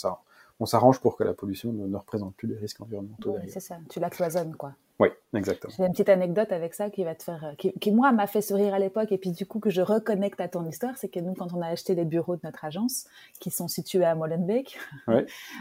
[0.60, 3.36] on s'arrange pour que la pollution ne, représente plus les risques environnementaux.
[3.40, 4.74] Oui, c'est ça, tu la cloisonnes, quoi.
[5.00, 5.72] Oui, exactement.
[5.74, 8.74] J'ai une petite anecdote avec ça qui va te faire, qui, moi m'a fait sourire
[8.74, 9.10] à l'époque.
[9.12, 11.62] Et puis du coup que je reconnecte à ton histoire, c'est que nous quand on
[11.62, 13.06] a acheté les bureaux de notre agence
[13.40, 14.78] qui sont situés à Molenbeek,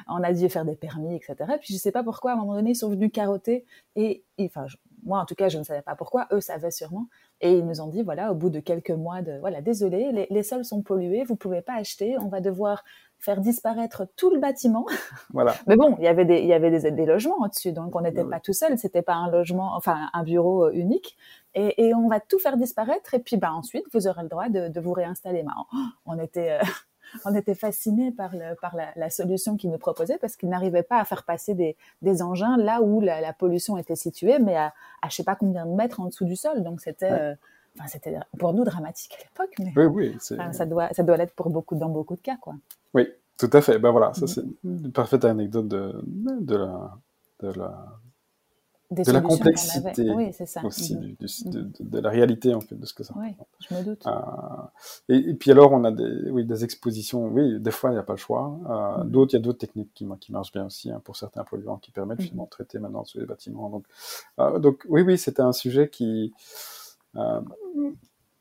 [0.09, 1.35] on a dû faire des permis, etc.
[1.61, 3.65] Puis je sais pas pourquoi à un moment donné ils sont venus carotter.
[3.95, 4.65] Et, enfin
[5.05, 7.07] moi en tout cas je ne savais pas pourquoi, eux savaient sûrement.
[7.39, 10.27] Et ils nous ont dit voilà au bout de quelques mois de voilà désolé les,
[10.29, 12.83] les sols sont pollués, vous pouvez pas acheter, on va devoir
[13.19, 14.85] faire disparaître tout le bâtiment.
[15.33, 15.53] Voilà.
[15.67, 18.01] Mais bon, il y avait des, il y avait des, des logements au-dessus, donc on
[18.01, 21.17] n'était pas tout seul, c'était pas un logement, enfin un bureau euh, unique.
[21.53, 24.49] Et, et, on va tout faire disparaître, et puis bah ensuite vous aurez le droit
[24.49, 25.43] de, de vous réinstaller.
[25.43, 25.53] Bah,
[26.05, 26.65] on était, euh,
[27.25, 30.83] on était fascinés par, le, par la, la, solution qu'ils nous proposaient parce qu'ils n'arrivaient
[30.83, 34.55] pas à faire passer des, des engins là où la, la, pollution était située, mais
[34.55, 36.63] à, à je sais pas combien de mètres en dessous du sol.
[36.63, 37.35] Donc c'était euh,
[37.79, 41.33] Enfin, c'était pour nous dramatique à l'époque, mais oui, oui, ça doit, ça doit l'être
[41.33, 42.55] pour beaucoup, dans beaucoup de cas, quoi.
[42.93, 43.07] Oui,
[43.37, 43.79] tout à fait.
[43.79, 46.97] Ben voilà, ça c'est une parfaite anecdote de, de la,
[47.41, 47.99] de la,
[48.91, 50.65] de la complexité oui, ça.
[50.65, 50.99] aussi mm-hmm.
[50.99, 51.49] du, mm-hmm.
[51.51, 53.13] de, de, la réalité en fait de ce que ça.
[53.17, 54.05] Oui, je me doute.
[54.07, 54.11] Euh,
[55.09, 57.27] et, et, puis alors on a des, oui, des expositions.
[57.27, 58.59] Oui, des fois il n'y a pas le choix.
[58.67, 59.09] Euh, mm-hmm.
[59.09, 61.77] D'autres, il y a d'autres techniques qui, qui marchent bien aussi hein, pour certains polluants
[61.77, 63.69] qui permettent finalement de traiter maintenant sur les bâtiments.
[63.69, 63.85] Donc,
[64.39, 66.33] euh, donc oui, oui, c'était un sujet qui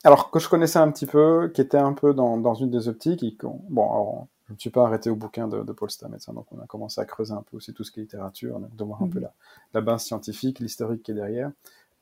[0.04, 2.88] alors que je connaissais un petit peu, qui était un peu dans, dans une des
[2.88, 3.22] optiques.
[3.22, 6.16] Et bon, alors, je ne me suis pas arrêté au bouquin de, de Paul Stamets,
[6.26, 8.58] hein, donc on a commencé à creuser un peu aussi tout ce qui est littérature,
[8.60, 9.24] de voir un peu mhm.
[9.24, 9.32] la,
[9.74, 11.52] la, base scientifique, l'historique qui est derrière,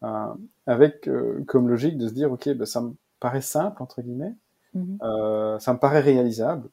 [0.05, 0.33] euh,
[0.67, 4.35] avec euh, comme logique de se dire, ok, ben, ça me paraît simple, entre guillemets,
[4.75, 4.99] mhm.
[5.03, 6.69] euh, ça me paraît réalisable.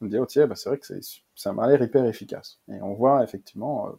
[0.00, 0.86] On me dit, oh tiens, ben, c'est vrai que
[1.34, 2.58] ça m'a l'air hyper efficace.
[2.68, 3.90] Et on voit effectivement, euh,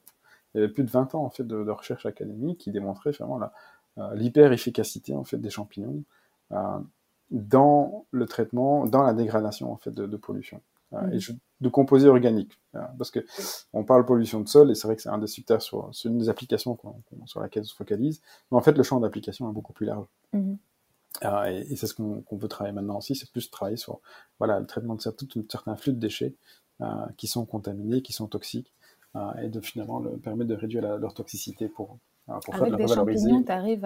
[0.56, 3.12] il y avait plus de 20 ans en fait de, de recherche académique qui démontrait
[3.12, 3.50] vraiment la, euh,
[4.14, 6.04] l'hyper-efficacité en fait des champignons
[6.52, 6.80] euh,
[7.30, 10.62] dans le traitement, dans la dégradation en fait de, de pollution
[10.94, 11.38] euh, et mm.
[11.62, 12.60] de composés organiques.
[12.98, 13.20] parce que
[13.74, 16.12] on parle pollution de sol et c'est vrai que c'est un des secteurs sur, sur
[16.12, 16.78] une des applications
[17.26, 18.22] sur laquelle on se focalise,
[18.52, 20.06] mais en fait le champ d'application est beaucoup plus large.
[20.34, 20.58] Mm-hmm.
[21.24, 24.00] Euh, et, et c'est ce qu'on veut travailler maintenant aussi, c'est plus travailler sur
[24.40, 26.36] voilà le traitement de tout un certain flux de déchets
[26.82, 28.74] euh, qui sont contaminés, qui sont toxiques,
[29.16, 33.44] euh, et de finalement le, permettre de réduire la, leur toxicité pour avec des champignons,
[33.44, 33.86] tu arrives,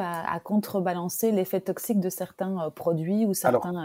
[0.00, 3.70] à, à, contrebalancer l'effet toxique de certains euh, produits ou certains.
[3.70, 3.84] Alors,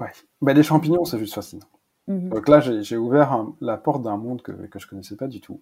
[0.00, 0.12] euh, ouais.
[0.40, 1.66] Ben, les champignons, c'est juste fascinant.
[2.06, 2.30] Mhm.
[2.30, 5.60] Donc là, j'ai ouvert la porte d'un monde que, que je connaissais pas du tout.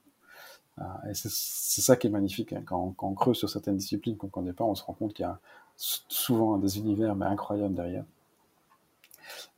[1.09, 2.63] et c'est ça qui est magnifique hein.
[2.65, 5.15] quand, quand, on creuse sur certaines disciplines qu'on ne connaît pas, on se rend compte
[5.15, 5.41] qu'il y a
[5.77, 8.05] souvent des univers mais incroyables derrière.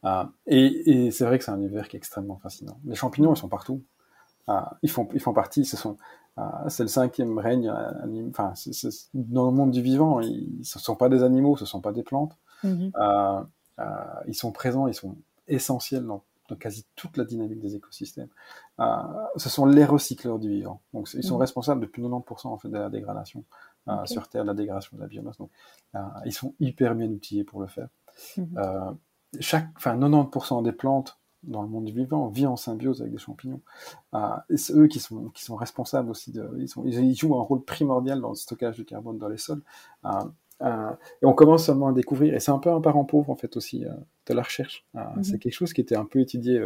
[0.05, 2.79] Euh, et, et c'est vrai que c'est un univers qui est extrêmement fascinant.
[2.85, 3.83] Les champignons, ils sont partout.
[4.49, 5.95] Euh, ils, font, ils font partie, ce sont, euh,
[6.69, 7.73] c'est le cinquième règne,
[8.31, 8.53] enfin,
[9.15, 11.81] dans le monde du vivant, ils, ce ne sont pas des animaux, ce ne sont
[11.81, 12.37] pas des plantes.
[12.65, 13.47] Mm-hmm.
[14.27, 15.17] ils sont présents, ils sont
[15.47, 16.25] essentiels dans,
[16.59, 18.29] quasi toute la dynamique des écosystèmes.
[18.79, 20.81] ce sont les recycleurs du vivant.
[20.93, 21.41] Donc, ils sont mm-hmm.
[21.41, 23.45] responsables depuis 90% en fait, de la dégradation
[24.05, 25.39] sur Terre, de la dégradation de la biomasse.
[25.39, 25.51] Donc,
[26.25, 27.89] ils sont hyper bien outillés pour le faire.
[28.37, 28.97] Mm-hmm
[29.41, 33.61] chaque, enfin 90% des plantes dans le monde vivant vivent en symbiose avec des champignons.
[34.15, 34.19] Euh,
[34.57, 37.63] c'est eux qui sont, qui sont responsables aussi, de, ils, sont, ils, jouent un rôle
[37.65, 39.63] primordial dans le stockage du carbone dans les sols.
[40.05, 40.11] Euh,
[40.63, 40.91] euh,
[41.23, 43.57] et on commence seulement à découvrir, et c'est un peu un parent pauvre en fait
[43.57, 43.85] aussi
[44.27, 44.85] de la recherche.
[44.95, 45.23] Mhm.
[45.23, 46.61] C'est quelque chose qui était un peu étudié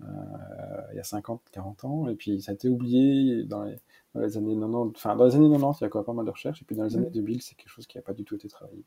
[0.00, 3.44] il y a, il y a 50, 40 ans, et puis ça a été oublié
[3.44, 3.76] dans les,
[4.14, 6.12] dans les années 90, enfin dans les années 90, il y a quand même pas
[6.12, 7.40] mal de recherches, et puis dans les années 2000, mm.
[7.40, 8.84] c'est quelque chose qui n'a pas du tout été travaillé.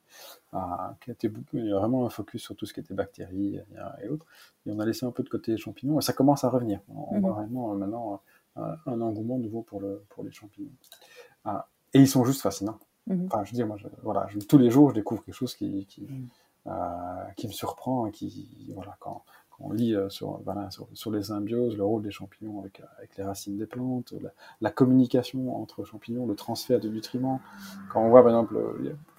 [0.54, 2.80] Ah, qui a été beaucoup, il y a vraiment un focus sur tout ce qui
[2.80, 3.60] était bactéries
[4.02, 4.26] et autres,
[4.66, 6.80] et on a laissé un peu de côté les champignons, et ça commence à revenir.
[6.88, 7.34] On, voit mm-hmm.
[7.34, 8.22] vraiment euh, maintenant
[8.56, 10.72] un, engouement nouveau pour, le, pour les champignons.
[11.44, 12.80] Ah, et ils sont juste fascinants.
[13.10, 13.26] Mm-hmm.
[13.26, 16.04] Enfin, je veux dire, moi, voilà, tous les jours, je découvre quelque chose qui, qui,
[16.04, 16.28] mm.
[16.68, 19.24] euh, qui me surprend, et qui, voilà, quand,
[19.60, 23.24] on lit euh, sur, voilà, sur, les symbioses, le rôle des champignons avec, avec les
[23.24, 24.14] racines des plantes,
[24.62, 27.42] la, communication entre champignons, le transfert de nutriments.
[27.92, 28.58] Quand on voit, par exemple,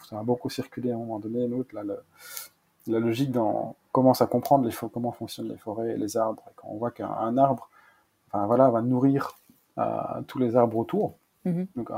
[0.08, 1.82] ça a beaucoup circulé à un moment donné, l'autre, là,
[2.86, 6.42] la logique dans, commence à comprendre les, comment fonctionnent les forêts et les arbres.
[6.48, 7.68] Et quand on voit qu'un arbre
[8.28, 9.32] enfin, voilà, va nourrir
[9.78, 11.66] euh, tous les arbres autour, mm-hmm.
[11.76, 11.90] donc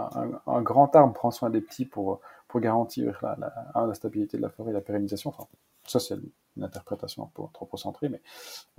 [0.47, 3.37] un, grand arbre prend soin des petits pour, pour garantir la,
[3.75, 5.31] la, la stabilité de la forêt et la pérennisation.
[5.31, 5.47] Enfin,
[5.87, 6.17] ça, c'est
[6.61, 8.23] une interprétation un peu anthropocentrée, mais,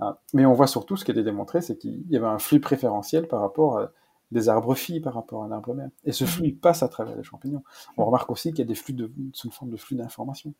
[0.00, 2.38] euh, mais on voit surtout ce qui a été démontré, c'est qu'il y avait un
[2.38, 3.90] flux préférentiel par rapport à
[4.30, 5.90] des arbres filles par rapport à un arbre mère.
[6.04, 7.62] Et ce flux passe à travers les champignons.
[7.98, 10.54] On remarque aussi qu'il y a des flux de, sous forme de flux d'information.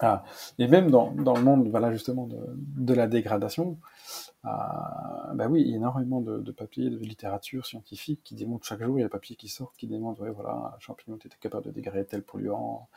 [0.00, 0.24] Ah,
[0.58, 3.78] et même dans, dans, le monde, voilà, justement, de, la dégradation,
[4.44, 8.66] ah, bah oui, il y a énormément de, de, papiers, de littérature scientifique qui démontrent
[8.66, 11.16] chaque jour, il y a des papiers qui sortent qui démontrent, ouais, voilà, un champignon
[11.16, 12.88] était capable de dégrader tel polluant,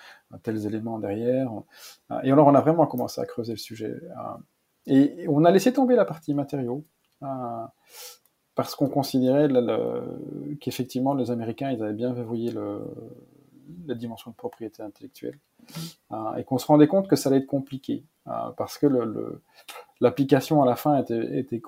[0.43, 1.49] tels éléments derrière.
[2.09, 3.95] Ah, et alors, on a vraiment commencé à creuser le sujet.
[4.85, 6.83] Et on a laissé tomber la partie matériaux,
[8.55, 9.47] parce qu'on considérait
[10.59, 12.53] qu'effectivement, les Américains, ils avaient bien verrouillé
[13.85, 15.39] la dimension de propriété intellectuelle.
[16.11, 18.87] Euh, et qu'on se rendait compte que ça allait être compliqué, euh, parce que
[20.01, 21.61] l'application à la fin était, était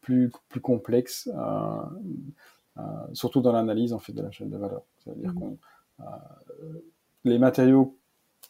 [0.00, 4.82] plus, plus complexe, euh, surtout dans l'analyse en fait de la chaîne de valeur.
[4.98, 5.38] C'est-à-dire mmh.
[5.38, 5.58] qu'on
[7.24, 7.96] les matériaux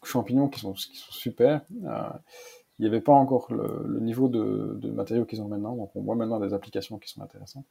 [0.03, 1.63] champignons qui sont, qui sont super,
[2.79, 6.15] il n'y avait pas encore le, niveau de, matériaux qu'ils ont maintenant, donc on voit
[6.15, 7.65] maintenant des applications qui sont intéressantes.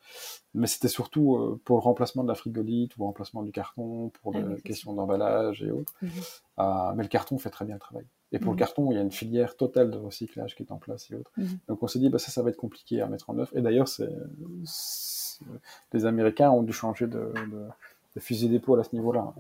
[0.54, 4.12] Mais c'était surtout euh, pour le remplacement de la frigolite, ou le remplacement du carton,
[4.22, 5.94] pour ah les questions d'emballage et autres.
[6.02, 6.10] Mhm.
[6.58, 8.06] Ah, mais le carton fait très bien le travail.
[8.32, 8.60] Et pour le mhm.
[8.60, 11.32] carton, il y a une filière totale de recyclage qui est en place et autres.
[11.38, 11.60] Mhm.
[11.68, 13.56] Donc on s'est dit, bah, ça, ça va être compliqué à mettre en œuvre.
[13.56, 13.88] Et d'ailleurs,
[15.94, 17.68] les Américains ont dû changer de de
[18.20, 19.34] fusil d'épaule à ce niveau-là.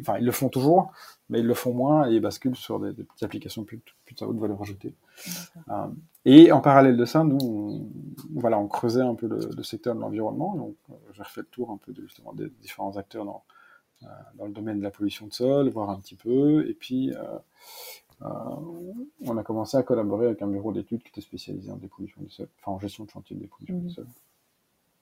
[0.00, 0.92] Enfin, ils le font toujours,
[1.28, 4.26] mais ils le font moins et ils basculent sur des, petites applications plus, plus à
[4.26, 4.94] haute valeur ajoutée.
[5.68, 5.86] Euh,
[6.24, 7.88] et en parallèle de ça, nous, on,
[8.34, 10.54] voilà, on creusait un peu le, secteur de l'environnement.
[10.56, 13.44] Donc, euh, j'ai refait le tour un peu de, justement des différents acteurs dans,
[14.02, 16.68] euh, dans le domaine de la pollution de sol, voir un petit peu.
[16.68, 17.12] Et puis,
[18.20, 22.30] on a commencé à collaborer avec un bureau d'études qui était spécialisé en dépollution du
[22.30, 23.90] sol, enfin en gestion de chantier de dépollution du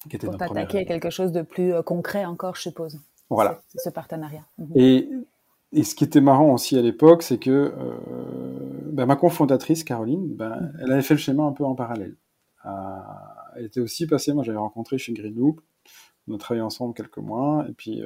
[0.07, 0.20] mmh.
[0.20, 2.98] sol pour t'attaquer à quelque chose de plus euh, concret encore, je suppose.
[3.30, 3.61] Voilà.
[3.74, 4.44] Ce partenariat.
[4.59, 4.72] Mhm.
[4.76, 5.09] Et,
[5.72, 7.94] et, ce qui était marrant aussi à l'époque, c'est que euh,
[8.92, 10.78] ben, ma cofondatrice, Caroline, ben, mhm.
[10.80, 12.14] elle avait fait le schéma un peu en parallèle.
[12.64, 12.70] Euh,
[13.57, 15.61] elle était aussi passée, moi j'avais rencontré chez Greenloop,
[16.28, 18.02] on a travaillé ensemble quelques mois, et puis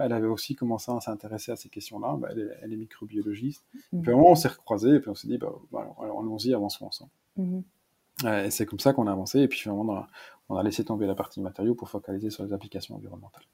[0.00, 2.16] elle avait aussi commencé à s'intéresser à ces questions-là.
[2.18, 2.28] Ben,
[2.62, 3.64] elle, est, microbiologiste.
[3.92, 4.02] Mhm.
[4.02, 6.86] Puis à un moment, on s'est recroisés, et puis on s'est dit, bah, allons-y, avançons
[6.86, 7.10] ensemble.
[8.26, 10.06] et c'est comme ça qu'on a avancé, et puis finalement, dans
[10.48, 13.44] on a laissé tomber la partie matériaux pour focaliser sur les applications environnementales.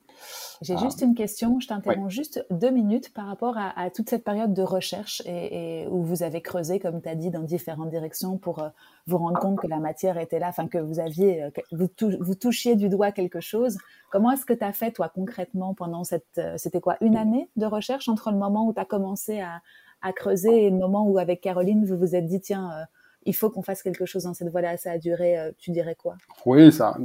[0.61, 4.53] J'ai juste une question, je t'interromps juste deux minutes par rapport à, toute cette période
[4.53, 8.59] de recherche et, où vous avez creusé, comme tu as dit, dans différentes directions pour
[8.59, 8.68] euh,
[9.07, 11.88] vous rendre compte que la matière était là, enfin que vous aviez, euh, vous,
[12.20, 13.78] vous, touchiez du doigt quelque chose.
[14.11, 17.49] Comment est-ce que tu as fait, toi, concrètement, pendant cette, euh, c'était quoi, une année
[17.57, 19.62] de recherche entre le moment où tu as commencé à,
[20.03, 22.86] à, creuser et le moment où, avec Caroline, vous vous êtes dit, tiens,
[23.25, 24.77] il faut qu'on fasse quelque chose dans cette voie-là.
[24.77, 26.16] Ça a duré, euh, tu dirais quoi?
[26.47, 26.97] Oui, ça.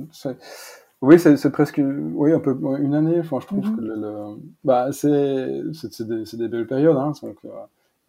[1.01, 3.19] Oui, c'est presque oui, un peu une année.
[3.19, 3.75] Enfin, je trouve mhm.
[3.75, 4.25] que le,
[4.63, 6.97] bah, c'est des, des, belles périodes.
[6.97, 7.49] Hein, donc, euh,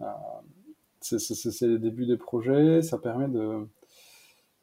[0.03, 0.05] euh
[1.01, 2.83] c'est les débuts des projets.
[2.83, 3.67] Ça permet de.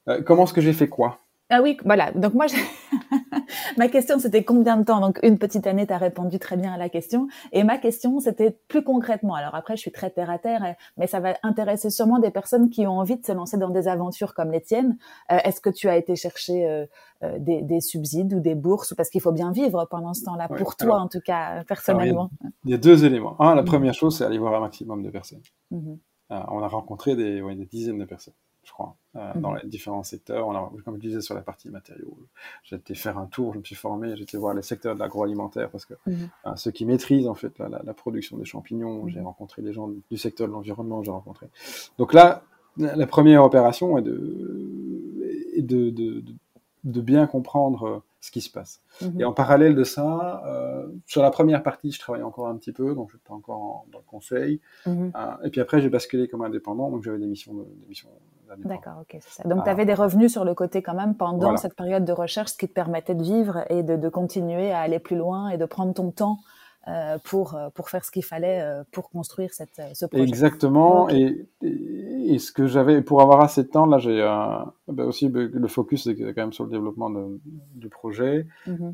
[0.09, 1.19] Euh, comment est-ce que j'ai fait quoi?
[1.49, 2.11] Ah oui, voilà.
[2.11, 2.47] Donc moi,
[3.77, 6.73] ma question, c'était combien de temps Donc, une petite année, tu as répondu très bien
[6.73, 7.27] à la question.
[7.51, 9.35] Et ma question, c'était plus concrètement.
[9.35, 12.69] Alors après, je suis très terre à terre, mais ça va intéresser sûrement des personnes
[12.69, 14.97] qui ont envie de se lancer dans des aventures comme les tiennes.
[15.31, 16.85] Euh, est-ce que tu as été chercher euh,
[17.23, 20.75] euh, des, subsides ou des bourses Parce qu'il faut bien vivre pendant ce temps-là, pour
[20.75, 22.29] toi en tout cas, personnellement?
[22.65, 23.39] il, y a, deux éléments.
[23.41, 23.65] Un, la mmh.
[23.65, 25.41] première chose, c'est aller voir un maximum de personnes.
[25.71, 25.93] Mmh
[26.29, 28.33] on a rencontré des, des dizaines de personnes
[28.63, 29.59] je crois, euh, dans mhm.
[29.63, 30.49] les différents secteurs.
[30.51, 32.17] A, comme je disais sur la partie matériaux,
[32.63, 34.99] j'ai été faire un tour, je me suis formé, j'ai été voir les secteurs de
[34.99, 36.29] l'agroalimentaire parce que mhm.
[36.45, 39.27] euh, ceux qui maîtrisent en fait la, production des champignons, j'ai mhm.
[39.27, 41.47] rencontré des gens du secteur de l'environnement, j'ai rencontré.
[41.97, 42.43] Donc là,
[42.77, 46.23] la, première opération est de, de, de,
[46.83, 48.81] de bien comprendre ce qui se passe.
[49.01, 49.19] Mhm.
[49.19, 52.71] Et en parallèle de ça, euh, sur la première partie, je travaillais encore un petit
[52.71, 54.61] peu, donc j'étais encore dans le conseil.
[54.85, 55.11] Mhm.
[55.13, 58.07] Euh, et puis après, j'ai basculé comme indépendant, donc j'avais des missions, des missions
[58.59, 59.49] D'accord, ok, c'est ça.
[59.49, 62.51] Donc tu avais des revenus sur le côté quand même pendant cette période de recherche,
[62.51, 65.57] ce qui te permettait de vivre et de, de continuer à aller plus loin et
[65.57, 66.37] de prendre ton temps
[67.23, 70.23] pour, euh, pour faire ce qu'il fallait euh, pour construire cette, ce projet.
[70.23, 71.09] Exactement.
[71.09, 74.19] Et, et, ce que j'avais, pour avoir assez de temps, là, j'ai
[74.87, 77.39] ben aussi ben, le focus c'est quand même sur le développement de,
[77.75, 78.47] du projet.
[78.67, 78.93] Mhm.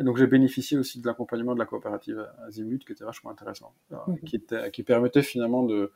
[0.00, 4.20] donc j'ai bénéficié aussi de l'accompagnement de la coopérative Azimut, qui était vachement intéressant, mhm.
[4.20, 5.92] qui, était, qui permettait finalement de,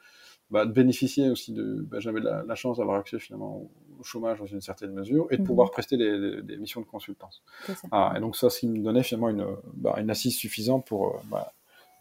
[0.50, 1.86] bah, de bénéficier aussi de.
[1.90, 3.70] Bah, J'avais la, la, chance d'avoir accès finalement
[4.00, 5.46] au chômage dans une certaine mesure et de mhm.
[5.46, 7.42] pouvoir prester des, des, missions de consultance.
[7.90, 11.06] Ah, et donc ça, ce qui me donnait finalement une, bah, une assise suffisante pour,
[11.06, 11.52] euh, bah,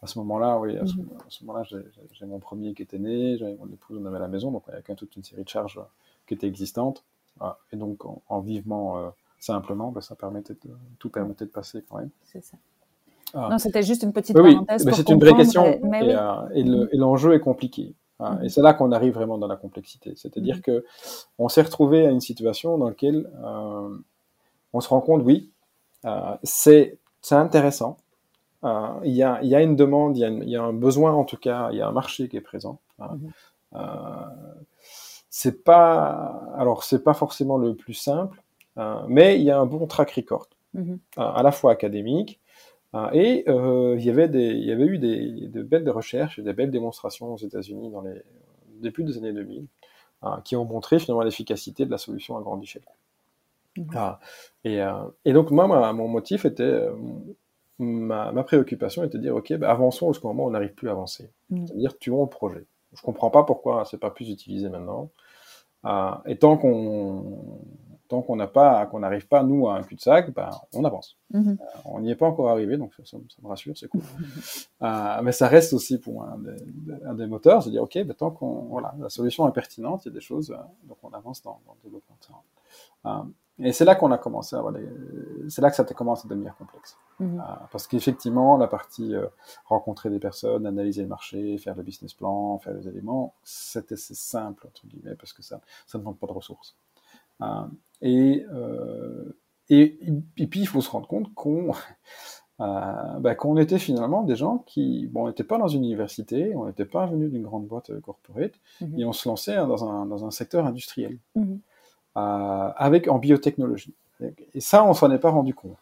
[0.02, 1.08] à ce moment-là, oui, à ce, mhm.
[1.41, 1.64] moment-là,
[2.12, 4.72] j'ai mon premier qui était né, j'avais mon épouse, on avait la maison, donc il
[4.72, 5.80] y avait toute une série de charges
[6.28, 7.04] qui étaient existantes.
[7.39, 11.84] Ah, et donc, en, vivement euh, simplement, bah, ça permettait de, tout permettait de passer
[11.89, 12.10] quand même.
[12.24, 12.58] C'est ça.
[13.34, 13.50] Ah.
[13.52, 14.86] Non, c'était juste une petite parenthèse.
[14.86, 15.66] Oui, c'est une vraie question.
[15.66, 17.93] Euh, et, l'enjeu est compliqué.
[18.20, 20.13] Hein, et c'est là qu'on arrive vraiment dans la complexité.
[20.16, 20.61] C'est-à-dire mhm.
[20.61, 20.86] que
[21.38, 23.97] on s'est retrouvé à une situation dans laquelle euh,
[24.74, 25.51] on se rend compte, oui,
[26.05, 26.97] euh, c'est
[27.32, 27.97] intéressant.
[28.63, 31.24] Euh, il y, a, y, a, une demande, il y, y, a un besoin en
[31.24, 32.80] tout cas, il y a un marché qui est présent.
[32.99, 33.18] Hein.
[33.20, 33.32] Mhm.
[33.76, 34.59] Euh,
[35.30, 38.41] c'est pas, alors c'est pas forcément le plus simple,
[38.78, 40.99] euh, mais il y a un bon track record, mhm.
[41.18, 42.39] à la fois académique,
[43.14, 46.41] et euh, il, y avait des, il y avait eu des, de belles recherches et
[46.41, 48.22] des belles démonstrations aux États-Unis dans les
[48.82, 49.66] début des années 2000
[50.22, 52.86] ah, qui ont montré finalement l'efficacité de la solution à grande échelle.
[53.78, 53.88] Mhm.
[53.96, 54.20] Ah,
[54.64, 54.93] et, euh,
[55.26, 56.93] et, donc moi, mon motif était, euh,
[57.80, 60.88] ma, ma, préoccupation était de dire, ok, bah, avançons jusqu'au moment où on n'arrive plus
[60.88, 61.30] à avancer.
[61.50, 61.68] Mhm.
[61.68, 62.66] C'est-à-dire tuons le projet.
[62.93, 65.10] Je comprends pas pourquoi c'est pas plus utilisé maintenant.
[66.26, 67.60] et tant qu'on
[68.08, 71.18] tant qu'on n'a pas, qu'on n'arrive pas nous à un cul-de-sac, ben, on avance.
[71.34, 71.58] Mhm.
[71.60, 74.01] Euh, on n'y est pas encore arrivé, donc ça, me rassure, c'est cool.
[74.84, 78.14] euh, mais ça reste aussi pour un des, un des moteurs, c'est dire ok, ben,
[78.14, 81.10] tant qu'on voilà, la solution est pertinente, il y a des choses, euh, donc on
[81.10, 82.16] avance dans, dans le développement.
[83.58, 84.58] Et c'est là qu'on a commencé
[85.47, 86.97] c'est là que ça a commencé à devenir complexe.
[87.18, 87.41] Mhm.
[87.72, 89.14] parce qu'effectivement, la partie
[89.64, 94.68] rencontrer des personnes, analyser le marché, faire le business plan, faire les éléments, c'était simple
[94.68, 96.76] entre guillemets parce que ça, ça ne demande pas de ressources.
[98.02, 99.38] Et, euh,
[99.70, 100.00] et,
[100.38, 101.72] et, puis, il faut se rendre compte qu'on
[102.62, 106.68] euh, bah, qu'on était finalement des gens qui, bon, n'étaient pas dans une université, on
[106.68, 109.00] n'était pas venus d'une grande boîte euh, corporate, mhm.
[109.00, 111.60] et on se lançait dans un, dans un secteur industriel, mhm.
[112.18, 113.94] euh, avec en biotechnologie.
[114.54, 115.76] Et ça, on s'en est pas rendu compte.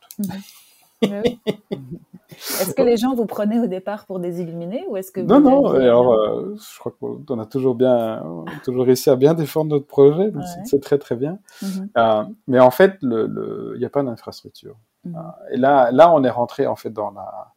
[2.62, 5.40] Est-ce que les gens vous prenaient au départ pour des illuminés ou est-ce que non
[5.40, 8.24] non alors euh, je crois qu'on a toujours bien
[8.64, 11.40] toujours réussi à bien défendre notre projet donc c'est très très bien.
[11.62, 11.90] Mhm.
[11.98, 14.76] euh, mais en fait le il n'y a pas d'infrastructure.
[15.06, 15.16] Mhm.
[15.16, 17.54] euh, et là là on est rentré en fait dans la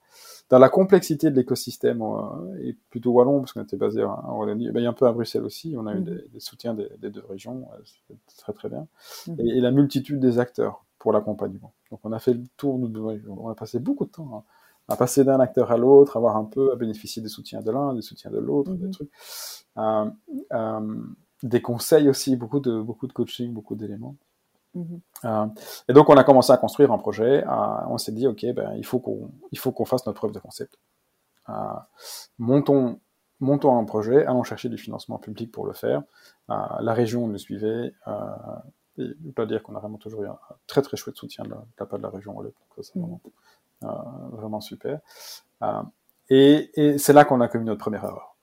[0.48, 2.00] dans la complexité de l'écosystème
[2.62, 5.74] et plutôt wallon parce qu'on était basé en Wallonie a un peu à Bruxelles aussi
[5.76, 6.22] on a eu mhm.
[6.32, 8.86] des, soutiens des, deux régions c'est très très bien.
[9.38, 12.80] Et, et la multitude des acteurs pour l'accompagnement donc on a fait le tour,
[13.28, 14.44] on a passé beaucoup de temps
[14.88, 17.94] à, passer d'un acteur à l'autre, avoir un peu, à bénéficier des soutiens de l'un,
[17.94, 18.90] des soutiens de l'autre, des mhm.
[18.90, 19.10] trucs.
[19.78, 20.10] Euh,
[20.52, 21.02] euh,
[21.44, 24.16] des conseils aussi, beaucoup de, beaucoup de coaching, beaucoup d'éléments.
[24.74, 25.00] Mhm.
[25.26, 25.46] Euh,
[25.88, 27.44] et donc on a commencé à construire un projet.
[27.46, 30.40] on s'est dit ok, ben il faut qu'on, il faut qu'on fasse notre preuve de
[30.40, 30.76] concept.
[32.38, 32.98] montons,
[33.38, 36.02] montons un projet, allons chercher du financement public pour le faire.
[36.48, 37.92] la région nous suivait.
[38.98, 41.50] Et je dois dire qu'on a vraiment toujours eu un très très chouette soutien de
[41.50, 42.36] la, part de la région
[42.82, 43.20] c'est vraiment,
[43.82, 43.86] mm.
[43.86, 45.00] euh, vraiment super.
[45.62, 45.82] Euh,
[46.28, 48.36] et, et c'est là qu'on a commis notre première erreur.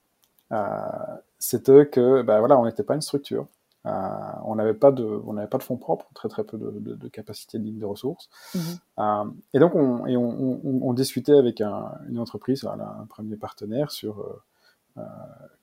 [0.52, 3.46] Euh, C'était que, ben voilà, on n'était pas une structure.
[3.86, 6.94] On n'avait pas de, on n'avait pas de fonds propres, très très peu de, de,
[6.94, 8.30] de capacité de ligne de ressources.
[8.54, 9.34] Mm-hmm.
[9.52, 13.36] Et donc on, et on, on, on discutait avec un, une entreprise, voilà, un premier
[13.36, 14.24] partenaire sur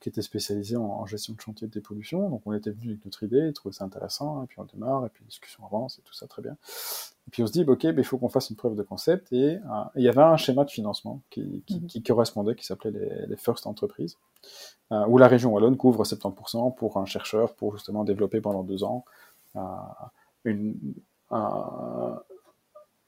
[0.02, 2.30] qui était spécialisé en, gestion de chantier de dépollution.
[2.30, 5.06] Donc on était venu avec notre idée, il trouvait ça intéressant, et puis on démarre,
[5.06, 6.58] et puis la discussion avance, et tout ça très bien.
[7.28, 8.84] Et puis on se dit, bah, ok, bah, il faut qu'on fasse une preuve de
[8.84, 9.60] concept, et
[9.96, 12.04] il y avait un schéma de financement qui, qui, mhm.
[12.04, 14.18] correspondait, qui s'appelait les, les, First Entreprises,
[14.90, 19.06] où la région Wallonne couvre 70% pour un chercheur pour justement développer pendant deux ans
[20.44, 20.76] une,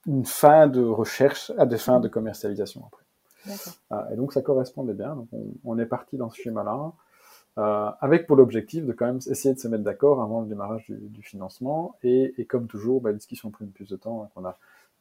[0.06, 3.03] une fin de recherche à des fins de commercialisation après.
[3.92, 5.16] Euh, et donc ça correspondait bien.
[5.16, 5.28] Donc
[5.64, 6.94] on, est parti dans ce schéma-là,
[7.58, 10.86] euh, avec pour l'objectif de quand même essayer de se mettre d'accord avant le démarrage
[10.90, 11.98] du, financement.
[12.04, 14.30] Et, et, comme toujours, bah, la discussion a pris plus de temps.
[14.36, 14.58] on a,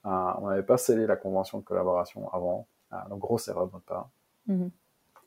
[0.06, 2.66] euh, on n'avait pas scellé la convention de collaboration avant.
[3.08, 4.10] donc grosse erreur de notre part.
[4.48, 4.70] Mm-hmm.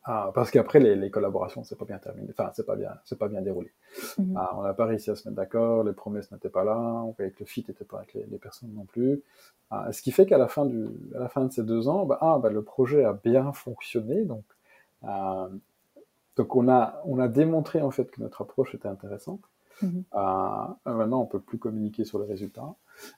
[0.08, 3.18] Ah, parce qu'après les, les, collaborations c'est pas bien terminé, enfin c'est pas bien, c'est
[3.18, 3.72] pas bien déroulé.
[4.20, 4.36] Mhm.
[4.38, 7.12] Ah, on n'a pas réussi à se mettre d'accord, les promesses n'étaient pas là, on
[7.14, 9.24] voyait que le fit n'était pas avec les, les, personnes non plus.
[9.72, 12.06] Ah, ce qui fait qu'à la fin du, à la fin de ces deux ans,
[12.06, 14.43] bah, ah, bah, le projet a bien fonctionné, donc
[15.06, 15.47] euh,
[16.36, 19.41] donc on a on a démontré en fait que notre approche était intéressante.
[19.82, 20.03] Mhm.
[20.12, 22.76] Ah, maintenant on peut plus communiquer sur les résultats.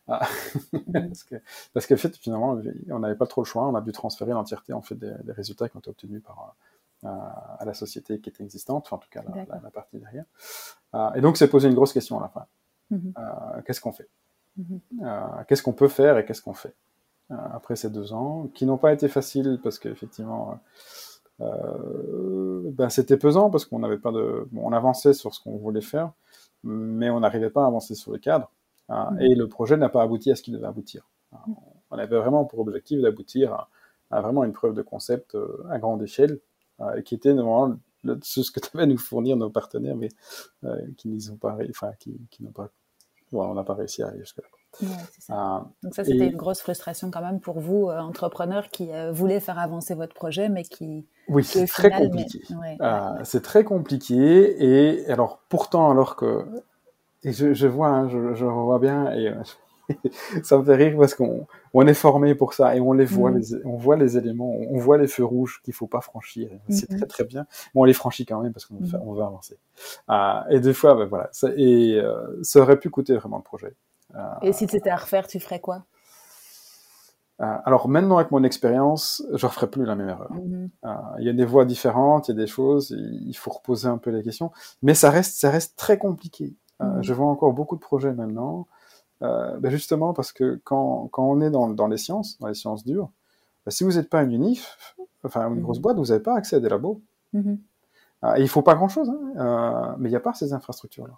[0.08, 0.22] Ah,
[0.94, 1.36] parce, que,
[1.74, 2.60] parce que fait, finalement,
[2.90, 3.68] on n'avait pas trop le choix.
[3.68, 6.56] On a dû transférer l'entièreté en fait des, des, résultats qui ont été obtenus par,
[7.60, 10.26] à la société qui était existante, enfin, en tout cas la, partie derrière.
[10.96, 12.46] Euh, et donc, c'est posé une grosse question à la fin.
[12.92, 13.14] Mhm.
[13.18, 14.10] Euh, qu'est-ce qu'on fait?
[14.58, 14.80] Mhm.
[15.04, 16.76] euh, Qu'est-ce qu'on peut faire et qu'est-ce qu'on fait?
[17.30, 20.60] Après ces deux ans, qui n'ont pas été faciles parce qu'effectivement,
[21.40, 26.14] ben, c'était pesant parce qu'on n'avait pas de, on avançait sur ce qu'on voulait faire,
[26.64, 28.50] mais on n'arrivait pas à avancer sur le cadre.
[28.88, 29.20] Mhm.
[29.20, 31.06] Et le projet n'a pas abouti à ce qu'il devait aboutir.
[31.92, 33.70] On avait vraiment pour objectif d'aboutir à,
[34.10, 35.38] à, vraiment une preuve de concept
[35.70, 36.40] à grande échelle
[37.04, 37.78] qui était normalement
[38.22, 40.10] ce que à nous fournir nos partenaires, mais
[40.64, 42.70] euh, qui n'y ont pas, enfin, qui, qui n'ont pas,
[43.32, 44.48] on n'a pas réussi à arriver jusque-là.
[45.20, 45.58] ça.
[45.58, 49.60] Euh, Donc ça, c'était une grosse frustration quand même pour vous, entrepreneurs qui voulaient faire
[49.60, 51.06] avancer votre projet, mais qui...
[51.30, 52.42] Oui, c'est très compliqué.
[53.24, 54.64] c'est très compliqué.
[54.64, 56.46] Et alors, pourtant, alors que...
[57.24, 59.34] Et je, je vois, hein, je, je vois bien, et
[60.44, 63.32] ça me fait rire parce qu'on on est formé pour ça et on les voit,
[63.32, 63.38] mm.
[63.38, 66.50] les, on voit les éléments, on voit les feux rouges qu'il faut pas franchir.
[66.70, 66.98] C'est mm-hmm.
[66.98, 69.02] très très bien, mais on les franchit quand même parce qu'on mm.
[69.02, 69.58] on veut avancer.
[70.10, 73.44] Euh, et des fois, ben voilà, ça, et euh, ça aurait pu coûter vraiment le
[73.44, 73.76] projet.
[74.16, 75.84] Euh, et si c'était à refaire, tu ferais quoi?
[77.40, 80.32] Alors maintenant avec mon expérience, je ne referai plus la même erreur.
[80.34, 81.18] Mm-hmm.
[81.20, 84.00] Il y a des voies différentes, il y a des choses, il faut reposer un
[84.00, 86.56] peu les questions, mais ça reste, ça reste très compliqué.
[86.80, 87.04] Mm-hmm.
[87.04, 88.66] Je vois encore beaucoup de projets maintenant
[89.22, 92.86] ben justement parce que quand, quand on est dans, dans, les sciences, dans les sciences
[92.86, 93.10] dures,
[93.66, 95.84] ben si vous n'êtes pas une UNIF, enfin une grosse mhm.
[95.84, 97.02] boîte, vous n'avez pas accès à des labos.
[97.34, 97.60] Mhm.
[98.22, 101.14] Ah, et il faut pas grand-chose, hein, euh, mais il n'y a pas ces infrastructures-là.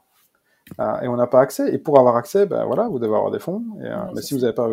[0.78, 1.74] Ah, et on n'a pas accès.
[1.74, 3.64] Et pour avoir accès, ben voilà, vous devez avoir des fonds.
[3.82, 4.70] Et, euh, mais si vous n'avez pas,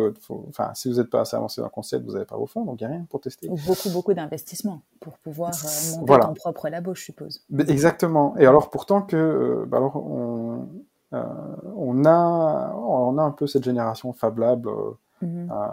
[0.47, 2.65] enfin, si vous n'êtes pas assez avancé dans le concept, vous n'avez pas vos fonds,
[2.65, 3.47] donc il n'y a rien pour tester.
[3.47, 6.25] Beaucoup, beaucoup d'investissements pour pouvoir monter voilà.
[6.25, 7.43] ton propre labo, je suppose.
[7.67, 8.37] Exactement.
[8.37, 10.65] Et alors pourtant que, ben alors on, euh,
[11.11, 14.91] on, a, on a un peu cette génération Fab Lab euh,
[15.21, 15.51] mhm.
[15.51, 15.67] euh,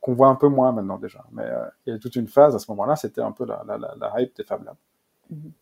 [0.00, 1.24] qu'on voit un peu moins maintenant déjà.
[1.32, 1.44] Mais
[1.86, 4.20] il y a toute une phase à ce moment-là, c'était un peu la, la, la,
[4.20, 4.76] hype des Fab Labs.
[5.30, 5.52] Mhm.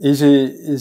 [0.00, 0.76] et j'ai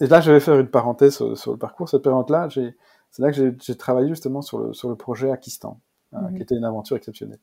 [0.00, 1.88] et là, je vais faire une parenthèse sur, le parcours.
[1.88, 5.80] Cette période-là, c'est là que j'ai travaillé justement sur le, sur le projet Akistan,
[6.10, 6.34] mhm.
[6.34, 7.38] qui était une aventure exceptionnelle.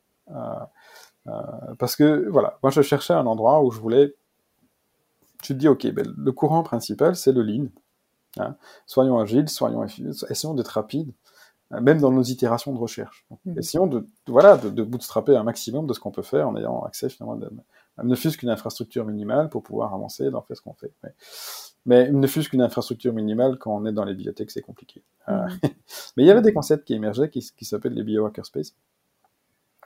[1.78, 4.14] parce que voilà, moi je cherchais un endroit où je voulais.
[5.41, 7.68] Tu te dis, ok, ben, le courant principal, c'est le lean.
[8.38, 8.55] Hein.
[8.86, 9.86] Soyons agiles, soyons
[10.30, 11.11] essayons d'être rapides,
[11.73, 13.25] euh, même dans nos itérations de recherche.
[13.45, 13.59] Mhm.
[13.59, 17.09] Essayons de, voilà, de, bootstrapper un maximum de ce qu'on peut faire en ayant accès
[17.09, 17.39] finalement
[17.97, 20.93] à ne fût-ce qu'une infrastructure minimale pour pouvoir avancer dans ce qu'on fait.
[21.03, 21.13] Mais,
[21.86, 25.03] mais ne fût-ce qu'une infrastructure minimale quand on est dans les bibliothèques, c'est compliqué.
[25.27, 25.59] Euh, mhm.
[26.17, 28.75] mais il y avait des concepts qui émergeaient qui, qui s'appellent les biohackerspace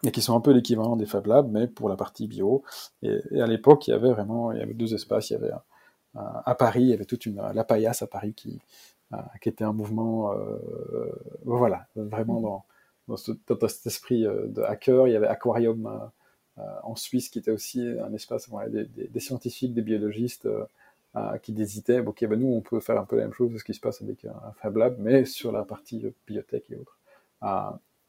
[0.06, 2.64] et qui sont un peu l'équivalent des Fab Labs, mais pour la partie bio.
[3.04, 5.36] Et, et à l'époque, il y avait vraiment, il y avait deux espaces, il y
[5.38, 5.62] avait un,
[6.16, 8.60] à Paris, il y avait toute une la paillasse à Paris qui
[9.14, 11.12] euh, qui était un mouvement, euh,
[11.44, 12.66] voilà, vraiment dans,
[13.08, 13.32] dans, ce,
[13.68, 15.08] cet esprit euh, de hacker.
[15.08, 16.10] Il y avait Aquarium
[16.84, 20.48] en Suisse qui était aussi un espace, voilà, des, des, scientifiques, des biologistes
[21.42, 22.00] qui hésitaient.
[22.00, 23.80] Ok, ben nous on peut faire un peu la même chose que ce qui se
[23.80, 26.98] passe avec un Fab Lab, mais sur la partie biotech et autres.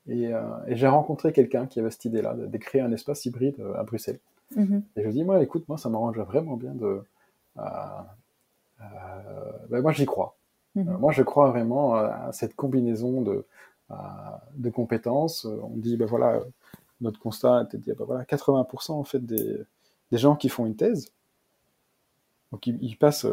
[0.09, 0.25] et,
[0.67, 4.21] et j'ai rencontré quelqu'un qui avait cette idée-là de, créer un espace hybride à Bruxelles.
[4.55, 4.83] Mm-hmm.
[4.97, 7.03] Et je lui dis, moi, écoute, moi, ça m'arrangerait vraiment bien de,
[7.57, 8.07] ben
[9.83, 10.37] moi j'y crois.
[10.75, 10.89] Mhm.
[10.89, 13.47] Euh, moi je crois vraiment à cette combinaison de,
[14.57, 15.45] de compétences.
[15.45, 16.41] On dit, ben voilà,
[17.01, 19.59] notre constat était de dire, ben voilà, 80% en fait des,
[20.11, 21.13] des, gens qui font une thèse,
[22.53, 23.27] donc ils, passent,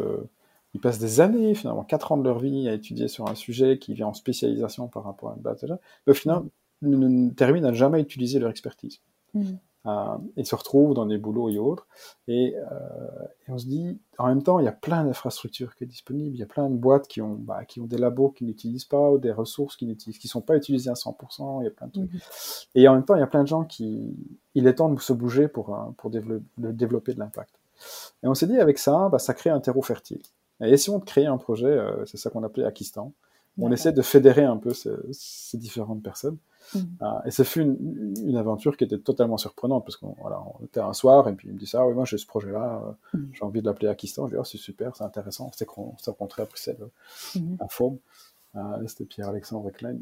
[0.74, 3.78] ils passent des années, finalement 4 ans de leur vie à étudier sur un sujet
[3.78, 5.64] qui vient en spécialisation par rapport à une base,
[6.06, 6.42] mais au final,
[6.82, 9.00] ne, terminent à jamais utiliser leur expertise.
[9.34, 9.58] Mhm.
[9.86, 11.88] Euh, ils se retrouvent dans des boulots et autres.
[12.28, 15.84] Et, euh, et, on se dit, en même temps, il y a plein d'infrastructures qui
[15.84, 16.36] sont disponibles.
[16.36, 18.84] Il y a plein de boîtes qui ont, bah, qui ont des labos qui n'utilisent
[18.84, 21.62] pas ou des ressources qui n'utilisent, qui sont pas utilisées à 100%.
[21.62, 22.12] Il y a plein de trucs.
[22.12, 22.66] Mm-hmm.
[22.76, 24.14] Et en même temps, il y a plein de gens qui,
[24.54, 27.54] il est temps de se bouger pour, pour développer, développer de l'impact.
[28.22, 30.22] Et on s'est dit, avec ça, bah, ça crée un terreau fertile.
[30.60, 33.12] Et essayons de créer un projet, euh, c'est ça qu'on appelait Akistan.
[33.58, 36.38] On essaie de fédérer un peu ces, ces différentes personnes.
[36.74, 36.80] Mmh.
[37.26, 40.80] et ce fut une, une, aventure qui était totalement surprenante parce qu'on voilà, on était
[40.80, 42.82] un soir et puis il me dit ça, ah oui, moi j'ai ce projet-là,
[43.14, 43.30] euh, mmh.
[43.32, 44.26] j'ai envie de l'appeler Akistan.
[44.26, 45.50] Je dis, oh, c'est super, c'est intéressant.
[45.66, 46.78] Qu'on s'est rencontré à Bruxelles,
[47.34, 47.56] mmh.
[47.58, 47.98] en forme.
[48.86, 49.98] C'était Pierre-Alexandre Klein.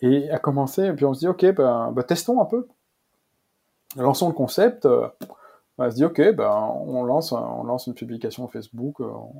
[0.00, 2.68] et a commencé, et puis on se dit, ok, ben, ben testons un peu.
[3.96, 4.86] Lançons le concept.
[4.86, 5.08] Euh,
[5.78, 9.00] on se dit, ok, ben, on, lance, on lance une publication Facebook.
[9.00, 9.32] On,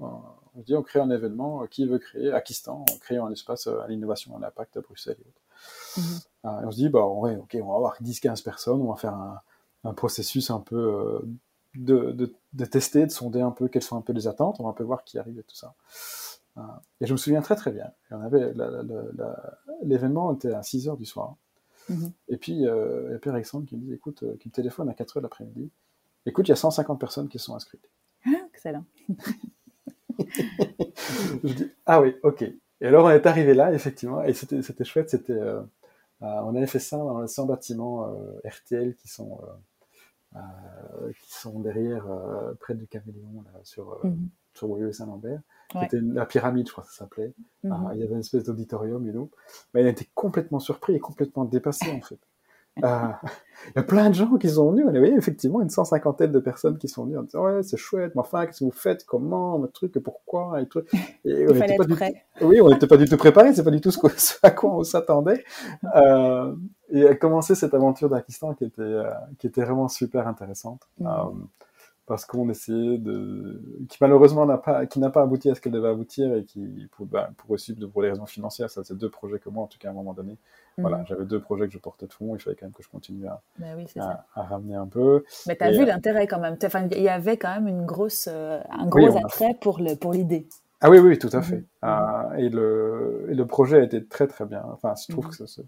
[0.00, 0.20] on,
[0.58, 3.68] on dit on crée un événement, euh, qui veut créer Akistan, en créant un espace
[3.68, 5.42] euh, à l'innovation, à l'impact à Bruxelles et autres.
[5.96, 6.62] Mm-hmm.
[6.62, 9.14] et on se dit, bah, ouais, ok, on va avoir 10-15 personnes, on va faire
[9.14, 9.40] un,
[9.84, 11.20] un processus un peu euh,
[11.74, 14.64] de, de, de, tester, de sonder un peu quelles sont un peu les attentes, on
[14.64, 15.74] va un peu voir qui arrive et tout ça.
[17.00, 17.90] et je me souviens très très bien,
[19.82, 21.36] l'événement était à 6 heures du soir.
[21.88, 22.12] Mm-hmm.
[22.28, 24.94] Et puis, il y a Pierre Alexandre qui me dit, écoute, qui me téléphone à
[24.94, 25.70] 4 heures l'après-midi,
[26.26, 27.88] écoute, il y a 150 personnes qui sont inscrites.
[28.26, 28.84] Ah, excellent.
[31.44, 32.42] je dis, ah oui, ok.
[32.80, 35.60] Et alors on est arrivé là, effectivement, et c'était, c'était chouette, c'était, euh,
[36.22, 39.40] euh, on avait fait ça dans les 100 bâtiments euh, RTL qui sont,
[40.34, 42.06] euh, qui sont derrière,
[42.60, 44.28] près du Caméléon, là, sur, mm -hmm.
[44.54, 45.40] sur et Saint-Lambert.
[45.74, 45.82] Ouais.
[45.82, 47.32] C'était la pyramide, je crois que ça s'appelait.
[47.62, 47.94] Mm -hmm.
[47.94, 49.30] il y avait une espèce d'auditorium et tout.
[49.72, 52.20] Mais il était complètement surpris et complètement dépassé, en fait.
[52.84, 53.08] Euh,
[53.66, 54.86] il y a plein de gens qui sont venus.
[54.88, 58.14] On effectivement une cent cinquantaine de personnes qui sont venues en disant ouais c'est chouette,
[58.14, 60.60] mais enfin qu'est-ce que vous faites, comment, le truc, pourquoi?
[60.60, 60.82] Et tout.
[61.24, 62.24] Et il fallait être prêt.
[62.40, 63.52] Oui, on n'était pas du tout préparé.
[63.52, 63.98] C'est pas du tout ce,
[64.42, 65.44] à quoi on s'attendait.
[65.96, 66.54] Euh,
[66.90, 70.82] et a commencé cette aventure d'Akistan qui était euh, qui était vraiment super intéressante.
[70.98, 71.06] Mm.
[71.06, 71.10] Euh,
[72.08, 73.60] parce qu'on essayait de,
[73.90, 76.88] qui malheureusement n'a pas, qui n'a pas abouti à ce qu'elle devait aboutir et qui,
[76.90, 79.66] pour, ben, pour aussi pour les raisons financières, ça c'est deux projets que moi en
[79.66, 80.38] tout cas à un moment donné,
[80.78, 81.06] voilà, mhm.
[81.06, 83.26] j'avais deux projets que je portais de fond, il fallait quand même que je continue
[83.26, 85.24] à, ben oui, à, à, ramener un peu.
[85.46, 87.84] Mais tu as vu euh, l'intérêt quand même, enfin, il y avait quand même une
[87.84, 89.54] grosse, euh, un gros oui, attrait a...
[89.54, 89.78] pour
[90.12, 90.46] l'idée.
[90.80, 91.58] Ah oui, oui, tout à fait.
[91.58, 91.86] Mmh.
[91.86, 94.64] Euh, et, le, et le projet a été très très bien.
[94.72, 95.30] Enfin, je trouve mmh.
[95.30, 95.62] que c'est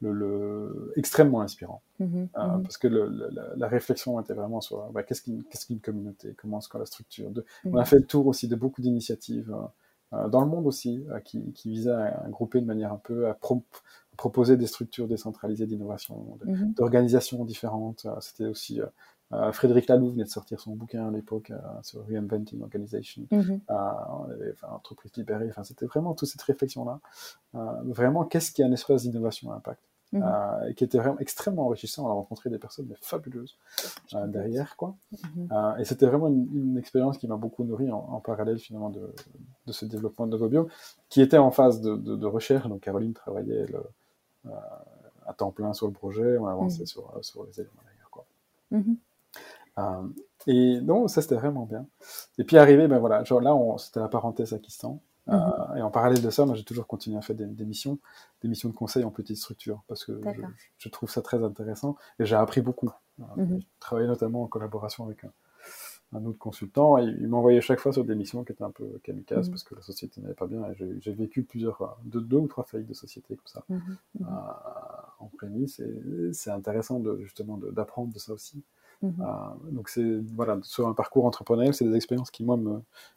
[0.00, 1.80] le, le, extrêmement inspirant.
[2.00, 5.66] Mmh, euh, parce que le, la, la, réflexion était vraiment sur bah, qu'est-ce qu'une qu'est-ce
[5.66, 7.30] qu'une communauté, comment est-ce qu'on la structure?
[7.30, 9.54] De, on a fait le tour aussi de beaucoup d'initiatives
[10.12, 13.28] euh, dans le monde aussi qui, qui visaient à, à, grouper de manière un peu
[13.28, 13.62] à pro
[14.16, 16.38] proposer des structures décentralisées d'innovation,
[16.76, 18.06] d'organisations différentes.
[18.20, 18.80] C'était aussi
[19.32, 23.40] euh, Frédéric Laloux venait de sortir son bouquin à l'époque euh, sur Reinventing Organization, mm
[23.40, 23.60] -hmm.
[23.70, 23.74] euh,
[24.20, 27.00] on avait, enfin, entreprise libérée, enfin, c'était vraiment toute cette réflexion-là.
[27.98, 29.82] vraiment, qu'est-ce qui est un espace d'innovation à impact?
[30.12, 30.74] Mm -hmm.
[30.76, 32.00] qui était vraiment extrêmement enrichissant.
[32.06, 33.54] On a rencontré des personnes mais fabuleuses
[34.14, 34.90] euh, derrière, quoi.
[34.94, 35.80] Mm -hmm.
[35.80, 39.04] et c'était vraiment une, une expérience qui m'a beaucoup nourri en, en, parallèle finalement de,
[39.68, 40.68] de ce développement de Novobiome,
[41.12, 42.66] qui était en phase de, de, de recherche.
[42.70, 43.80] Donc Caroline travaillait le,
[45.26, 46.86] à temps plein sur le projet, on avançait mm -hmm.
[46.86, 48.26] sur, sur les éléments d'ailleurs, quoi.
[49.78, 50.08] Euh,
[50.46, 51.86] et donc, ça, c'était vraiment bien.
[52.38, 54.92] Et puis, arrivé, ben voilà, genre là, c'était la parenthèse Akistan.
[55.26, 55.72] Mm -hmm.
[55.72, 57.98] euh, et en parallèle de ça, moi, j'ai toujours continué à faire des, des, missions,
[58.42, 60.42] des missions de conseil en petite structure, parce que je,
[60.82, 62.92] je, trouve ça très intéressant et j'ai appris beaucoup.
[63.18, 63.60] Mm -hmm.
[63.60, 65.32] J'ai travaillé notamment en collaboration avec un,
[66.12, 69.00] un autre consultant et il m'envoyait chaque fois sur des missions qui étaient un peu
[69.02, 69.50] kamikazes -hmm.
[69.50, 72.64] parce que la société n'allait pas bien et j'ai vécu plusieurs, deux, deux, ou trois
[72.64, 74.24] faillites de société comme ça euh,
[75.18, 78.62] en prémisse et c'est intéressant de, justement d'apprendre de, de ça aussi.
[79.04, 79.08] Euh,
[79.70, 82.56] donc c'est voilà, sur un parcours entrepreneurial, c'est des expériences qui moi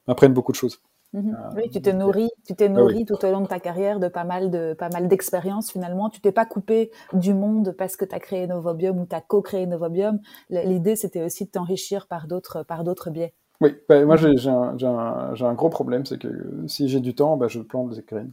[0.08, 0.82] m'apprennent beaucoup de choses.
[1.14, 1.34] Mmh.
[1.34, 3.06] Euh, oui, tu t'es nourri, tu t'es nourri oui.
[3.06, 6.10] tout au long de ta carrière de pas mal de pas mal d'expériences finalement.
[6.10, 9.22] Tu t'es pas coupé du monde parce que tu as créé Novobium ou tu as
[9.22, 10.20] co-créé Novobium.
[10.50, 13.34] L'idée c'était aussi de t'enrichir par d'autres par d'autres biais.
[13.62, 17.36] Oui, bah, moi j'ai un, un, un, gros problème, c'est que si j'ai du temps,
[17.36, 18.32] bah, je plante des graines.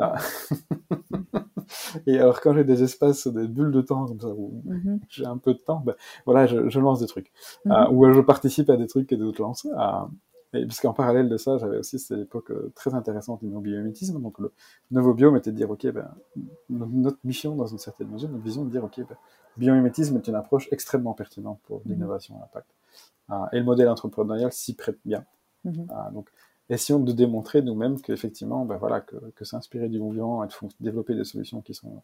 [0.00, 0.14] Ah.
[2.06, 4.98] Et alors, quand j'ai des espaces, des bulles de temps comme ça, où mm -hmm.
[5.08, 5.94] j'ai un peu de temps, ben,
[6.24, 7.30] voilà, je, je, lance des trucs.
[7.64, 7.86] Mm -hmm.
[7.86, 9.66] euh, ou je participe à des trucs que d'autres lancent.
[9.66, 10.06] Euh,
[10.54, 14.20] et puisqu'en parallèle de ça, j'avais aussi cette époque euh, très intéressante du biomimétisme.
[14.20, 14.50] Donc, le
[14.90, 16.08] nouveau biome était de dire, OK, ben,
[16.70, 19.16] notre mission, dans une certaine mesure, notre vision, de dire, OK, ben,
[19.58, 21.88] biomimétisme est une approche extrêmement pertinente pour mm-hmm.
[21.88, 22.70] l'innovation à impact.
[23.30, 25.24] Euh, et le modèle entrepreneurial s'y prête bien.
[25.66, 25.90] Mm-hmm.
[25.90, 26.30] Euh, donc,
[26.70, 31.14] essayons de démontrer nous-mêmes qu'effectivement, ben voilà, que, que s'inspirer du mouvement et de développer
[31.14, 32.02] des solutions qui sont,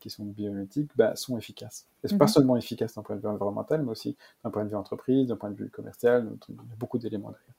[0.00, 1.86] qui sont biométriques ben, sont efficaces.
[2.04, 2.18] Et mm -hmm.
[2.18, 5.28] pas seulement efficaces d'un point de vue environnemental, mais aussi d'un point de vue entreprise,
[5.28, 7.56] d'un point de vue commercial, notre, il y a beaucoup d'éléments derrière.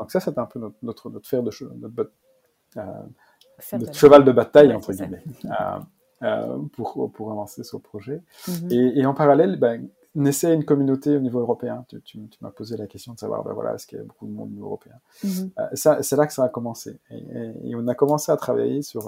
[0.00, 2.10] Donc ça, c'est un peu notre, notre, notre fer de che, notre,
[2.76, 2.82] euh,
[3.78, 5.24] notre cheval de bataille, ouais, entre guillemets.
[6.22, 8.22] Euh, pour, pour avancer sur le projet.
[8.46, 8.68] Mhm.
[8.70, 11.84] Et, et, en parallèle, ben, naissait une communauté au niveau européen.
[11.88, 14.28] Tu, tu, m'as posé la question de savoir, ben voilà, est-ce qu'il y a beaucoup
[14.28, 14.94] de monde au niveau européen
[15.24, 15.50] mhm.
[15.72, 17.00] ça, C'est là que ça a commencé.
[17.10, 19.02] Et, et, on a commencé à travailler sur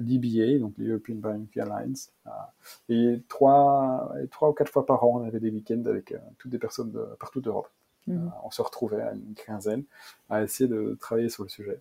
[0.00, 2.12] l'EBA, donc l'European Biometric Alliance.
[2.88, 6.58] et trois, trois ou quatre fois par an, on avait des week-ends avec toutes des
[6.58, 7.68] personnes de partout d'Europe.
[8.08, 8.32] Mhm.
[8.42, 9.84] on se retrouvait à une quinzaine
[10.30, 11.80] à essayer de travailler sur le sujet.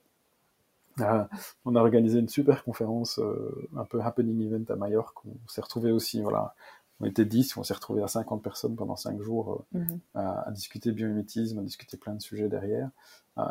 [0.99, 1.23] Euh,
[1.65, 5.25] on a organisé une super conférence, euh, un peu happening event à Majorque.
[5.25, 6.55] On s'est retrouvé aussi, voilà,
[6.99, 9.99] on était 10, on s'est retrouvé à 50 personnes pendant 5 jours euh, mhm.
[10.15, 12.89] à, discuter biomimétisme, à discuter plein de sujets derrière.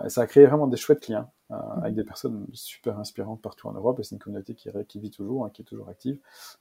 [0.05, 1.57] et ça a créé vraiment des chouettes liens mhm.
[1.83, 4.01] avec des personnes super inspirantes partout en Europe.
[4.01, 6.19] Et c'est une communauté qui, qui vit toujours, hein, qui est toujours active,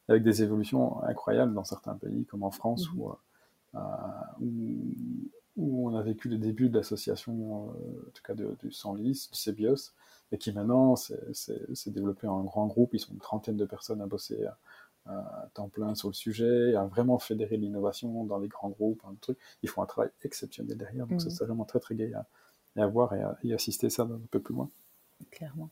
[0.08, 3.00] avec des évolutions incroyables dans certains pays, comme en France, mhm.
[3.00, 3.16] où,
[5.58, 9.92] où, on a vécu le début de l'association, en tout cas du Sanlis, du CBIOS,
[10.32, 12.94] et qui maintenant s'est développé en grand groupe.
[12.94, 14.46] Ils sont une trentaine de personnes à bosser
[15.06, 19.16] à, temps plein sur le sujet, à vraiment fédérer l'innovation dans les grands groupes, un
[19.22, 19.38] truc.
[19.64, 21.48] Ils font un travail exceptionnel derrière, donc c'est mhm.
[21.48, 22.26] vraiment très très gai à,
[22.82, 24.70] à voir et à, y assister ça un peu plus loin.
[25.32, 25.70] Clairement.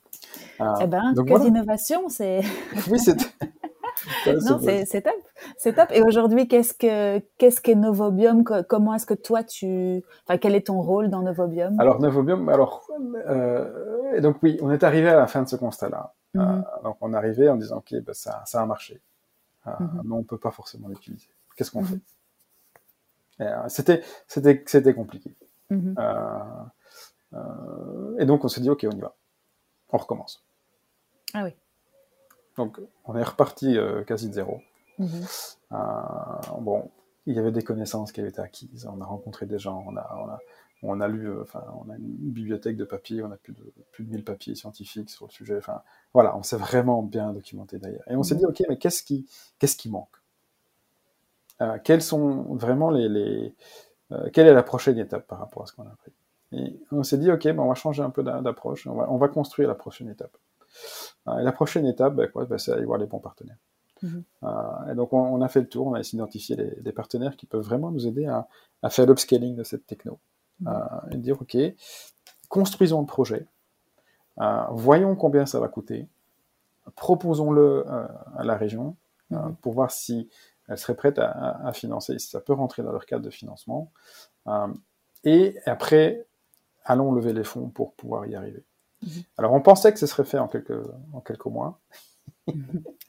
[0.61, 2.41] Euh, eh ben, que d'innovation, c'est.
[2.89, 3.17] oui, c'est.
[4.27, 5.13] non, c'est top.
[5.57, 5.89] C'est top.
[5.91, 10.67] Et aujourd'hui, qu'est-ce que qu'est-ce qu'est Novobium Comment est-ce que toi tu, enfin, quel est
[10.67, 12.87] ton rôle dans Novobium Alors Novobium, alors
[13.27, 16.13] euh, donc oui, on est arrivé à la fin de ce constat-là.
[16.35, 16.63] Euh, mhm.
[16.83, 19.01] donc on est arrivé en disant ok, ben, ça ça a marché,
[19.67, 20.01] euh, mhm.
[20.05, 21.29] mais on peut pas forcément l'utiliser.
[21.55, 21.99] Qu'est-ce qu'on mhm.
[23.37, 23.49] fait?
[23.67, 25.35] C'était c'était c'était compliqué.
[25.71, 25.75] et
[28.25, 29.15] donc on s'est dit ok, on y va,
[29.89, 30.43] on recommence.
[31.33, 31.53] Ah oui.
[32.57, 34.61] Donc, on est reparti euh, quasi de zéro.
[34.99, 35.25] Mhm.
[35.71, 35.77] Euh,
[36.59, 36.91] bon,
[37.25, 38.87] il y avait des connaissances qui avaient été acquises.
[38.91, 40.39] On a rencontré des gens, on a, on a,
[40.83, 43.73] on a lu, euh, enfin, on a une bibliothèque de papiers, on a plus de,
[43.91, 45.57] plus de 1000 papiers scientifiques sur le sujet.
[45.57, 45.81] Enfin,
[46.13, 48.03] voilà, on s'est vraiment bien documenté d'ailleurs.
[48.09, 48.41] Et on s'est mhm.
[48.41, 49.27] dit, OK, mais qu'est-ce qui,
[49.59, 50.09] qu'est-ce qui manque?
[51.61, 53.55] Euh, Quelles sont vraiment les, les
[54.13, 56.11] euh, quelle est la prochaine étape par rapport à ce qu'on a appris?
[56.51, 59.17] Et on s'est dit, OK, ben, on va changer un peu d'approche, on va, on
[59.17, 60.37] va construire la prochaine étape.
[61.27, 63.57] Euh, et la prochaine étape, ben, quoi, ben, c'est aller voir les bons partenaires.
[64.01, 64.23] Mhm.
[64.43, 67.45] Euh, et donc on, a fait le tour, on a essayé d'identifier des partenaires qui
[67.45, 68.47] peuvent vraiment nous aider à,
[68.81, 70.19] à faire l'upscaling de cette techno.
[70.67, 70.71] Euh,
[71.11, 71.57] et dire, OK,
[72.47, 73.47] construisons le projet,
[74.71, 76.07] voyons combien ça va coûter,
[76.95, 78.95] proposons-le à la région
[79.29, 79.55] mhm.
[79.61, 80.29] pour voir si
[80.67, 83.91] elle serait prête à, à, financer, si ça peut rentrer dans leur cadre de financement.
[85.23, 86.25] et après,
[86.85, 88.63] allons lever les fonds pour pouvoir y arriver.
[89.01, 89.23] Mhm.
[89.37, 91.79] Alors on pensait que ce serait fait en quelques, en quelques mois.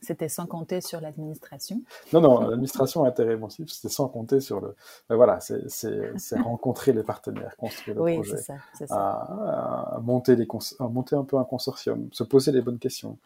[0.00, 1.82] C'était sans compter sur l'administration.
[2.12, 4.74] Non, non, l'administration a été réponsive, c'était sans compter sur le.
[5.08, 8.54] Mais voilà, c'est rencontrer les partenaires, construire le oui, projet, ça,
[8.86, 9.98] ça.
[10.02, 10.46] monter, les
[10.78, 13.18] monter un peu un consortium, se poser les bonnes questions,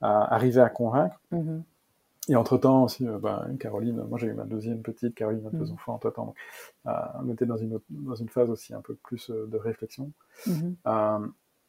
[0.00, 1.20] à arriver à convaincre.
[1.32, 1.64] Mhm.
[2.28, 5.66] Et entre-temps aussi, euh, ben, Caroline, moi j'ai eu ma deuxième petite, Caroline a deux
[5.66, 5.72] mhm.
[5.72, 6.36] enfants donc
[6.86, 6.90] euh,
[7.20, 10.12] on était dans une, dans une phase aussi un peu plus euh, de réflexion.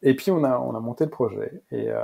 [0.03, 2.03] Et puis on a, on a monté le projet et, euh,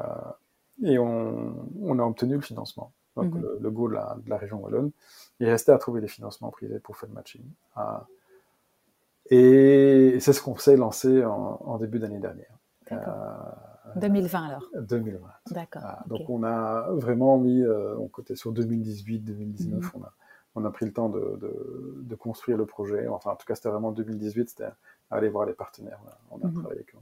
[0.84, 2.92] et on, on, a obtenu le financement.
[3.16, 3.42] Donc mhm.
[3.42, 4.92] le, le, go de la, de la, région Wallonne.
[5.40, 7.44] Il restait à trouver des financements privés pour faire le matching.
[7.78, 7.82] Euh,
[9.30, 12.58] et c'est ce qu'on s'est lancé en, en début d'année dernière.
[12.92, 12.98] Euh,
[13.96, 15.28] 2020 alors 2020.
[15.52, 15.84] D'accord.
[16.08, 19.90] Donc on a vraiment mis, euh, on côté sur 2018, 2019, mhm.
[19.96, 20.14] on, a,
[20.56, 23.08] on a pris le temps de, de, de, construire le projet.
[23.08, 24.70] Enfin en tout cas c'était vraiment 2018, c'était
[25.12, 26.00] aller voir les partenaires.
[26.32, 26.54] On a, mhm.
[26.54, 27.00] travaillé avec eux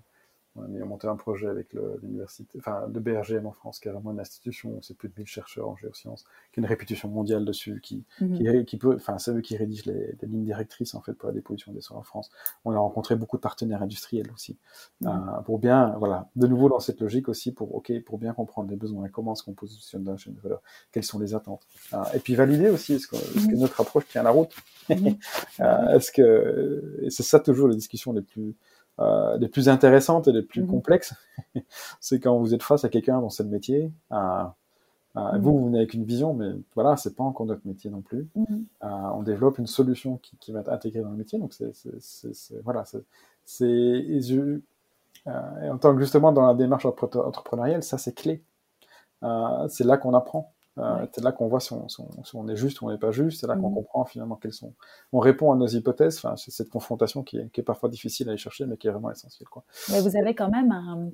[0.58, 4.12] on a monté un projet avec l'université, enfin le BRGM en France, qui est vraiment
[4.12, 7.80] une institution, c'est plus de 1000 chercheurs en géosciences, qui a une réputation mondiale dessus,
[7.82, 8.66] qui, mhm.
[8.66, 11.72] qui, peut, enfin c'est eux qui rédigent les, lignes directrices en fait pour la dépollution
[11.72, 12.30] des sols en France.
[12.66, 14.58] On a rencontré beaucoup de partenaires industriels aussi,
[15.02, 15.08] mhm.
[15.08, 18.70] euh, pour bien, voilà, de nouveau dans cette logique aussi pour, ok, pour bien comprendre
[18.70, 20.62] les besoins, comment est-ce qu'on positionne dans la chaîne de valeur,
[20.92, 23.60] quelles sont les attentes, euh, et puis valider aussi est-ce que, que, mhm.
[23.60, 24.52] notre approche tient la route,
[24.92, 28.56] euh, est-ce que, c'est ça toujours les discussions les plus
[29.00, 30.70] euh, les plus intéressantes et les plus mhm.
[30.70, 31.14] complexes,
[32.00, 33.92] c'est quand vous êtes face à quelqu'un dans ce métier.
[34.12, 34.44] Euh,
[35.16, 35.40] mhm.
[35.40, 38.28] Vous, vous venez avec une vision, mais voilà, c'est pas encore notre métier non plus.
[38.36, 38.66] Mhm.
[38.84, 42.64] Euh, on développe une solution qui, qui, va être intégrée dans le métier, donc c'est
[42.64, 44.04] voilà, c'est
[45.26, 48.44] en tant que justement dans la démarche entrepreneuriale, ça c'est clé.
[49.68, 50.54] c'est là qu'on apprend.
[50.78, 51.88] Euh, c'est là qu'on voit si on,
[52.34, 53.42] on, est juste ou on n'est pas juste.
[53.42, 53.76] C'est là qu'on mhm.
[53.76, 54.74] comprend finalement quelles sont.
[55.12, 56.18] On répond à nos hypothèses.
[56.18, 58.88] Enfin, c'est cette confrontation qui est, qui est, parfois difficile à aller chercher, mais qui
[58.88, 59.48] est vraiment essentielle.
[59.50, 59.64] Quoi.
[59.92, 61.10] Mais vous avez quand même un,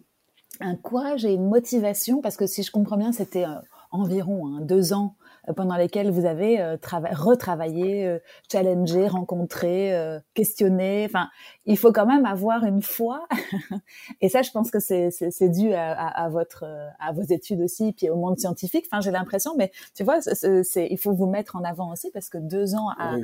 [0.59, 3.55] un, courage et une motivation parce que si je comprends bien, c'était euh,
[3.91, 5.15] environ hein, deux ans
[5.55, 6.77] pendant lesquels vous avez
[7.11, 8.19] retravaillé,
[8.51, 9.93] challengé, rencontré,
[10.33, 11.05] questionné.
[11.05, 11.29] Enfin,
[11.65, 13.25] il faut quand même avoir une foi.
[14.21, 16.65] et ça, je pense que c'est dû à, à, votre
[16.99, 18.85] à vos études aussi, puis au monde scientifique.
[18.91, 22.29] Enfin, j'ai l'impression, mais tu vois, c'est il faut vous mettre en avant aussi parce
[22.29, 23.15] que deux ans à,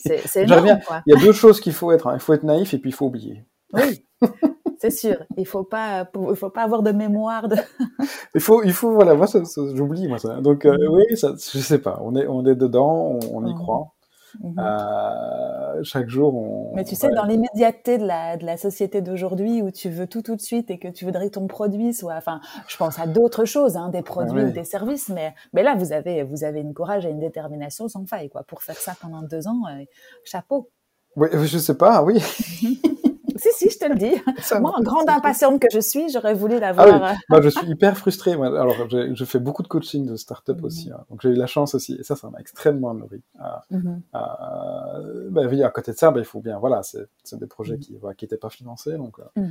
[0.00, 0.80] c'est énorme.
[0.86, 1.02] Quoi.
[1.06, 2.06] Il y a deux choses qu'il faut être.
[2.06, 2.14] Hein.
[2.14, 3.44] Il faut être naïf et puis il faut oublier.
[3.72, 4.04] Oui.
[4.78, 5.16] c'est sûr.
[5.36, 7.48] Il faut pas, il faut pas avoir de mémoire.
[7.48, 7.56] De...
[8.34, 9.26] il faut, il faut, voilà, moi,
[9.74, 10.40] j'oublie, moi, ça.
[10.40, 12.00] Donc, euh, oui, ça, je sais pas.
[12.02, 13.92] On est, on est dedans, on, y croit.
[14.40, 14.58] Mhm.
[14.58, 16.74] Euh, chaque jour, on.
[16.74, 20.22] Mais tu sais, dans l'immédiateté de la, de la société d'aujourd'hui où tu veux tout
[20.22, 22.14] tout de suite et que tu voudrais que ton produit soit.
[22.16, 25.74] Enfin, je pense à d'autres choses, hein, des produits ou des services, mais, mais là,
[25.74, 28.42] vous avez, vous avez une courage et une détermination sans faille, quoi.
[28.42, 29.84] Pour faire ça pendant deux ans, euh,
[30.24, 30.70] chapeau.
[31.16, 32.22] Oui, je sais pas, oui.
[33.70, 34.60] Je te le dis.
[34.60, 36.86] moi, en grande impatiente que je suis, j'aurais voulu l'avoir.
[36.88, 37.18] Ah oui.
[37.28, 38.32] moi, je suis hyper frustré.
[38.32, 40.64] Alors, je fais beaucoup de coaching de start-up mhm.
[40.64, 40.90] aussi.
[40.90, 41.04] Hein.
[41.10, 41.96] Donc, j'ai eu la chance aussi.
[41.98, 43.22] Et ça, ça m'a extrêmement nourri.
[43.70, 43.96] Mm
[45.30, 46.58] ben, oui, à côté de ça, ben, il faut bien.
[46.58, 48.14] Voilà, c'est des projets mhm.
[48.16, 48.96] qui n'étaient pas financés.
[48.96, 49.42] Donc, euh,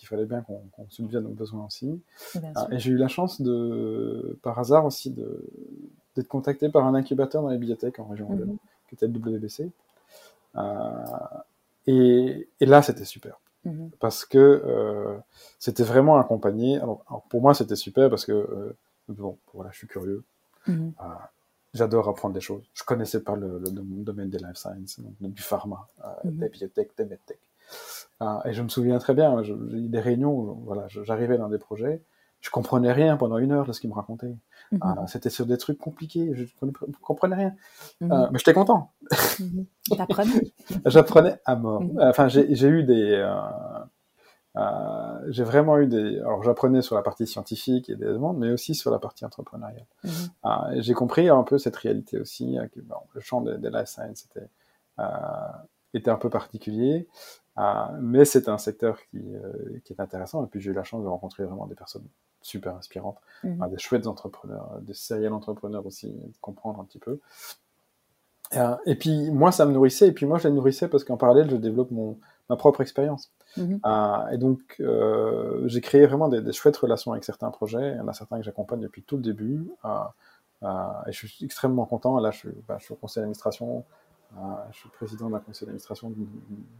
[0.00, 2.00] il fallait bien qu'on qu subvienne aux besoins aussi.
[2.70, 7.48] et j'ai eu la chance, de, par hasard aussi, d'être contacté par un incubateur dans
[7.48, 8.28] les bibliothèques en région
[8.88, 9.70] qui était le WBC.
[10.56, 10.60] Euh,
[11.86, 13.40] et, et là, c'était super.
[13.64, 13.90] Mhm.
[14.00, 15.16] Parce que euh,
[15.58, 16.76] c'était vraiment accompagné.
[16.76, 18.76] Alors, pour moi, c'était super parce que, euh,
[19.08, 20.22] bon, voilà, je suis curieux.
[20.66, 20.92] Mhm.
[21.00, 21.04] Euh,
[21.72, 22.62] j'adore apprendre des choses.
[22.74, 26.38] Je connaissais pas le, le, domaine des life sciences, donc, du pharma, euh, mhm.
[26.38, 27.40] des biotech, des medtech.
[28.46, 31.58] Et je me souviens très bien, j'ai eu des réunions où voilà, j'arrivais dans des
[31.58, 32.00] projets,
[32.40, 34.34] je comprenais rien pendant une heure de ce qu'ils me racontaient.
[34.74, 34.98] Mhm.
[34.98, 37.54] Euh, c'était sur des trucs compliqués, je ne comprenais rien.
[38.00, 38.12] Mhm.
[38.12, 38.92] Euh, mais j'étais content.
[39.40, 39.66] Mhm.
[40.86, 41.82] J'apprenais à mort.
[42.00, 43.22] Enfin, j'ai eu des...
[44.56, 46.20] Euh, j'ai vraiment eu des...
[46.20, 49.86] Alors, j'apprenais sur la partie scientifique et des demandes, mais aussi sur la partie entrepreneuriale.
[50.76, 54.26] j'ai compris un peu cette réalité aussi, que bon, le champ des, des life science
[54.26, 54.48] était,
[55.92, 57.08] était un peu particulier.
[58.00, 59.22] mais c'est un secteur qui,
[59.84, 60.44] qui, est intéressant.
[60.44, 62.06] Et puis j'ai eu la chance de rencontrer vraiment des personnes
[62.44, 63.68] super inspirantes, mhm.
[63.70, 67.18] des chouettes entrepreneurs, des serial entrepreneurs aussi, de comprendre un petit peu.
[68.56, 71.16] Euh, et puis moi, ça me nourrissait, et puis moi, je les nourrissais parce qu'en
[71.16, 72.18] parallèle, je développe mon,
[72.50, 73.32] ma propre expérience.
[73.56, 73.80] Mhm.
[73.84, 77.92] Euh, et donc, euh, j'ai créé vraiment des, chouettes relations avec certains projets.
[77.92, 79.66] Il y en a certains que j'accompagne depuis tout le début.
[79.84, 82.18] et je suis extrêmement content.
[82.20, 83.84] Là, je suis, bah, je suis au conseil d'administration
[84.72, 86.12] je suis président d'un conseil d'administration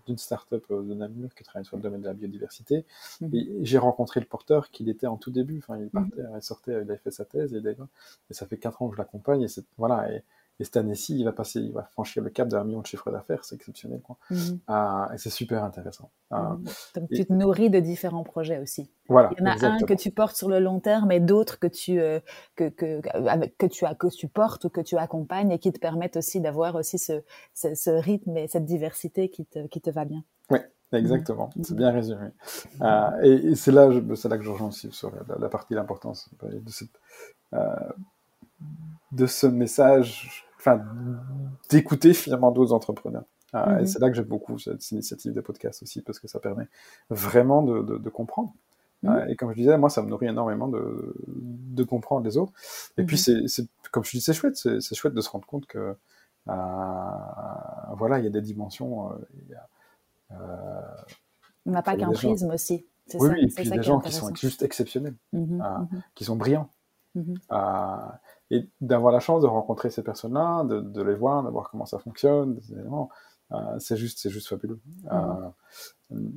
[0.07, 2.85] d'une start-up euh, de Namur qui travaille sur le domaine de la biodiversité.
[3.21, 3.35] Mhm.
[3.35, 5.59] Et j'ai rencontré le porteur qu'il était en tout début.
[5.59, 5.91] Enfin, il mhm.
[5.91, 8.95] partait, il sortait, il avait fait sa thèse et, et ça fait quatre ans que
[8.95, 9.43] je l'accompagne.
[9.43, 10.13] Et voilà.
[10.13, 10.23] Et,
[10.61, 13.11] et cette année-ci, il va passer, il va franchir le cap d'un million de chiffre
[13.11, 14.17] d'affaires, c'est exceptionnel, quoi.
[14.31, 14.61] Mhm.
[14.69, 16.11] Ah, et c'est super intéressant.
[16.31, 16.57] Ah,
[16.95, 18.89] Donc tu te nourris de différents projets aussi.
[19.09, 19.31] Voilà.
[19.33, 21.67] Il y en a un que tu portes sur le long terme et d'autres que
[21.67, 22.21] tu euh,
[22.55, 25.73] que, que, avec, que tu as que tu portes ou que tu accompagnes et qui
[25.73, 27.23] te permettent aussi d'avoir aussi ce,
[27.53, 30.23] ce, rythme et cette diversité qui te qui te va bien.
[30.51, 30.59] Oui.
[30.93, 31.65] Exactement, mhm.
[31.65, 32.29] c'est bien résumé.
[32.81, 35.11] Euh, et, c'est là, là que je rejoins aussi sur
[35.41, 37.01] la, partie de l'importance de cette,
[37.53, 37.75] euh,
[39.15, 40.83] de ce message, enfin,
[41.71, 43.25] d'écouter finalement d'autres entrepreneurs.
[43.53, 43.87] Ah, et mhm.
[43.87, 46.67] c'est là que j'aime beaucoup cette initiative de podcast aussi, parce que ça permet
[47.09, 48.53] vraiment de, comprendre.
[49.03, 49.11] Mhm.
[49.11, 52.53] Ah, et comme je disais, moi, ça me nourrit énormément de, de comprendre les autres.
[52.99, 53.47] Et puis, mhm.
[53.47, 55.97] c'est, comme je dis, c'est chouette, c'est, chouette de se rendre compte que,
[56.49, 59.13] ah, voilà, il y a des dimensions.
[59.13, 59.15] Euh,
[60.33, 60.81] euh,
[61.65, 62.87] On n'a pas qu'un prisme aussi.
[63.15, 65.15] oui, ça, et puis des gens qui sont juste exceptionnels,
[66.17, 66.69] qui sont brillants.
[68.51, 71.87] Et d'avoir la chance de rencontrer ces personnes-là, de, de, les voir, de voir comment
[71.87, 72.61] ça fonctionne,
[73.53, 74.81] euh, c'est juste, c'est juste fabuleux.
[75.11, 75.51] Euh,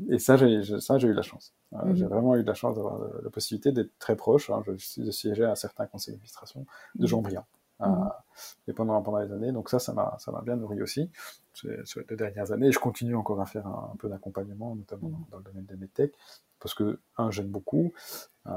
[0.10, 1.54] et ça, j'ai, ça, j'ai eu la chance.
[1.74, 1.96] Euh, mhm.
[1.96, 4.50] J'ai vraiment eu la chance d'avoir la possibilité d'être très proche.
[4.50, 7.48] Hein, je, de siéger à certains conseils d'administration de gens brillants.
[7.80, 8.10] Mhm.
[8.68, 11.12] et pendant, pendant les années, donc ça, ça m'a, ça m'a bien nourri aussi
[11.54, 12.68] sur les deux dernières années.
[12.68, 16.14] Et je continue encore à faire un, peu d'accompagnement, notamment dans, le domaine des medtech,
[16.60, 17.94] parce que un, j'aime beaucoup,
[18.48, 18.52] euh,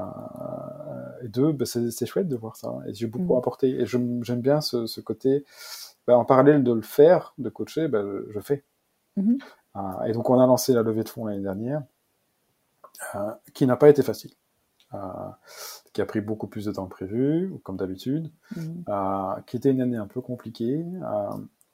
[1.23, 2.73] et deux, bah, c'est chouette de voir ça.
[2.87, 3.37] Et j'ai beaucoup mm.
[3.37, 3.69] apporté.
[3.81, 5.45] Et j'aime bien ce, côté,
[6.07, 8.63] bah, en parallèle de le faire, de coacher, bah, je, fais.
[9.17, 11.83] Euh, et donc, on a lancé la levée de fonds l'année dernière,
[13.15, 14.31] euh, qui n'a pas été facile.
[15.93, 19.45] Qui a pris beaucoup plus de temps que prévu, comme d'habitude, mm-hmm.
[19.45, 20.85] qui était une année un peu compliquée.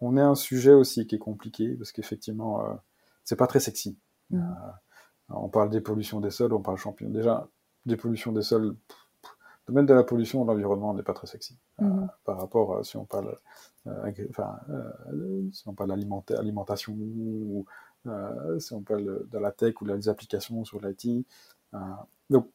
[0.02, 2.80] on est un sujet aussi qui est compliqué, parce qu'effectivement,
[3.24, 3.98] c'est pas très sexy.
[4.30, 4.44] Mm.
[5.30, 7.10] on parle des pollutions des sols, on parle champion.
[7.10, 7.48] Déjà,
[7.88, 8.76] des pollutions des sols,
[9.68, 12.10] le domaine de la pollution de l'environnement n'est pas très sexy euh, mhm.
[12.24, 13.38] par rapport si on parle,
[13.88, 17.66] euh, enfin, euh, si on parle alimentation ou
[18.60, 21.26] si on parle de la tech ou des applications sur l'IT.
[22.30, 22.50] donc,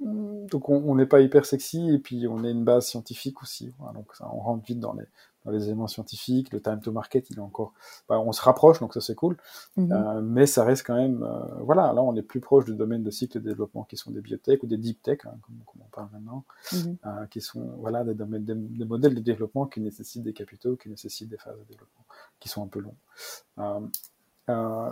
[0.00, 3.72] donc on n'est pas hyper sexy et puis on est une base scientifique aussi.
[3.94, 5.06] donc ça, on rentre vite dans les,
[5.46, 6.52] dans les éléments scientifiques.
[6.52, 7.72] Le time to market, il est encore,
[8.08, 9.36] bah, on se rapproche, donc ça c'est cool.
[9.76, 9.92] Mhm.
[9.92, 13.02] Euh, mais ça reste quand même, euh, voilà, là on est plus proche du domaine
[13.02, 15.88] de cycle de développement qui sont des biotech ou des deep tech, hein, comme, on
[15.90, 16.96] parle maintenant, mhm.
[17.06, 20.88] euh, qui sont voilà des domaines, des, modèles de développement qui nécessitent des capitaux, qui
[20.88, 22.04] nécessitent des phases de développement
[22.40, 23.88] qui sont un peu longs.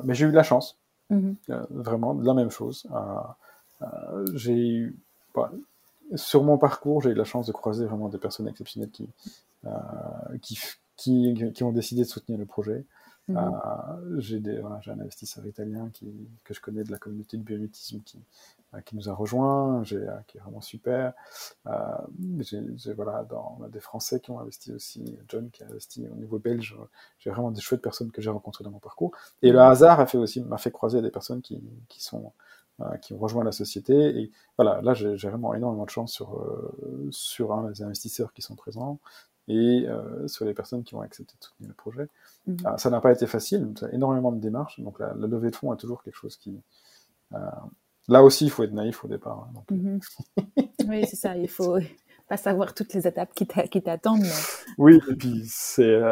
[0.04, 0.78] mais j'ai eu de la chance,
[1.10, 1.36] mhm.
[1.70, 2.86] vraiment de la même chose.
[4.34, 4.96] J'ai eu
[6.14, 9.08] sur mon parcours, j'ai eu la chance de croiser vraiment des personnes exceptionnelles qui,
[9.64, 9.70] euh,
[10.42, 10.58] qui,
[10.96, 12.84] qui, qui, ont décidé de soutenir le projet.
[13.28, 13.38] Mhm.
[13.38, 16.12] Euh, j'ai un investisseur italien qui,
[16.44, 18.18] que je connais de la communauté de biomutisme qui,
[18.74, 21.14] euh, qui nous a rejoint, qui est vraiment super.
[22.40, 26.38] j'ai voilà, dans, des Français qui ont investi aussi, John qui a investi au niveau
[26.38, 26.76] belge.
[27.18, 29.12] J'ai vraiment des chouettes personnes que j'ai rencontrées dans mon parcours.
[29.40, 32.30] Et le hasard a fait aussi m'a fait croiser des personnes qui, qui sont euh,
[33.00, 33.94] qui ont rejoint la société.
[33.94, 38.42] Et voilà, là, j'ai vraiment énormément de chance sur, euh, sur un, les investisseurs qui
[38.42, 38.98] sont présents
[39.46, 42.08] et euh, sur les personnes qui ont accepté de soutenir le projet.
[42.46, 42.56] Mhm.
[42.78, 44.80] Ça n'a pas été facile, ça a énormément de démarches.
[44.80, 46.60] Donc la, levée de fonds est toujours quelque chose qui...
[48.08, 49.48] là aussi, il faut être naïf au départ.
[49.54, 50.00] Hein, mhm.
[50.88, 51.78] oui, c'est ça, il faut
[52.26, 54.22] pas savoir toutes les étapes qui t'attendent.
[54.22, 54.28] Mais...
[54.78, 56.02] Oui, et puis c'est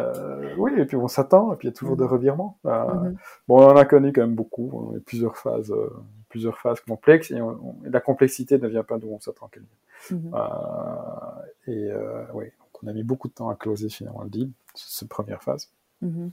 [0.57, 2.11] oui, et puis on s'attend, et puis il y a toujours des mhm.
[2.11, 2.59] revirements.
[2.63, 5.73] Bon, on en a connu quand même beaucoup, on a plusieurs phases
[6.33, 7.39] plusieurs phases complexes et,
[7.83, 9.65] la complexité ne vient pas d'où on s'attend qu'elle
[10.09, 10.19] vienne.
[10.19, 10.31] Mhm.
[10.33, 12.45] Euh, et euh, oui,
[12.81, 15.69] on a mis beaucoup de temps à closer finalement le deal, cette première phase.
[16.01, 16.31] Mhm.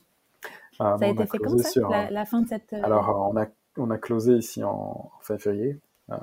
[0.80, 2.72] Euh, ça a été fait comme ça, la, fin de cette...
[2.72, 3.46] Alors, on a,
[3.76, 5.78] on a closé ici en, fin février.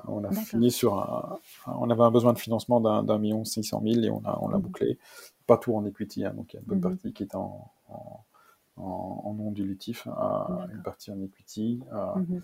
[0.07, 1.37] on a fini sur un,
[1.67, 4.47] On avait un besoin de financement d'un million six cent mille et on a, on
[4.47, 4.63] l'a mhm.
[4.63, 4.97] bouclé.
[5.45, 7.71] Pas tout en equity, hein, donc il y a une bonne partie qui est en,
[7.89, 8.23] en
[8.77, 11.81] en, non dilutif, une partie en equity.
[12.15, 12.41] Mhm.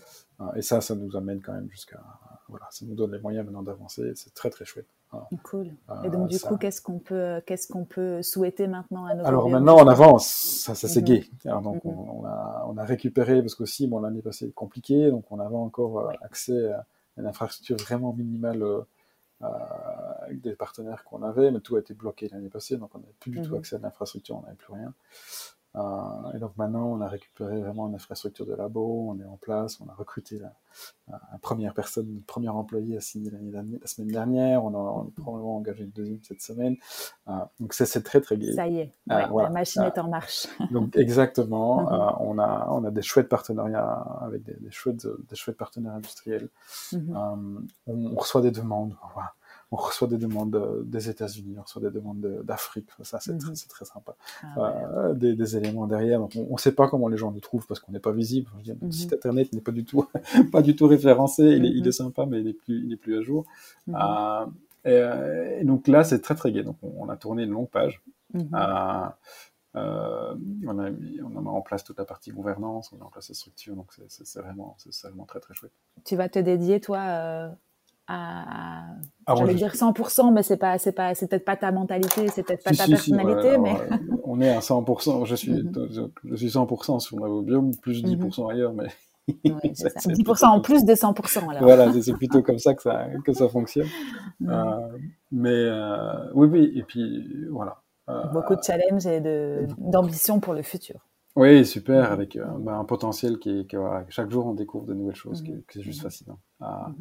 [0.56, 2.00] et ça, ça nous amène quand même jusqu'à.
[2.48, 4.12] Voilà, ça nous donne les moyens maintenant d'avancer.
[4.14, 4.88] C'est très très chouette.
[5.42, 5.70] Cool.
[6.04, 9.48] Et donc du coup, qu'est-ce qu'on peut, qu'est-ce qu'on peut souhaiter maintenant à nos Alors
[9.48, 10.26] maintenant, on avance.
[10.26, 11.06] Ça, ça c'est mhm.
[11.06, 11.30] gai.
[11.44, 11.92] donc mhm.
[11.92, 15.56] on, a, on a récupéré parce qu'aussi, bon, l'année passée est compliquée, donc on avait
[15.56, 16.86] encore euh, accès à
[17.16, 18.62] une infrastructure vraiment minimale.
[18.62, 18.82] Euh,
[20.22, 23.12] avec des partenaires qu'on avait, mais tout a été bloqué l'année passée, donc on n'avait
[23.18, 24.94] plus du tout accès à l'infrastructure, on n'avait plus rien.
[25.76, 29.36] Euh, et donc maintenant, on a récupéré vraiment une infrastructure de labo, on est en
[29.36, 30.52] place, on a recruté la,
[31.42, 35.84] première personne, le premier employé à signer l'année la semaine dernière, on a, probablement engagé
[35.84, 36.76] une deuxième cette semaine.
[37.28, 38.52] Euh, donc c'est très très gai.
[38.52, 40.46] Ça y est, euh, la machine est en marche.
[40.70, 42.16] donc exactement, mhm.
[42.20, 46.48] on, a, on a des chouettes partenariats avec des, des chouettes, des chouettes partenaires industriels.
[46.92, 47.66] Mhm.
[47.86, 48.94] on, reçoit des demandes.
[49.12, 49.32] Voilà
[49.74, 52.88] on reçoit des demandes des États-Unis, on reçoit des demandes d'Afrique.
[53.02, 53.56] Ça, c'est très, mhm.
[53.68, 54.14] très, sympa.
[54.42, 54.72] Ah
[55.10, 56.20] euh, des, éléments derrière.
[56.20, 58.48] Donc, on ne sait pas comment les gens nous trouvent parce qu'on n'est pas visible.
[58.58, 59.16] Je dire, site mhm.
[59.16, 60.06] internet n'est pas du tout,
[60.52, 61.42] pas du tout référencé.
[61.42, 61.92] Il, est, mhm.
[61.92, 63.46] sympa, mais il n'est plus, il est plus à jour.
[63.88, 64.46] Euh,
[64.86, 66.62] euh, et, donc là, c'est très très gai.
[66.62, 68.00] Donc, on, a tourné une longue page.
[68.32, 69.16] on, a
[70.36, 70.90] mis, on a
[71.40, 73.90] mis en place toute la partie gouvernance, on a mis en place la structure, donc
[74.06, 75.72] c'est vraiment, vraiment très très chouette.
[76.04, 77.56] Tu vas te dédier, toi,
[78.06, 78.84] à,
[79.36, 82.62] j'allais dire 100%, mais c'est pas, c'est pas, c'est peut-être pas ta mentalité, c'est peut-être
[82.62, 83.76] pas ta personnalité, mais.
[84.24, 86.10] on est à 100%, je suis, mhm.
[86.24, 88.50] je suis 100% sur biome, plus 10% mhm.
[88.50, 88.88] ailleurs, mais.
[89.44, 91.48] 10% en plus des 100%.
[91.48, 91.62] Alors.
[91.62, 93.88] Voilà, c'est plutôt comme ça que ça, que ça fonctionne.
[94.48, 94.88] Euh,
[95.30, 97.80] mais euh, oui, oui, et puis voilà.
[98.10, 99.20] Euh, Beaucoup de challenges et
[99.78, 101.06] d'ambition pour le futur.
[101.36, 105.42] Oui, super, avec bah, un potentiel qui voilà, chaque jour on découvre de nouvelles choses,
[105.42, 106.38] qui, qui, est juste fascinant.
[106.64, 106.94] Mhm.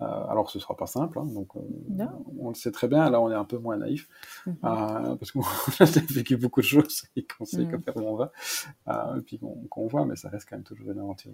[0.00, 3.10] euh, alors ce sera pas simple, hein, donc on, le sait très bien.
[3.10, 4.08] Là, on est un peu moins naïf
[4.46, 4.56] mhm.
[4.64, 5.40] euh, parce qu'on
[5.80, 7.82] a vécu beaucoup de choses et qu'on sait mhm.
[7.96, 8.32] où on va,
[8.88, 9.40] euh, et puis
[9.70, 11.32] qu'on voit, mais ça reste quand même toujours une aventure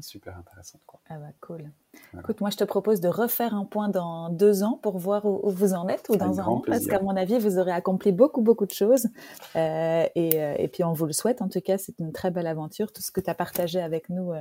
[0.00, 0.82] super intéressante.
[0.86, 1.00] Quoi.
[1.08, 1.70] Ah bah cool.
[2.18, 5.50] Écoute, moi je te propose de refaire un point dans deux ans pour voir où,
[5.50, 8.42] vous en êtes ou dans un an, parce qu'à mon avis vous aurez accompli beaucoup
[8.42, 9.08] beaucoup de choses
[9.54, 11.42] et, et, puis on vous le souhaite.
[11.42, 12.92] En tout cas, c'est une très belle aventure.
[12.92, 14.32] Tout ce que tu as partagé avec nous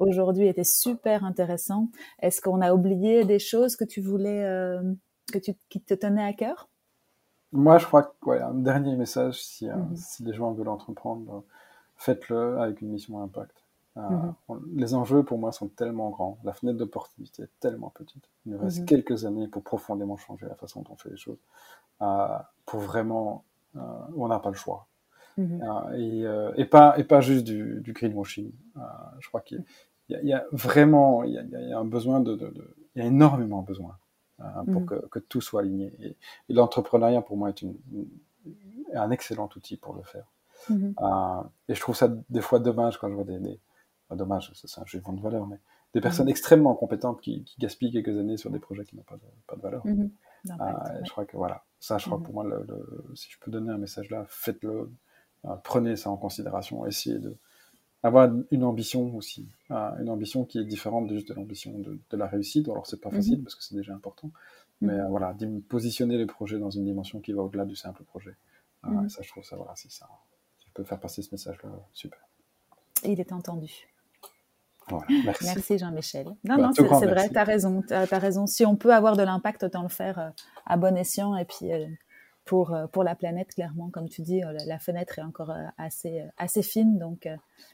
[0.00, 1.88] aujourd'hui était super intéressant.
[2.20, 4.82] Est-ce qu'on a oublié des choses que tu voulais, euh,
[5.32, 6.68] que tu, qui te tenaient à cœur?
[7.52, 9.96] Moi, je crois que un dernier message, si, euh, mhm.
[9.96, 11.40] si les gens veulent entreprendre, euh,
[11.96, 13.56] faites-le avec une mission impact.
[13.96, 14.34] Mhm.
[14.76, 18.30] Les enjeux pour moi sont tellement grands, la fenêtre d'opportunité est tellement petite.
[18.46, 18.86] Il nous reste mhm.
[18.86, 21.40] quelques années pour profondément changer la façon dont on fait les choses,
[21.98, 23.44] pour vraiment,
[23.74, 24.86] on n'a pas le choix.
[25.36, 26.24] Et,
[26.56, 28.52] et, pas, et pas juste du, du greenwashing.
[29.18, 29.64] je crois qu'il
[30.22, 32.52] il y, a vraiment, il y a, un besoin de,
[32.94, 33.96] il y a énormément besoin
[34.38, 35.08] hein, pour mm.
[35.10, 35.92] que, tout soit aligné.
[36.00, 36.16] Et,
[36.52, 37.76] l'entrepreneuriat pour moi est une,
[38.94, 40.26] un excellent outil pour le faire.
[40.70, 40.94] Mm-hmm.
[41.00, 43.60] Euh, et je trouve ça des fois dommage quand je vois des,
[44.16, 45.58] dommage, c'est un jugement de valeur, mais
[45.94, 49.22] des personnes extrêmement compétentes qui, gaspillent quelques années sur des projets qui n'ont pas de,
[49.46, 49.86] pas de valeur.
[49.86, 50.10] Mhm.
[50.58, 52.66] Ah, je crois que voilà, ça, je crois que pour moi, le,
[53.14, 54.90] si je peux donner un message là, faites-le,
[55.64, 57.36] prenez ça en considération, essayez de
[58.02, 62.26] avoir une ambition aussi, une ambition qui est différente de juste de l'ambition de, la
[62.26, 62.68] réussite.
[62.68, 64.30] Alors c'est pas facile parce que c'est déjà important,
[64.80, 65.36] mais voilà,
[65.68, 68.34] positionner les projets dans une dimension qui va au-delà du simple projet.
[69.08, 70.08] ça, je trouve ça, voilà, si ça,
[70.58, 72.18] si je peux faire passer ce message-là, super.
[73.04, 73.90] Il est entendu.
[75.44, 75.78] merci.
[75.78, 76.26] Jean-Michel.
[76.26, 78.46] Non, bah, non, c'est vrai, tu as raison, as, raison.
[78.46, 80.30] Si on peut avoir de l'impact, autant le faire euh,
[80.66, 81.86] à bon escient et puis euh,
[82.44, 86.62] pour, euh, pour la planète, clairement, comme tu dis, la, fenêtre est encore assez, assez
[86.62, 87.28] fine, donc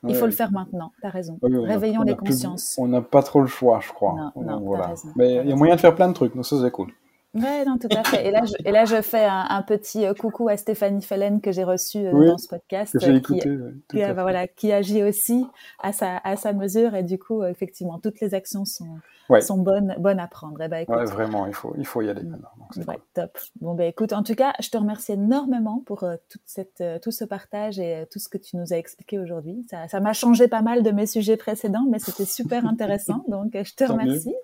[0.07, 1.39] il faut le faire maintenant, tu as raison.
[1.43, 2.77] Réveillons les consciences.
[2.79, 4.33] on n'a pas trop le choix, je crois.
[4.35, 4.95] voilà.
[5.17, 6.93] Mais il y a moyen de faire plein de trucs, donc ça c'est cool.
[7.37, 8.27] Oui, non, tout à fait.
[8.27, 11.53] Et là, je, et là, je fais un, petit euh, coucou à Stéphanie Fellen que
[11.53, 12.93] j'ai reçu euh, dans ce podcast.
[12.93, 13.59] Que j'ai euh, écouté.
[13.89, 15.47] Qui, voilà, qui agit aussi
[15.81, 16.95] à sa, à sa mesure.
[16.95, 18.99] Et du coup, effectivement, toutes les actions sont,
[19.41, 20.61] sont bonnes, bonnes à prendre.
[20.63, 22.49] Et eh ben, écoute, vraiment, il faut, il faut y aller maintenant.
[22.89, 23.37] ouais, top.
[23.61, 27.25] Bon, ben, écoute, en tout cas, je te remercie énormément pour toute cette, tout ce
[27.25, 29.67] partage et tout ce que tu nous as expliqué aujourd'hui.
[29.89, 33.25] Ça m'a changé pas mal de mes sujets précédents, mais c'était super intéressant.
[33.29, 34.35] donc, je te remercie.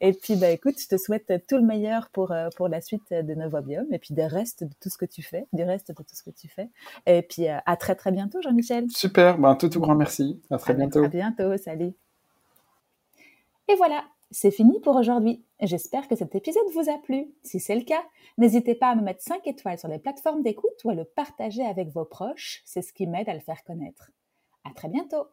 [0.00, 3.10] Et puis, bah, écoute, je te souhaite tout le meilleur pour, euh, pour la suite
[3.10, 5.94] de Novobium et puis des restes de tout ce que tu fais, du reste de
[5.94, 6.68] tout ce que tu fais.
[7.06, 8.90] Et puis, euh, à très, très bientôt, Jean-Michel.
[8.90, 10.40] Super, ben, tout, tout grand merci.
[10.50, 11.04] À très bientôt.
[11.04, 11.92] À bientôt, salut.
[13.68, 15.44] Et voilà, c'est fini pour aujourd'hui.
[15.60, 17.26] J'espère que cet épisode vous a plu.
[17.42, 18.02] Si c'est le cas,
[18.38, 21.64] n'hésitez pas à me mettre 5 étoiles sur les plateformes d'écoute ou à le partager
[21.64, 22.62] avec vos proches.
[22.64, 24.10] C'est ce qui m'aide à le faire connaître.
[24.64, 25.26] À très bientôt.